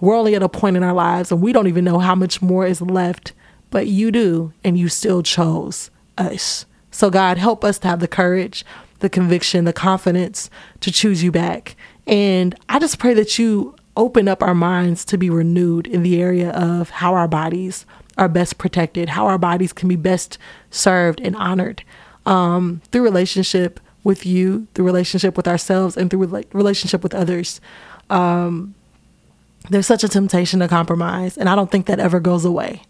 We're 0.00 0.16
only 0.16 0.34
at 0.34 0.42
a 0.42 0.48
point 0.48 0.76
in 0.76 0.82
our 0.82 0.94
lives 0.94 1.30
and 1.32 1.42
we 1.42 1.52
don't 1.52 1.66
even 1.66 1.84
know 1.84 1.98
how 1.98 2.14
much 2.14 2.40
more 2.40 2.66
is 2.66 2.80
left 2.80 3.32
but 3.70 3.86
you 3.86 4.10
do 4.10 4.52
and 4.64 4.76
you 4.76 4.88
still 4.88 5.22
chose 5.22 5.90
us. 6.18 6.66
So 6.90 7.10
god 7.10 7.38
help 7.38 7.64
us 7.64 7.78
to 7.80 7.88
have 7.88 8.00
the 8.00 8.08
courage 8.08 8.64
the 9.00 9.08
conviction 9.08 9.64
the 9.64 9.72
confidence 9.72 10.50
to 10.80 10.92
choose 10.92 11.22
you 11.22 11.32
back. 11.32 11.76
And 12.06 12.54
i 12.68 12.78
just 12.78 12.98
pray 12.98 13.14
that 13.14 13.38
you 13.38 13.74
open 13.96 14.28
up 14.28 14.42
our 14.42 14.54
minds 14.54 15.04
to 15.04 15.18
be 15.18 15.28
renewed 15.28 15.86
in 15.86 16.02
the 16.02 16.20
area 16.20 16.50
of 16.50 16.90
how 16.90 17.14
our 17.14 17.28
bodies 17.28 17.84
are 18.20 18.28
best 18.28 18.58
protected, 18.58 19.08
how 19.08 19.26
our 19.26 19.38
bodies 19.38 19.72
can 19.72 19.88
be 19.88 19.96
best 19.96 20.38
served 20.70 21.20
and 21.26 21.34
honored 21.36 21.82
um, 22.26 22.80
through 22.90 23.02
relationship 23.02 23.80
with 24.04 24.24
you, 24.24 24.66
through 24.74 24.86
relationship 24.86 25.36
with 25.36 25.48
ourselves, 25.48 25.96
and 25.96 26.08
through 26.10 26.26
rela- 26.26 26.54
relationship 26.54 27.02
with 27.02 27.14
others. 27.14 27.60
Um, 28.08 28.74
there's 29.70 29.86
such 29.86 30.04
a 30.04 30.08
temptation 30.08 30.60
to 30.60 30.68
compromise, 30.68 31.36
and 31.38 31.48
I 31.48 31.54
don't 31.56 31.70
think 31.70 31.86
that 31.86 31.98
ever 31.98 32.20
goes 32.20 32.44
away. 32.44 32.82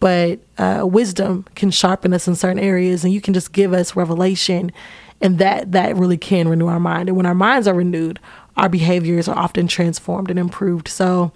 But 0.00 0.40
uh, 0.58 0.82
wisdom 0.98 1.44
can 1.54 1.70
sharpen 1.70 2.12
us 2.14 2.26
in 2.26 2.34
certain 2.34 2.58
areas, 2.58 3.04
and 3.04 3.12
you 3.14 3.20
can 3.20 3.34
just 3.34 3.52
give 3.52 3.72
us 3.72 3.94
revelation 3.96 4.72
And 5.22 5.38
that 5.38 5.70
that 5.72 5.96
really 5.96 6.18
can 6.18 6.48
renew 6.48 6.66
our 6.66 6.80
mind. 6.80 7.08
And 7.08 7.16
when 7.16 7.26
our 7.26 7.34
minds 7.34 7.68
are 7.68 7.74
renewed, 7.74 8.18
our 8.56 8.68
behaviors 8.68 9.28
are 9.28 9.38
often 9.38 9.68
transformed 9.68 10.28
and 10.30 10.38
improved. 10.38 10.88
So 10.88 11.32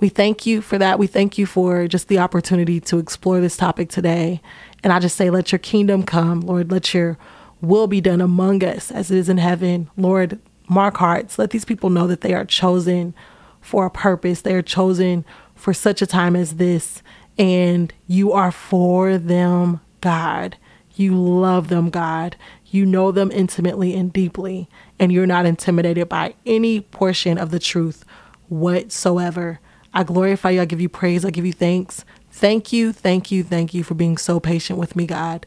we 0.00 0.08
thank 0.08 0.46
you 0.46 0.60
for 0.60 0.78
that. 0.78 0.98
We 0.98 1.06
thank 1.06 1.38
you 1.38 1.46
for 1.46 1.88
just 1.88 2.08
the 2.08 2.18
opportunity 2.18 2.80
to 2.80 2.98
explore 2.98 3.40
this 3.40 3.56
topic 3.56 3.88
today. 3.88 4.40
And 4.84 4.92
I 4.92 5.00
just 5.00 5.16
say, 5.16 5.30
let 5.30 5.50
your 5.50 5.58
kingdom 5.58 6.04
come, 6.04 6.40
Lord. 6.40 6.70
Let 6.70 6.94
your 6.94 7.18
will 7.60 7.88
be 7.88 8.00
done 8.00 8.20
among 8.20 8.62
us 8.62 8.90
as 8.92 9.10
it 9.10 9.18
is 9.18 9.28
in 9.28 9.38
heaven. 9.38 9.90
Lord, 9.96 10.38
mark 10.68 10.98
hearts. 10.98 11.38
Let 11.38 11.50
these 11.50 11.64
people 11.64 11.90
know 11.90 12.06
that 12.06 12.20
they 12.20 12.34
are 12.34 12.44
chosen 12.44 13.14
for 13.60 13.86
a 13.86 13.90
purpose. 13.90 14.42
They 14.42 14.54
are 14.54 14.62
chosen 14.62 15.24
for 15.56 15.74
such 15.74 16.00
a 16.00 16.06
time 16.06 16.36
as 16.36 16.56
this. 16.56 17.02
And 17.36 17.92
you 18.06 18.32
are 18.32 18.52
for 18.52 19.18
them, 19.18 19.80
God. 20.00 20.56
You 20.94 21.14
love 21.16 21.68
them, 21.68 21.90
God. 21.90 22.36
You 22.66 22.86
know 22.86 23.10
them 23.10 23.32
intimately 23.32 23.96
and 23.96 24.12
deeply. 24.12 24.68
And 24.98 25.12
you're 25.12 25.26
not 25.26 25.46
intimidated 25.46 26.08
by 26.08 26.34
any 26.46 26.80
portion 26.80 27.38
of 27.38 27.50
the 27.50 27.58
truth 27.58 28.04
whatsoever. 28.48 29.58
I 29.94 30.02
glorify 30.02 30.50
you. 30.50 30.60
I 30.60 30.64
give 30.64 30.80
you 30.80 30.88
praise. 30.88 31.24
I 31.24 31.30
give 31.30 31.46
you 31.46 31.52
thanks. 31.52 32.04
Thank 32.30 32.72
you, 32.72 32.92
thank 32.92 33.32
you, 33.32 33.42
thank 33.42 33.74
you 33.74 33.82
for 33.82 33.94
being 33.94 34.16
so 34.16 34.38
patient 34.38 34.78
with 34.78 34.94
me, 34.94 35.06
God. 35.06 35.44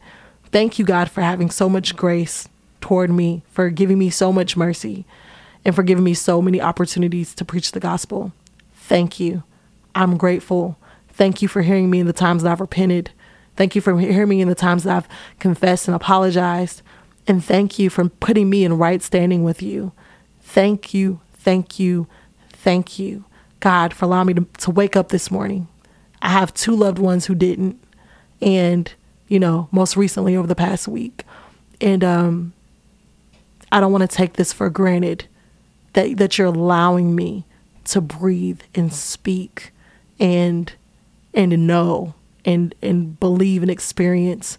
Thank 0.50 0.78
you, 0.78 0.84
God, 0.84 1.10
for 1.10 1.22
having 1.22 1.48
so 1.48 1.66
much 1.66 1.96
grace 1.96 2.50
toward 2.82 3.10
me, 3.10 3.42
for 3.48 3.70
giving 3.70 3.98
me 3.98 4.10
so 4.10 4.30
much 4.30 4.58
mercy, 4.58 5.06
and 5.64 5.74
for 5.74 5.82
giving 5.82 6.04
me 6.04 6.12
so 6.12 6.42
many 6.42 6.60
opportunities 6.60 7.34
to 7.36 7.46
preach 7.46 7.72
the 7.72 7.80
gospel. 7.80 8.32
Thank 8.74 9.18
you. 9.18 9.42
I'm 9.94 10.18
grateful. 10.18 10.76
Thank 11.08 11.40
you 11.40 11.48
for 11.48 11.62
hearing 11.62 11.88
me 11.88 12.00
in 12.00 12.06
the 12.06 12.12
times 12.12 12.42
that 12.42 12.52
I've 12.52 12.60
repented. 12.60 13.10
Thank 13.56 13.74
you 13.74 13.80
for 13.80 13.98
hearing 13.98 14.28
me 14.28 14.42
in 14.42 14.48
the 14.48 14.54
times 14.54 14.84
that 14.84 14.94
I've 14.94 15.38
confessed 15.38 15.88
and 15.88 15.94
apologized. 15.94 16.82
And 17.26 17.42
thank 17.42 17.78
you 17.78 17.88
for 17.88 18.08
putting 18.08 18.50
me 18.50 18.64
in 18.64 18.76
right 18.76 19.02
standing 19.02 19.44
with 19.44 19.62
you. 19.62 19.92
Thank 20.42 20.92
you, 20.92 21.20
thank 21.32 21.78
you, 21.78 22.06
thank 22.50 22.98
you, 22.98 23.24
God, 23.62 23.94
for 23.94 24.04
allowing 24.04 24.26
me 24.26 24.34
to, 24.34 24.46
to 24.58 24.70
wake 24.70 24.96
up 24.96 25.08
this 25.08 25.30
morning. 25.30 25.68
I 26.20 26.28
have 26.30 26.52
two 26.52 26.74
loved 26.74 26.98
ones 26.98 27.26
who 27.26 27.34
didn't. 27.34 27.82
And, 28.40 28.92
you 29.28 29.38
know, 29.38 29.68
most 29.70 29.96
recently 29.96 30.36
over 30.36 30.48
the 30.48 30.56
past 30.56 30.88
week. 30.88 31.24
And 31.80 32.02
um, 32.02 32.52
I 33.70 33.80
don't 33.80 33.92
want 33.92 34.02
to 34.02 34.16
take 34.16 34.34
this 34.34 34.52
for 34.52 34.68
granted 34.68 35.26
that, 35.92 36.16
that 36.16 36.36
you're 36.38 36.48
allowing 36.48 37.14
me 37.14 37.44
to 37.84 38.00
breathe 38.00 38.60
and 38.74 38.92
speak 38.92 39.72
and 40.20 40.72
and 41.34 41.66
know 41.66 42.14
and 42.44 42.74
and 42.82 43.18
believe 43.18 43.62
and 43.62 43.70
experience 43.70 44.58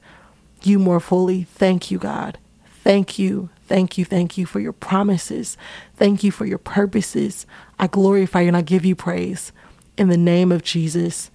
you 0.63 0.79
more 0.79 0.99
fully. 0.99 1.43
Thank 1.43 1.91
you, 1.91 1.97
God. 1.97 2.37
Thank 2.83 3.17
you. 3.17 3.49
Thank 3.73 3.97
you. 3.97 4.05
Thank 4.05 4.37
you 4.37 4.45
for 4.45 4.59
your 4.59 4.71
promises. 4.71 5.57
Thank 5.95 6.23
you 6.23 6.29
for 6.29 6.45
your 6.45 6.59
purposes. 6.59 7.47
I 7.79 7.87
glorify 7.87 8.41
you 8.41 8.49
and 8.49 8.55
I 8.55 8.61
give 8.61 8.85
you 8.85 8.95
praise 8.95 9.51
in 9.97 10.09
the 10.09 10.15
name 10.15 10.51
of 10.51 10.61
Jesus. 10.61 11.31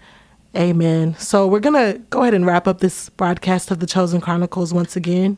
Amen. 0.54 1.16
So 1.18 1.48
we're 1.48 1.58
going 1.58 1.74
to 1.74 1.98
go 2.10 2.22
ahead 2.22 2.34
and 2.34 2.46
wrap 2.46 2.68
up 2.68 2.78
this 2.78 3.08
broadcast 3.08 3.72
of 3.72 3.80
the 3.80 3.88
Chosen 3.88 4.20
Chronicles 4.20 4.72
once 4.72 4.94
again. 4.94 5.36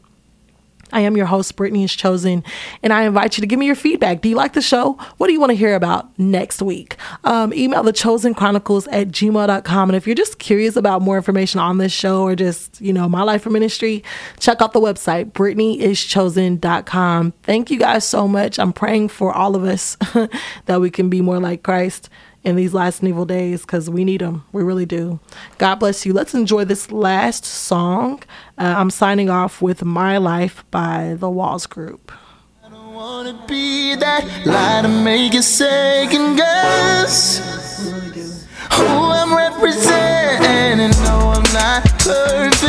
I 0.92 1.00
am 1.00 1.16
your 1.16 1.26
host, 1.26 1.56
Brittany 1.56 1.84
is 1.84 1.94
Chosen, 1.94 2.44
and 2.82 2.92
I 2.92 3.04
invite 3.04 3.36
you 3.36 3.40
to 3.40 3.46
give 3.46 3.58
me 3.58 3.66
your 3.66 3.74
feedback. 3.74 4.20
Do 4.20 4.28
you 4.28 4.36
like 4.36 4.52
the 4.52 4.62
show? 4.62 4.98
What 5.16 5.28
do 5.28 5.32
you 5.32 5.40
want 5.40 5.50
to 5.50 5.56
hear 5.56 5.74
about 5.74 6.16
next 6.18 6.62
week? 6.62 6.96
Um, 7.24 7.52
email 7.54 7.82
the 7.82 7.92
chosen 7.92 8.34
chronicles 8.34 8.86
at 8.88 9.08
gmail.com. 9.08 9.90
And 9.90 9.96
if 9.96 10.06
you're 10.06 10.14
just 10.14 10.38
curious 10.38 10.76
about 10.76 11.02
more 11.02 11.16
information 11.16 11.60
on 11.60 11.78
this 11.78 11.92
show 11.92 12.22
or 12.22 12.34
just, 12.34 12.80
you 12.80 12.92
know, 12.92 13.08
my 13.08 13.22
life 13.22 13.46
or 13.46 13.50
ministry, 13.50 14.04
check 14.38 14.60
out 14.60 14.72
the 14.72 14.80
website, 14.80 15.32
brittanyischosen.com. 15.32 17.32
Thank 17.42 17.70
you 17.70 17.78
guys 17.78 18.04
so 18.04 18.28
much. 18.28 18.58
I'm 18.58 18.72
praying 18.72 19.08
for 19.08 19.32
all 19.32 19.56
of 19.56 19.64
us 19.64 19.96
that 20.66 20.80
we 20.80 20.90
can 20.90 21.08
be 21.08 21.20
more 21.20 21.38
like 21.38 21.62
Christ 21.62 22.08
in 22.42 22.56
these 22.56 22.72
last 22.72 23.00
and 23.00 23.08
evil 23.08 23.24
days 23.26 23.62
because 23.62 23.90
we 23.90 24.04
need 24.04 24.20
them. 24.20 24.44
We 24.52 24.62
really 24.62 24.86
do. 24.86 25.20
God 25.58 25.76
bless 25.76 26.06
you. 26.06 26.12
Let's 26.12 26.34
enjoy 26.34 26.64
this 26.64 26.90
last 26.90 27.44
song. 27.44 28.22
Uh, 28.58 28.74
I'm 28.76 28.90
signing 28.90 29.28
off 29.28 29.60
with 29.60 29.84
My 29.84 30.16
Life 30.18 30.64
by 30.70 31.16
the 31.18 31.28
Walls 31.30 31.66
Group. 31.66 32.12
I 32.64 32.70
don't 32.70 32.94
wanna 32.94 33.44
be 33.46 33.94
that 33.96 34.24
lie 34.46 34.82
to 34.82 34.88
make 34.88 35.34
you 35.34 35.42
second 35.42 36.36
guess 36.36 37.38
who 38.72 38.86
I'm 38.86 39.34
representing. 39.36 40.90
No, 41.04 41.32
I'm 41.36 41.52
not 41.52 41.84
perfect. 41.98 42.59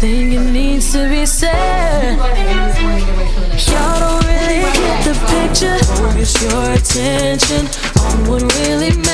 Think 0.00 0.32
it 0.32 0.50
needs 0.50 0.92
to 0.92 1.10
be 1.10 1.26
said. 1.26 2.16
Y'all 2.16 4.00
don't 4.00 4.24
really 4.24 4.62
get 4.72 5.04
the 5.04 5.12
picture. 5.28 5.78
Focus 5.94 6.42
your 6.42 6.72
attention 6.72 7.66
on 8.00 8.26
what 8.26 8.42
really 8.56 8.96
matters 8.96 9.09